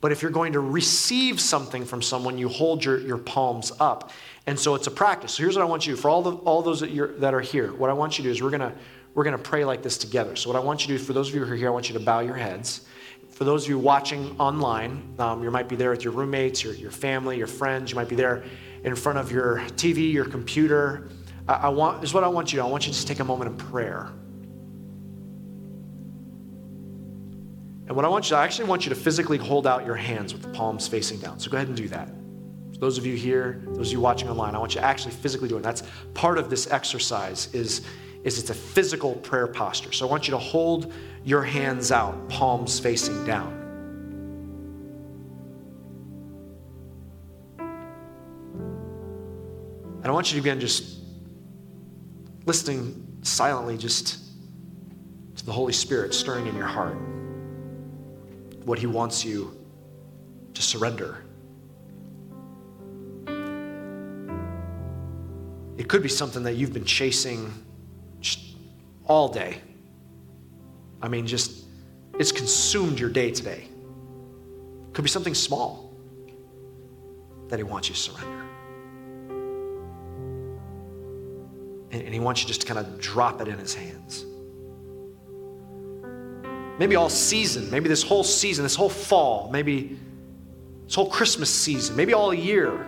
But 0.00 0.12
if 0.12 0.22
you're 0.22 0.30
going 0.30 0.52
to 0.52 0.60
receive 0.60 1.40
something 1.40 1.84
from 1.84 2.02
someone, 2.02 2.38
you 2.38 2.48
hold 2.48 2.84
your, 2.84 2.98
your 3.00 3.18
palms 3.18 3.72
up. 3.80 4.10
And 4.46 4.58
so 4.58 4.74
it's 4.74 4.86
a 4.86 4.90
practice. 4.90 5.32
So 5.32 5.42
here's 5.42 5.56
what 5.56 5.62
I 5.62 5.66
want 5.66 5.86
you 5.86 5.92
to 5.92 5.96
do. 5.96 6.02
For 6.02 6.10
all, 6.10 6.22
the, 6.22 6.32
all 6.32 6.62
those 6.62 6.80
that, 6.80 6.90
you're, 6.90 7.18
that 7.18 7.34
are 7.34 7.40
here, 7.40 7.72
what 7.72 7.90
I 7.90 7.92
want 7.92 8.18
you 8.18 8.22
to 8.22 8.28
do 8.28 8.32
is 8.32 8.42
we're 8.42 8.50
going 8.50 8.60
to 8.60 8.72
we're 9.16 9.24
to 9.24 9.38
pray 9.38 9.64
like 9.64 9.82
this 9.82 9.96
together. 9.96 10.36
So 10.36 10.50
what 10.50 10.56
I 10.56 10.62
want 10.62 10.82
you 10.82 10.88
to 10.88 10.98
do, 10.98 11.02
for 11.02 11.14
those 11.14 11.30
of 11.30 11.34
you 11.34 11.42
who 11.42 11.50
are 11.50 11.56
here, 11.56 11.68
I 11.68 11.70
want 11.70 11.88
you 11.88 11.94
to 11.94 12.04
bow 12.04 12.20
your 12.20 12.34
heads. 12.34 12.82
For 13.30 13.44
those 13.44 13.64
of 13.64 13.70
you 13.70 13.78
watching 13.78 14.38
online, 14.38 15.14
um, 15.18 15.42
you 15.42 15.50
might 15.50 15.70
be 15.70 15.76
there 15.76 15.88
with 15.88 16.04
your 16.04 16.12
roommates, 16.12 16.62
your, 16.62 16.74
your 16.74 16.90
family, 16.90 17.38
your 17.38 17.46
friends. 17.46 17.90
You 17.90 17.96
might 17.96 18.10
be 18.10 18.14
there 18.14 18.44
in 18.84 18.94
front 18.94 19.18
of 19.18 19.32
your 19.32 19.60
TV, 19.76 20.12
your 20.12 20.26
computer. 20.26 21.08
I, 21.48 21.54
I 21.54 21.68
want, 21.70 22.04
is 22.04 22.12
what 22.12 22.24
I 22.24 22.28
want 22.28 22.52
you 22.52 22.58
to 22.58 22.62
do. 22.62 22.68
I 22.68 22.70
want 22.70 22.86
you 22.86 22.92
to 22.92 22.94
just 22.94 23.08
take 23.08 23.20
a 23.20 23.24
moment 23.24 23.50
of 23.50 23.56
prayer. 23.70 24.10
And 27.86 27.94
what 27.94 28.04
I 28.04 28.08
want 28.08 28.24
you 28.26 28.30
to, 28.30 28.36
I 28.36 28.44
actually 28.44 28.68
want 28.68 28.84
you 28.84 28.90
to 28.90 28.96
physically 28.96 29.38
hold 29.38 29.66
out 29.66 29.86
your 29.86 29.94
hands 29.94 30.32
with 30.32 30.42
the 30.42 30.48
palms 30.48 30.88
facing 30.88 31.20
down. 31.20 31.38
So 31.38 31.50
go 31.50 31.56
ahead 31.56 31.68
and 31.68 31.76
do 31.76 31.88
that. 31.88 32.08
So 32.72 32.80
those 32.80 32.98
of 32.98 33.06
you 33.06 33.14
here, 33.16 33.62
those 33.68 33.88
of 33.88 33.92
you 33.92 34.00
watching 34.00 34.28
online, 34.28 34.54
I 34.56 34.58
want 34.58 34.74
you 34.74 34.80
to 34.80 34.86
actually 34.86 35.12
physically 35.12 35.48
do 35.48 35.56
it. 35.56 35.62
That's 35.62 35.84
part 36.12 36.36
of 36.36 36.50
this 36.50 36.70
exercise 36.70 37.48
is, 37.54 37.86
is 38.24 38.40
it's 38.40 38.50
a 38.50 38.54
physical 38.54 39.14
prayer 39.14 39.46
posture. 39.46 39.92
So 39.92 40.06
I 40.06 40.10
want 40.10 40.26
you 40.26 40.32
to 40.32 40.38
hold 40.38 40.92
your 41.24 41.42
hands 41.42 41.92
out, 41.92 42.28
palms 42.28 42.80
facing 42.80 43.24
down. 43.24 43.52
And 50.02 50.06
I 50.06 50.10
want 50.10 50.32
you 50.32 50.36
to 50.36 50.42
begin 50.42 50.58
just 50.60 50.98
listening 52.46 53.20
silently 53.22 53.78
just 53.78 54.18
to 55.36 55.46
the 55.46 55.52
Holy 55.52 55.72
Spirit 55.72 56.14
stirring 56.14 56.46
in 56.46 56.56
your 56.56 56.66
heart 56.66 56.96
what 58.66 58.80
He 58.80 58.86
wants 58.86 59.24
you 59.24 59.56
to 60.52 60.60
surrender. 60.60 61.22
It 65.78 65.88
could 65.88 66.02
be 66.02 66.08
something 66.08 66.42
that 66.42 66.54
you've 66.56 66.72
been 66.72 66.84
chasing 66.84 67.52
all 69.04 69.28
day. 69.28 69.60
I 71.00 71.06
mean, 71.06 71.28
just, 71.28 71.66
it's 72.18 72.32
consumed 72.32 72.98
your 72.98 73.08
day 73.08 73.30
today. 73.30 73.68
It 74.88 74.94
could 74.94 75.04
be 75.04 75.10
something 75.10 75.34
small 75.34 75.94
that 77.48 77.60
He 77.60 77.62
wants 77.62 77.88
you 77.88 77.94
to 77.94 78.00
surrender. 78.00 78.46
And, 81.92 82.02
and 82.02 82.12
He 82.12 82.18
wants 82.18 82.42
you 82.42 82.48
just 82.48 82.62
to 82.62 82.66
kind 82.66 82.80
of 82.84 83.00
drop 83.00 83.40
it 83.40 83.46
in 83.46 83.58
His 83.60 83.74
hands 83.74 84.26
maybe 86.78 86.96
all 86.96 87.08
season, 87.08 87.70
maybe 87.70 87.88
this 87.88 88.02
whole 88.02 88.24
season, 88.24 88.62
this 88.62 88.74
whole 88.74 88.88
fall, 88.88 89.50
maybe 89.50 89.98
this 90.84 90.94
whole 90.94 91.10
Christmas 91.10 91.50
season, 91.50 91.96
maybe 91.96 92.12
all 92.12 92.32
year. 92.32 92.86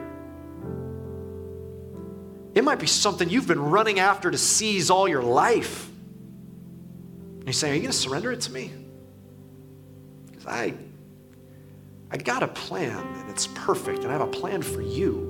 It 2.54 2.64
might 2.64 2.78
be 2.78 2.86
something 2.86 3.28
you've 3.28 3.46
been 3.46 3.62
running 3.62 4.00
after 4.00 4.30
to 4.30 4.38
seize 4.38 4.90
all 4.90 5.08
your 5.08 5.22
life. 5.22 5.88
And 7.34 7.44
you're 7.44 7.52
saying, 7.52 7.72
Are 7.72 7.76
you 7.76 7.82
going 7.82 7.92
to 7.92 7.98
surrender 7.98 8.32
it 8.32 8.40
to 8.42 8.52
me? 8.52 8.72
Because 10.26 10.46
I, 10.46 10.74
I 12.10 12.16
got 12.16 12.42
a 12.42 12.48
plan 12.48 12.98
and 12.98 13.30
it's 13.30 13.46
perfect, 13.48 14.00
and 14.00 14.08
I 14.08 14.12
have 14.12 14.22
a 14.22 14.26
plan 14.26 14.62
for 14.62 14.82
you. 14.82 15.27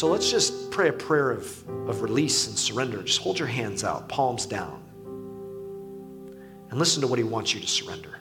So 0.00 0.08
let's 0.08 0.30
just 0.30 0.70
pray 0.70 0.88
a 0.88 0.94
prayer 0.94 1.30
of, 1.30 1.68
of 1.86 2.00
release 2.00 2.46
and 2.46 2.58
surrender. 2.58 3.02
Just 3.02 3.20
hold 3.20 3.38
your 3.38 3.48
hands 3.48 3.84
out, 3.84 4.08
palms 4.08 4.46
down, 4.46 4.82
and 6.70 6.78
listen 6.78 7.02
to 7.02 7.06
what 7.06 7.18
He 7.18 7.22
wants 7.22 7.52
you 7.52 7.60
to 7.60 7.66
surrender. 7.66 8.16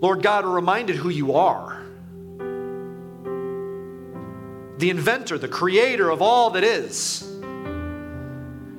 Lord 0.00 0.20
God, 0.20 0.44
we're 0.44 0.50
reminded 0.50 0.96
who 0.96 1.10
you 1.10 1.34
are 1.34 1.80
the 4.78 4.90
inventor, 4.90 5.38
the 5.38 5.46
creator 5.46 6.10
of 6.10 6.20
all 6.20 6.50
that 6.50 6.64
is. 6.64 7.22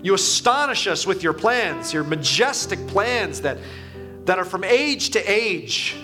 You 0.03 0.13
astonish 0.13 0.88
us 0.88 1.07
with 1.07 1.23
your 1.23 1.31
plans, 1.31 1.93
your 1.93 2.03
majestic 2.03 2.85
plans 2.88 3.39
that, 3.39 3.57
that 4.25 4.38
are 4.38 4.43
from 4.43 4.65
age 4.65 5.11
to 5.11 5.31
age. 5.31 5.95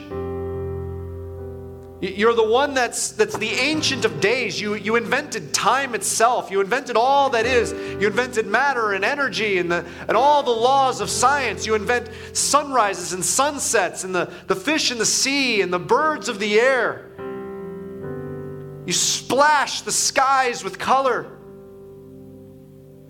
You're 2.03 2.33
the 2.33 2.43
one 2.43 2.73
that's, 2.73 3.13
that's 3.13 3.37
the 3.37 3.51
ancient 3.51 4.03
of 4.03 4.19
days. 4.19 4.59
You, 4.59 4.75
you 4.75 4.97
invented 4.97 5.53
time 5.53 5.95
itself. 5.95 6.51
You 6.51 6.59
invented 6.59 6.97
all 6.97 7.29
that 7.29 7.45
is. 7.45 7.71
You 7.71 8.07
invented 8.07 8.45
matter 8.45 8.91
and 8.91 9.05
energy 9.05 9.57
and, 9.57 9.71
the, 9.71 9.85
and 10.09 10.17
all 10.17 10.43
the 10.43 10.51
laws 10.51 10.99
of 10.99 11.09
science. 11.09 11.65
You 11.65 11.75
invent 11.75 12.09
sunrises 12.33 13.13
and 13.13 13.23
sunsets 13.23 14.03
and 14.03 14.13
the, 14.13 14.29
the 14.47 14.55
fish 14.55 14.91
in 14.91 14.97
the 14.97 15.05
sea 15.05 15.61
and 15.61 15.71
the 15.71 15.79
birds 15.79 16.27
of 16.27 16.39
the 16.39 16.59
air. 16.59 17.09
You 18.85 18.91
splash 18.91 19.83
the 19.83 19.93
skies 19.93 20.61
with 20.61 20.77
color 20.77 21.32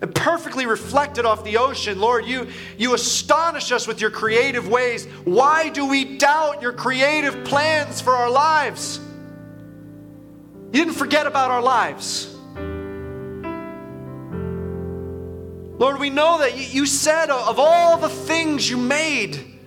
and 0.00 0.14
perfectly 0.14 0.66
reflected 0.66 1.24
off 1.24 1.44
the 1.44 1.56
ocean. 1.56 1.98
Lord, 2.00 2.26
you, 2.26 2.48
you 2.76 2.94
astonish 2.94 3.72
us 3.72 3.86
with 3.86 4.00
your 4.00 4.10
creative 4.10 4.68
ways. 4.68 5.06
Why 5.24 5.68
do 5.68 5.86
we 5.86 6.18
doubt 6.18 6.60
your 6.60 6.72
creative 6.72 7.44
plans 7.44 8.00
for 8.00 8.12
our 8.12 8.30
lives? 8.30 9.00
You 10.74 10.84
didn't 10.84 10.94
forget 10.94 11.26
about 11.26 11.50
our 11.50 11.62
lives. 11.62 12.34
Lord, 15.78 15.98
we 15.98 16.10
know 16.10 16.38
that 16.38 16.72
you 16.72 16.86
said 16.86 17.30
of 17.30 17.58
all 17.58 17.96
the 17.96 18.08
things 18.08 18.68
you 18.68 18.76
made, 18.76 19.58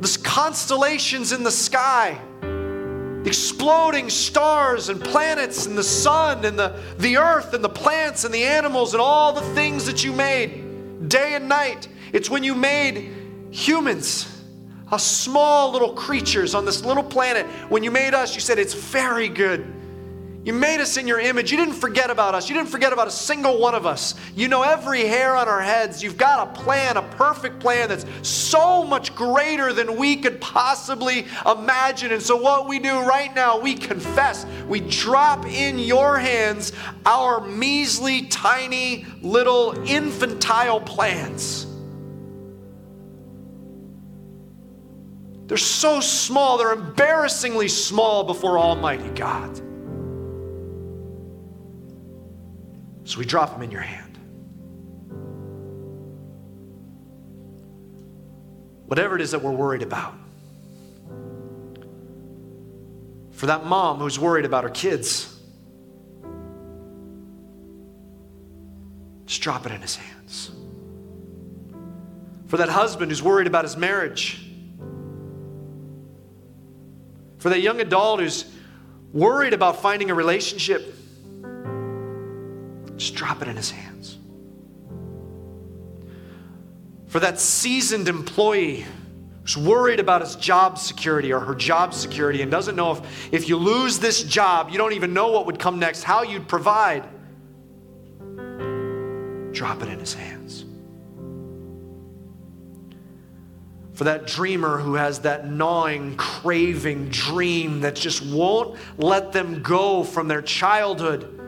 the 0.00 0.18
constellations 0.22 1.32
in 1.32 1.42
the 1.42 1.50
sky, 1.50 2.18
exploding 3.24 4.10
stars 4.10 4.88
and 4.88 5.00
planets 5.00 5.66
and 5.66 5.76
the 5.76 5.84
sun 5.84 6.44
and 6.44 6.58
the, 6.58 6.78
the 6.98 7.16
earth 7.16 7.54
and 7.54 7.64
the 7.64 7.68
plants 7.68 8.24
and 8.24 8.34
the 8.34 8.44
animals 8.44 8.94
and 8.94 9.00
all 9.00 9.32
the 9.32 9.54
things 9.54 9.86
that 9.86 10.04
you 10.04 10.12
made 10.12 11.08
day 11.08 11.34
and 11.34 11.48
night. 11.48 11.88
It's 12.12 12.30
when 12.30 12.44
you 12.44 12.54
made 12.54 13.12
humans, 13.50 14.42
a 14.92 14.98
small 14.98 15.70
little 15.70 15.92
creatures 15.94 16.54
on 16.54 16.64
this 16.64 16.84
little 16.84 17.02
planet. 17.02 17.46
When 17.70 17.82
you 17.82 17.90
made 17.90 18.14
us, 18.14 18.34
you 18.34 18.40
said 18.40 18.58
it's 18.58 18.74
very 18.74 19.28
good. 19.28 19.83
You 20.44 20.52
made 20.52 20.80
us 20.80 20.98
in 20.98 21.08
your 21.08 21.18
image. 21.18 21.50
You 21.50 21.56
didn't 21.56 21.76
forget 21.76 22.10
about 22.10 22.34
us. 22.34 22.50
You 22.50 22.54
didn't 22.54 22.68
forget 22.68 22.92
about 22.92 23.08
a 23.08 23.10
single 23.10 23.58
one 23.58 23.74
of 23.74 23.86
us. 23.86 24.14
You 24.36 24.46
know 24.46 24.60
every 24.60 25.06
hair 25.06 25.34
on 25.34 25.48
our 25.48 25.62
heads. 25.62 26.02
You've 26.02 26.18
got 26.18 26.48
a 26.48 26.62
plan, 26.62 26.98
a 26.98 27.02
perfect 27.02 27.60
plan 27.60 27.88
that's 27.88 28.04
so 28.20 28.84
much 28.84 29.14
greater 29.14 29.72
than 29.72 29.96
we 29.96 30.16
could 30.16 30.42
possibly 30.42 31.26
imagine. 31.46 32.12
And 32.12 32.20
so, 32.20 32.36
what 32.36 32.68
we 32.68 32.78
do 32.78 33.00
right 33.00 33.34
now, 33.34 33.58
we 33.58 33.74
confess, 33.74 34.44
we 34.68 34.80
drop 34.80 35.46
in 35.46 35.78
your 35.78 36.18
hands 36.18 36.72
our 37.06 37.40
measly, 37.46 38.26
tiny, 38.26 39.06
little 39.22 39.72
infantile 39.88 40.80
plans. 40.80 41.66
They're 45.46 45.56
so 45.56 46.00
small, 46.00 46.58
they're 46.58 46.72
embarrassingly 46.72 47.68
small 47.68 48.24
before 48.24 48.58
Almighty 48.58 49.08
God. 49.10 49.63
So 53.04 53.18
we 53.18 53.26
drop 53.26 53.52
them 53.52 53.62
in 53.62 53.70
your 53.70 53.82
hand. 53.82 54.18
Whatever 58.86 59.14
it 59.14 59.20
is 59.20 59.30
that 59.30 59.42
we're 59.42 59.52
worried 59.52 59.82
about. 59.82 60.14
For 63.32 63.46
that 63.46 63.66
mom 63.66 63.98
who's 63.98 64.18
worried 64.18 64.44
about 64.44 64.64
her 64.64 64.70
kids, 64.70 65.38
just 69.26 69.42
drop 69.42 69.66
it 69.66 69.72
in 69.72 69.80
his 69.82 69.96
hands. 69.96 70.50
For 72.46 72.56
that 72.58 72.68
husband 72.68 73.10
who's 73.10 73.22
worried 73.22 73.46
about 73.46 73.64
his 73.64 73.76
marriage. 73.76 74.40
For 77.38 77.50
that 77.50 77.60
young 77.60 77.80
adult 77.80 78.20
who's 78.20 78.44
worried 79.12 79.52
about 79.52 79.82
finding 79.82 80.10
a 80.10 80.14
relationship. 80.14 80.94
Just 83.04 83.16
drop 83.16 83.42
it 83.42 83.48
in 83.48 83.56
his 83.56 83.70
hands. 83.70 84.16
For 87.06 87.20
that 87.20 87.38
seasoned 87.38 88.08
employee 88.08 88.86
who's 89.42 89.58
worried 89.58 90.00
about 90.00 90.22
his 90.22 90.36
job 90.36 90.78
security 90.78 91.30
or 91.30 91.38
her 91.40 91.54
job 91.54 91.92
security 91.92 92.40
and 92.40 92.50
doesn't 92.50 92.76
know 92.76 92.92
if, 92.92 93.30
if 93.30 93.46
you 93.46 93.58
lose 93.58 93.98
this 93.98 94.22
job, 94.22 94.70
you 94.70 94.78
don't 94.78 94.94
even 94.94 95.12
know 95.12 95.30
what 95.32 95.44
would 95.44 95.58
come 95.58 95.78
next, 95.78 96.02
how 96.02 96.22
you'd 96.22 96.48
provide, 96.48 97.06
drop 99.52 99.82
it 99.82 99.90
in 99.90 99.98
his 99.98 100.14
hands. 100.14 100.64
For 103.92 104.04
that 104.04 104.26
dreamer 104.26 104.78
who 104.78 104.94
has 104.94 105.18
that 105.20 105.46
gnawing, 105.46 106.16
craving 106.16 107.10
dream 107.10 107.80
that 107.80 107.96
just 107.96 108.24
won't 108.24 108.78
let 108.96 109.30
them 109.30 109.60
go 109.62 110.04
from 110.04 110.26
their 110.26 110.40
childhood, 110.40 111.42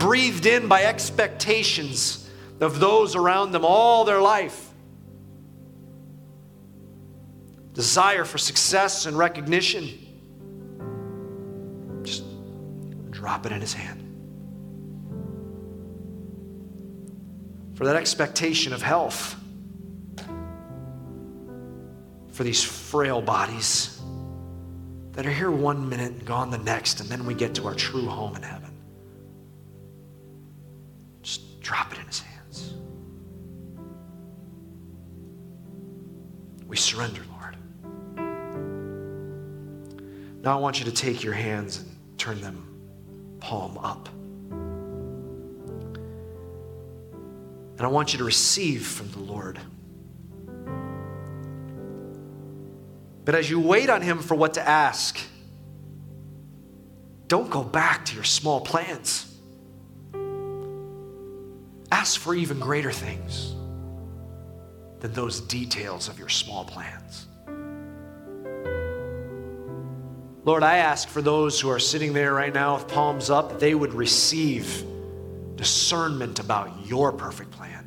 breathed 0.00 0.46
in 0.46 0.66
by 0.66 0.82
expectations 0.82 2.28
of 2.60 2.80
those 2.80 3.14
around 3.14 3.52
them 3.52 3.64
all 3.64 4.04
their 4.04 4.20
life. 4.20 4.68
Desire 7.74 8.24
for 8.24 8.38
success 8.38 9.06
and 9.06 9.16
recognition. 9.16 9.88
Just 12.02 12.24
drop 13.10 13.46
it 13.46 13.52
in 13.52 13.60
his 13.60 13.72
hand. 13.72 13.98
For 17.74 17.84
that 17.84 17.96
expectation 17.96 18.72
of 18.72 18.82
health 18.82 19.36
for 22.32 22.44
these 22.44 22.64
frail 22.64 23.20
bodies 23.20 24.00
that 25.12 25.26
are 25.26 25.30
here 25.30 25.50
one 25.50 25.88
minute 25.88 26.12
and 26.12 26.24
gone 26.24 26.50
the 26.50 26.58
next, 26.58 27.00
and 27.00 27.08
then 27.08 27.26
we 27.26 27.34
get 27.34 27.54
to 27.54 27.66
our 27.66 27.74
true 27.74 28.06
home 28.06 28.34
in 28.36 28.42
heaven. 28.42 28.69
Drop 31.70 31.92
it 31.92 32.00
in 32.00 32.06
his 32.06 32.18
hands. 32.18 32.74
We 36.66 36.76
surrender, 36.76 37.22
Lord. 37.30 37.56
Now 40.42 40.58
I 40.58 40.60
want 40.60 40.80
you 40.80 40.84
to 40.86 40.90
take 40.90 41.22
your 41.22 41.32
hands 41.32 41.78
and 41.78 41.96
turn 42.18 42.40
them 42.40 42.66
palm 43.38 43.78
up. 43.78 44.08
And 47.78 47.82
I 47.82 47.86
want 47.86 48.12
you 48.12 48.18
to 48.18 48.24
receive 48.24 48.84
from 48.84 49.12
the 49.12 49.20
Lord. 49.20 49.60
But 53.24 53.36
as 53.36 53.48
you 53.48 53.60
wait 53.60 53.88
on 53.88 54.02
Him 54.02 54.18
for 54.18 54.34
what 54.34 54.54
to 54.54 54.68
ask, 54.68 55.20
don't 57.28 57.48
go 57.48 57.62
back 57.62 58.06
to 58.06 58.16
your 58.16 58.24
small 58.24 58.60
plans. 58.60 59.29
Ask 61.92 62.20
for 62.20 62.34
even 62.34 62.58
greater 62.60 62.92
things 62.92 63.54
than 65.00 65.12
those 65.12 65.40
details 65.40 66.08
of 66.08 66.18
your 66.18 66.28
small 66.28 66.64
plans. 66.64 67.26
Lord, 70.44 70.62
I 70.62 70.78
ask 70.78 71.08
for 71.08 71.20
those 71.20 71.60
who 71.60 71.68
are 71.70 71.78
sitting 71.78 72.12
there 72.12 72.32
right 72.32 72.52
now 72.52 72.74
with 72.74 72.88
palms 72.88 73.28
up, 73.28 73.60
they 73.60 73.74
would 73.74 73.92
receive 73.92 74.84
discernment 75.56 76.38
about 76.38 76.86
your 76.86 77.12
perfect 77.12 77.50
plan 77.50 77.86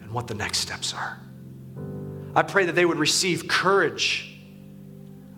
and 0.00 0.10
what 0.10 0.26
the 0.26 0.34
next 0.34 0.58
steps 0.58 0.92
are. 0.92 1.18
I 2.34 2.42
pray 2.42 2.66
that 2.66 2.74
they 2.74 2.84
would 2.84 2.98
receive 2.98 3.48
courage 3.48 4.38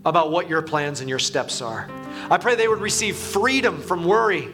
about 0.04 0.32
what 0.32 0.48
your 0.48 0.62
plans 0.62 1.00
and 1.00 1.08
your 1.08 1.20
steps 1.20 1.62
are. 1.62 1.88
I 2.30 2.38
pray 2.38 2.56
they 2.56 2.68
would 2.68 2.80
receive 2.80 3.16
freedom 3.16 3.80
from 3.80 4.04
worry. 4.04 4.48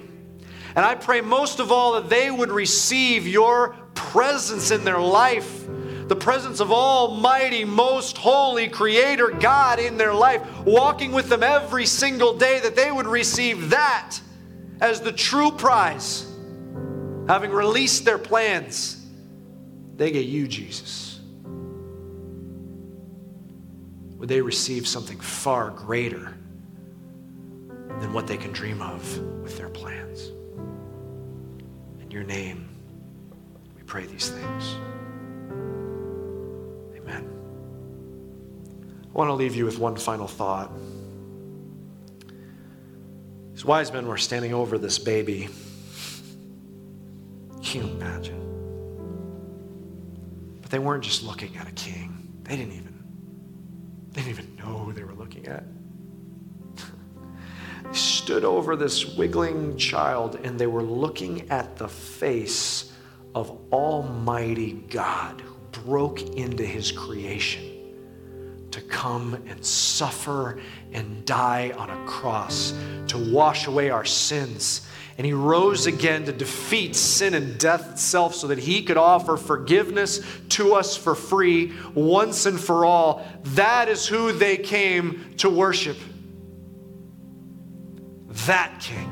And 0.77 0.85
I 0.85 0.95
pray 0.95 1.21
most 1.21 1.61
of 1.61 1.73
all 1.73 1.95
that 1.95 2.09
they 2.09 2.31
would 2.31 2.51
receive 2.51 3.27
your 3.27 3.71
presence 3.95 4.71
in 4.71 4.85
their 4.85 5.01
life, 5.01 5.67
the 6.09 6.17
presence 6.17 6.61
of 6.61 6.73
Almighty, 6.73 7.65
most 7.65 8.17
holy 8.17 8.69
Creator 8.69 9.31
God 9.41 9.79
in 9.79 9.97
their 9.97 10.15
life, 10.15 10.43
walking 10.65 11.13
with 11.13 11.29
them 11.29 11.43
every 11.43 11.87
single 11.87 12.37
day, 12.37 12.61
that 12.61 12.77
they 12.77 12.91
would 12.91 13.07
receive 13.07 13.71
that 13.71 14.19
as 14.81 15.01
the 15.01 15.13
true 15.13 15.51
prize. 15.51 16.25
Having 17.29 17.51
released 17.51 18.05
their 18.05 18.19
plans, 18.19 19.05
they 19.97 20.11
get 20.11 20.27
you, 20.27 20.49
Jesus. 20.49 21.09
would 24.19 24.29
they 24.29 24.43
receive 24.43 24.87
something 24.87 25.19
far 25.21 25.71
greater 25.71 26.35
than 28.01 28.13
what 28.13 28.27
they 28.27 28.37
can 28.37 28.53
dream 28.53 28.83
of 28.83 29.19
with 29.43 29.57
their 29.57 29.69
plans. 29.69 30.33
In 32.09 32.13
your 32.13 32.25
name, 32.25 32.67
we 33.77 33.83
pray 33.83 34.07
these 34.07 34.31
things. 34.31 34.77
Amen. 36.97 37.29
I 39.05 39.13
want 39.13 39.29
to 39.29 39.35
leave 39.35 39.55
you 39.55 39.67
with 39.67 39.79
one 39.79 39.95
final 39.95 40.27
thought. 40.27 40.73
These 43.53 43.67
wise 43.67 43.93
men 43.93 44.07
were 44.07 44.17
standing 44.17 44.55
over 44.55 44.79
this 44.79 44.99
baby. 44.99 45.51
Can 47.63 47.83
you 47.83 47.91
imagine? 47.91 48.41
But 50.63 50.71
they 50.71 50.79
weren't 50.79 51.05
just 51.05 51.23
looking 51.23 51.59
at 51.59 51.69
a 51.69 51.73
king. 51.73 52.41
They 52.45 52.57
didn't 52.57 52.73
even 52.73 53.05
they 54.13 54.23
didn't 54.23 54.31
even 54.31 54.57
know 54.57 54.79
who 54.79 54.95
they 54.95 55.05
were 55.05 55.13
looking 55.13 55.47
at. 55.47 55.65
Stood 57.93 58.45
over 58.45 58.77
this 58.77 59.17
wiggling 59.17 59.77
child 59.77 60.39
and 60.45 60.59
they 60.59 60.67
were 60.67 60.83
looking 60.83 61.51
at 61.51 61.77
the 61.77 61.89
face 61.89 62.93
of 63.35 63.57
Almighty 63.73 64.73
God 64.91 65.41
who 65.41 65.55
broke 65.83 66.21
into 66.37 66.65
his 66.65 66.93
creation 66.93 67.65
to 68.71 68.81
come 68.83 69.35
and 69.47 69.65
suffer 69.65 70.61
and 70.93 71.25
die 71.25 71.73
on 71.77 71.91
a 71.91 72.07
cross 72.07 72.75
to 73.07 73.33
wash 73.33 73.67
away 73.67 73.91
our 73.91 74.05
sins 74.05 74.87
and 75.19 75.27
he 75.27 75.33
rose 75.33 75.87
again 75.89 76.25
to 76.27 76.33
defeat 76.33 76.95
sin 76.95 77.35
and 77.35 77.59
death 77.59 77.91
itself 77.91 78.37
so 78.37 78.47
that 78.47 78.59
he 78.59 78.85
could 78.85 78.97
offer 78.97 79.37
forgiveness 79.37 80.25
to 80.51 80.75
us 80.75 80.97
for 80.97 81.17
free 81.17 81.73
once 81.93 82.47
and 82.47 82.59
for 82.59 82.85
all. 82.85 83.27
That 83.43 83.89
is 83.89 84.07
who 84.07 84.31
they 84.31 84.57
came 84.57 85.35
to 85.39 85.51
worship. 85.51 85.97
That 88.49 88.81
king. 88.81 89.11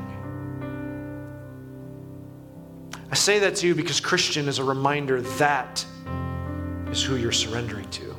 I 3.11 3.13
say 3.13 3.37
that 3.37 3.55
to 3.57 3.67
you 3.67 3.75
because 3.75 3.99
Christian 3.99 4.47
is 4.47 4.57
a 4.57 4.63
reminder 4.63 5.21
that 5.21 5.85
is 6.89 7.03
who 7.03 7.17
you're 7.17 7.31
surrendering 7.31 7.87
to. 7.91 8.15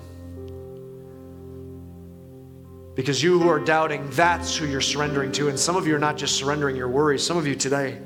Because 2.94 3.20
you 3.20 3.40
who 3.40 3.48
are 3.48 3.58
doubting, 3.58 4.08
that's 4.10 4.56
who 4.56 4.66
you're 4.66 4.80
surrendering 4.80 5.32
to. 5.32 5.48
And 5.48 5.58
some 5.58 5.74
of 5.74 5.88
you 5.88 5.96
are 5.96 5.98
not 5.98 6.16
just 6.16 6.36
surrendering 6.36 6.76
your 6.76 6.86
worries, 6.86 7.26
some 7.26 7.36
of 7.36 7.48
you 7.48 7.56
today 7.56 8.00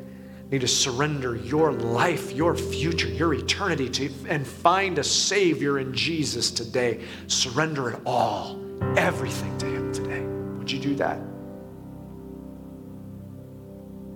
need 0.50 0.62
to 0.62 0.68
surrender 0.68 1.36
your 1.36 1.70
life, 1.70 2.32
your 2.32 2.56
future, 2.56 3.08
your 3.08 3.34
eternity 3.34 3.90
to 3.90 4.10
and 4.26 4.46
find 4.46 4.98
a 4.98 5.04
Savior 5.04 5.80
in 5.80 5.92
Jesus 5.92 6.50
today. 6.50 7.04
Surrender 7.26 7.90
it 7.90 8.00
all, 8.06 8.58
everything 8.96 9.58
to 9.58 9.66
Him 9.66 9.92
today. 9.92 10.22
Would 10.56 10.72
you 10.72 10.78
do 10.78 10.94
that? 10.94 11.31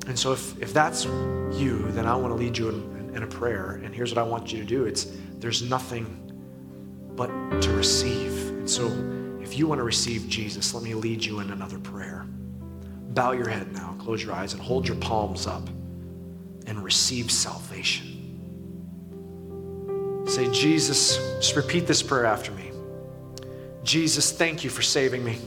And 0.07 0.19
so, 0.19 0.33
if, 0.33 0.61
if 0.63 0.73
that's 0.73 1.05
you, 1.05 1.91
then 1.91 2.07
I 2.07 2.15
want 2.15 2.33
to 2.33 2.39
lead 2.39 2.57
you 2.57 2.69
in, 2.69 3.15
in 3.15 3.23
a 3.23 3.27
prayer. 3.27 3.81
And 3.83 3.95
here's 3.95 4.15
what 4.15 4.19
I 4.19 4.29
want 4.29 4.53
you 4.53 4.59
to 4.61 4.65
do 4.65 4.85
it's 4.85 5.09
there's 5.39 5.63
nothing 5.63 6.23
but 7.15 7.29
to 7.63 7.73
receive. 7.73 8.49
And 8.51 8.71
so, 8.71 8.87
if 9.41 9.59
you 9.59 9.67
want 9.67 9.79
to 9.81 9.85
receive 9.85 10.29
Jesus, 10.29 10.75
let 10.75 10.83
me 10.83 10.95
lead 10.95 11.25
you 11.25 11.41
in 11.41 11.51
another 11.51 11.79
prayer. 11.79 12.27
Bow 13.15 13.33
your 13.33 13.49
head 13.49 13.73
now, 13.73 13.97
close 13.99 14.23
your 14.23 14.33
eyes, 14.33 14.53
and 14.53 14.63
hold 14.63 14.87
your 14.87 14.97
palms 14.99 15.47
up 15.47 15.67
and 16.67 16.83
receive 16.83 17.31
salvation. 17.31 18.13
Say, 20.27 20.51
Jesus, 20.51 21.17
just 21.37 21.57
repeat 21.57 21.87
this 21.87 22.03
prayer 22.03 22.27
after 22.27 22.53
me. 22.53 22.73
Jesus, 23.85 24.33
thank 24.33 24.65
you 24.65 24.71
for 24.71 24.83
saving 24.83 25.25
me. 25.25 25.39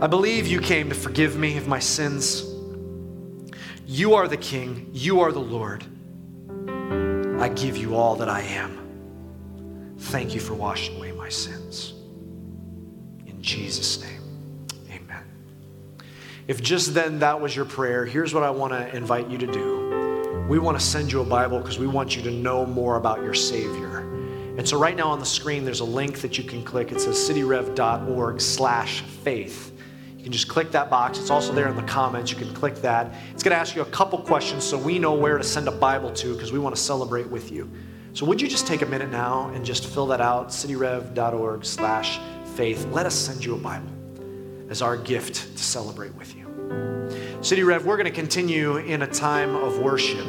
I 0.00 0.06
believe 0.06 0.46
you 0.46 0.60
came 0.60 0.88
to 0.88 0.94
forgive 0.94 1.36
me 1.36 1.56
of 1.56 1.66
my 1.66 1.80
sins. 1.80 2.44
You 3.90 4.16
are 4.16 4.28
the 4.28 4.36
King, 4.36 4.90
you 4.92 5.20
are 5.20 5.32
the 5.32 5.38
Lord. 5.38 5.82
I 7.40 7.48
give 7.48 7.78
you 7.78 7.96
all 7.96 8.16
that 8.16 8.28
I 8.28 8.42
am. 8.42 9.96
Thank 9.96 10.34
you 10.34 10.40
for 10.40 10.52
washing 10.52 10.98
away 10.98 11.12
my 11.12 11.30
sins. 11.30 11.94
In 13.26 13.40
Jesus' 13.40 14.02
name, 14.02 14.68
amen. 14.90 15.24
If 16.48 16.62
just 16.62 16.92
then 16.92 17.20
that 17.20 17.40
was 17.40 17.56
your 17.56 17.64
prayer, 17.64 18.04
here's 18.04 18.34
what 18.34 18.42
I 18.42 18.50
want 18.50 18.74
to 18.74 18.94
invite 18.94 19.30
you 19.30 19.38
to 19.38 19.46
do. 19.46 20.46
We 20.50 20.58
want 20.58 20.78
to 20.78 20.84
send 20.84 21.10
you 21.10 21.22
a 21.22 21.24
Bible 21.24 21.58
because 21.58 21.78
we 21.78 21.86
want 21.86 22.14
you 22.14 22.20
to 22.24 22.30
know 22.30 22.66
more 22.66 22.96
about 22.96 23.22
your 23.22 23.32
Savior. 23.32 24.00
And 24.58 24.68
so 24.68 24.78
right 24.78 24.96
now 24.96 25.08
on 25.08 25.18
the 25.18 25.24
screen, 25.24 25.64
there's 25.64 25.80
a 25.80 25.84
link 25.84 26.20
that 26.20 26.36
you 26.36 26.44
can 26.44 26.62
click. 26.62 26.92
It 26.92 27.00
says 27.00 27.16
cityrev.org 27.16 28.38
slash 28.38 29.00
faith. 29.00 29.77
You 30.18 30.24
can 30.24 30.32
just 30.32 30.48
click 30.48 30.72
that 30.72 30.90
box. 30.90 31.20
It's 31.20 31.30
also 31.30 31.52
there 31.52 31.68
in 31.68 31.76
the 31.76 31.82
comments. 31.84 32.32
You 32.32 32.36
can 32.36 32.52
click 32.52 32.74
that. 32.82 33.14
It's 33.32 33.44
going 33.44 33.54
to 33.54 33.56
ask 33.56 33.76
you 33.76 33.82
a 33.82 33.86
couple 33.86 34.18
questions 34.18 34.64
so 34.64 34.76
we 34.76 34.98
know 34.98 35.14
where 35.14 35.38
to 35.38 35.44
send 35.44 35.68
a 35.68 35.72
Bible 35.72 36.12
to 36.14 36.34
because 36.34 36.50
we 36.50 36.58
want 36.58 36.74
to 36.74 36.82
celebrate 36.82 37.28
with 37.28 37.52
you. 37.52 37.70
So 38.14 38.26
would 38.26 38.40
you 38.40 38.48
just 38.48 38.66
take 38.66 38.82
a 38.82 38.86
minute 38.86 39.10
now 39.10 39.48
and 39.50 39.64
just 39.64 39.86
fill 39.86 40.08
that 40.08 40.20
out, 40.20 40.48
cityrev.org 40.48 41.64
slash 41.64 42.18
faith, 42.56 42.84
let 42.86 43.06
us 43.06 43.14
send 43.14 43.44
you 43.44 43.54
a 43.54 43.58
Bible 43.58 43.92
as 44.68 44.82
our 44.82 44.96
gift 44.96 45.56
to 45.56 45.62
celebrate 45.62 46.12
with 46.16 46.34
you. 46.34 46.46
City 47.40 47.62
Rev, 47.62 47.86
we're 47.86 47.96
going 47.96 48.06
to 48.06 48.10
continue 48.10 48.78
in 48.78 49.02
a 49.02 49.06
time 49.06 49.54
of 49.54 49.78
worship. 49.78 50.26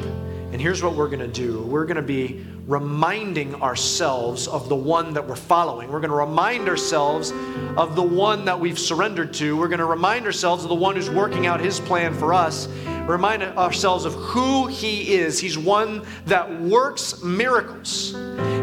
And 0.52 0.60
here's 0.60 0.84
what 0.84 0.94
we're 0.94 1.08
going 1.08 1.18
to 1.18 1.26
do 1.26 1.62
we're 1.62 1.84
going 1.84 1.96
to 1.96 2.02
be 2.02 2.46
reminding 2.70 3.52
ourselves 3.56 4.46
of 4.46 4.68
the 4.68 4.76
one 4.76 5.12
that 5.12 5.26
we're 5.26 5.34
following. 5.34 5.90
We're 5.90 5.98
going 5.98 6.12
to 6.12 6.16
remind 6.16 6.68
ourselves 6.68 7.32
of 7.76 7.96
the 7.96 8.02
one 8.02 8.44
that 8.44 8.60
we've 8.60 8.78
surrendered 8.78 9.34
to. 9.34 9.56
We're 9.56 9.66
going 9.66 9.80
to 9.80 9.86
remind 9.86 10.24
ourselves 10.24 10.62
of 10.62 10.68
the 10.68 10.76
one 10.76 10.94
who's 10.94 11.10
working 11.10 11.48
out 11.48 11.60
his 11.60 11.80
plan 11.80 12.14
for 12.14 12.32
us. 12.32 12.68
Remind 13.08 13.42
ourselves 13.42 14.04
of 14.04 14.14
who 14.14 14.68
he 14.68 15.14
is. 15.14 15.40
He's 15.40 15.58
one 15.58 16.02
that 16.26 16.60
works 16.62 17.24
miracles. 17.24 18.12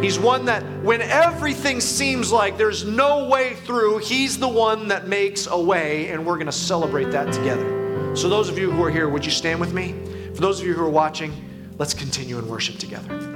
He's 0.02 0.18
one 0.18 0.46
that, 0.46 0.64
when 0.84 1.02
everything 1.02 1.82
seems 1.82 2.32
like 2.32 2.58
there's 2.58 2.86
no 2.86 3.28
way 3.28 3.56
through, 3.56 3.98
he's 3.98 4.38
the 4.40 4.48
one 4.48 4.88
that 4.88 5.10
makes 5.10 5.48
a 5.48 5.60
way, 5.60 6.08
and 6.08 6.26
we're 6.26 6.36
going 6.36 6.46
to 6.46 6.52
celebrate 6.54 7.12
that 7.12 7.34
together. 7.34 8.16
So, 8.16 8.30
those 8.30 8.48
of 8.48 8.58
you 8.58 8.72
who 8.72 8.82
are 8.84 8.90
here, 8.90 9.10
would 9.10 9.26
you 9.26 9.32
stand 9.32 9.60
with 9.60 9.74
me? 9.74 9.94
For 10.34 10.40
those 10.40 10.62
of 10.62 10.66
you 10.66 10.76
who 10.76 10.84
are 10.84 10.90
watching, 10.90 11.34
let's 11.78 11.94
continue 11.94 12.40
in 12.40 12.48
worship 12.48 12.78
together. 12.78 13.27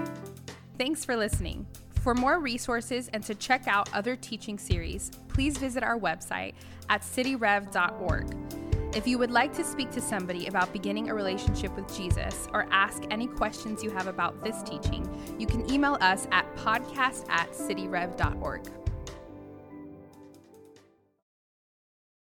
Thanks 0.82 1.06
for 1.06 1.16
listening. 1.16 1.68
For 2.02 2.16
more 2.16 2.40
resources 2.40 3.08
and 3.14 3.24
to 3.26 3.36
check 3.36 3.68
out 3.68 3.94
other 3.94 4.16
teaching 4.16 4.58
series, 4.58 5.12
please 5.28 5.56
visit 5.60 5.84
our 5.84 6.00
website 6.00 6.56
at 6.90 7.04
cityrev.org. 7.04 8.36
If 8.96 9.06
you 9.06 9.20
would 9.20 9.30
like 9.30 9.54
to 9.58 9.64
speak 9.64 9.92
to 9.92 10.02
somebody 10.02 10.48
about 10.48 10.74
beginning 10.74 11.12
a 11.12 11.14
relationship 11.14 11.76
with 11.76 11.96
Jesus 11.96 12.48
or 12.52 12.66
ask 12.72 13.04
any 13.12 13.28
questions 13.28 13.84
you 13.84 13.92
have 13.92 14.08
about 14.08 14.44
this 14.44 14.64
teaching, 14.64 15.08
you 15.38 15.46
can 15.46 15.72
email 15.72 16.00
us 16.02 16.28
at 16.32 16.52
podcast 16.56 17.30
at 17.30 17.52
cityrev.org. 17.52 18.81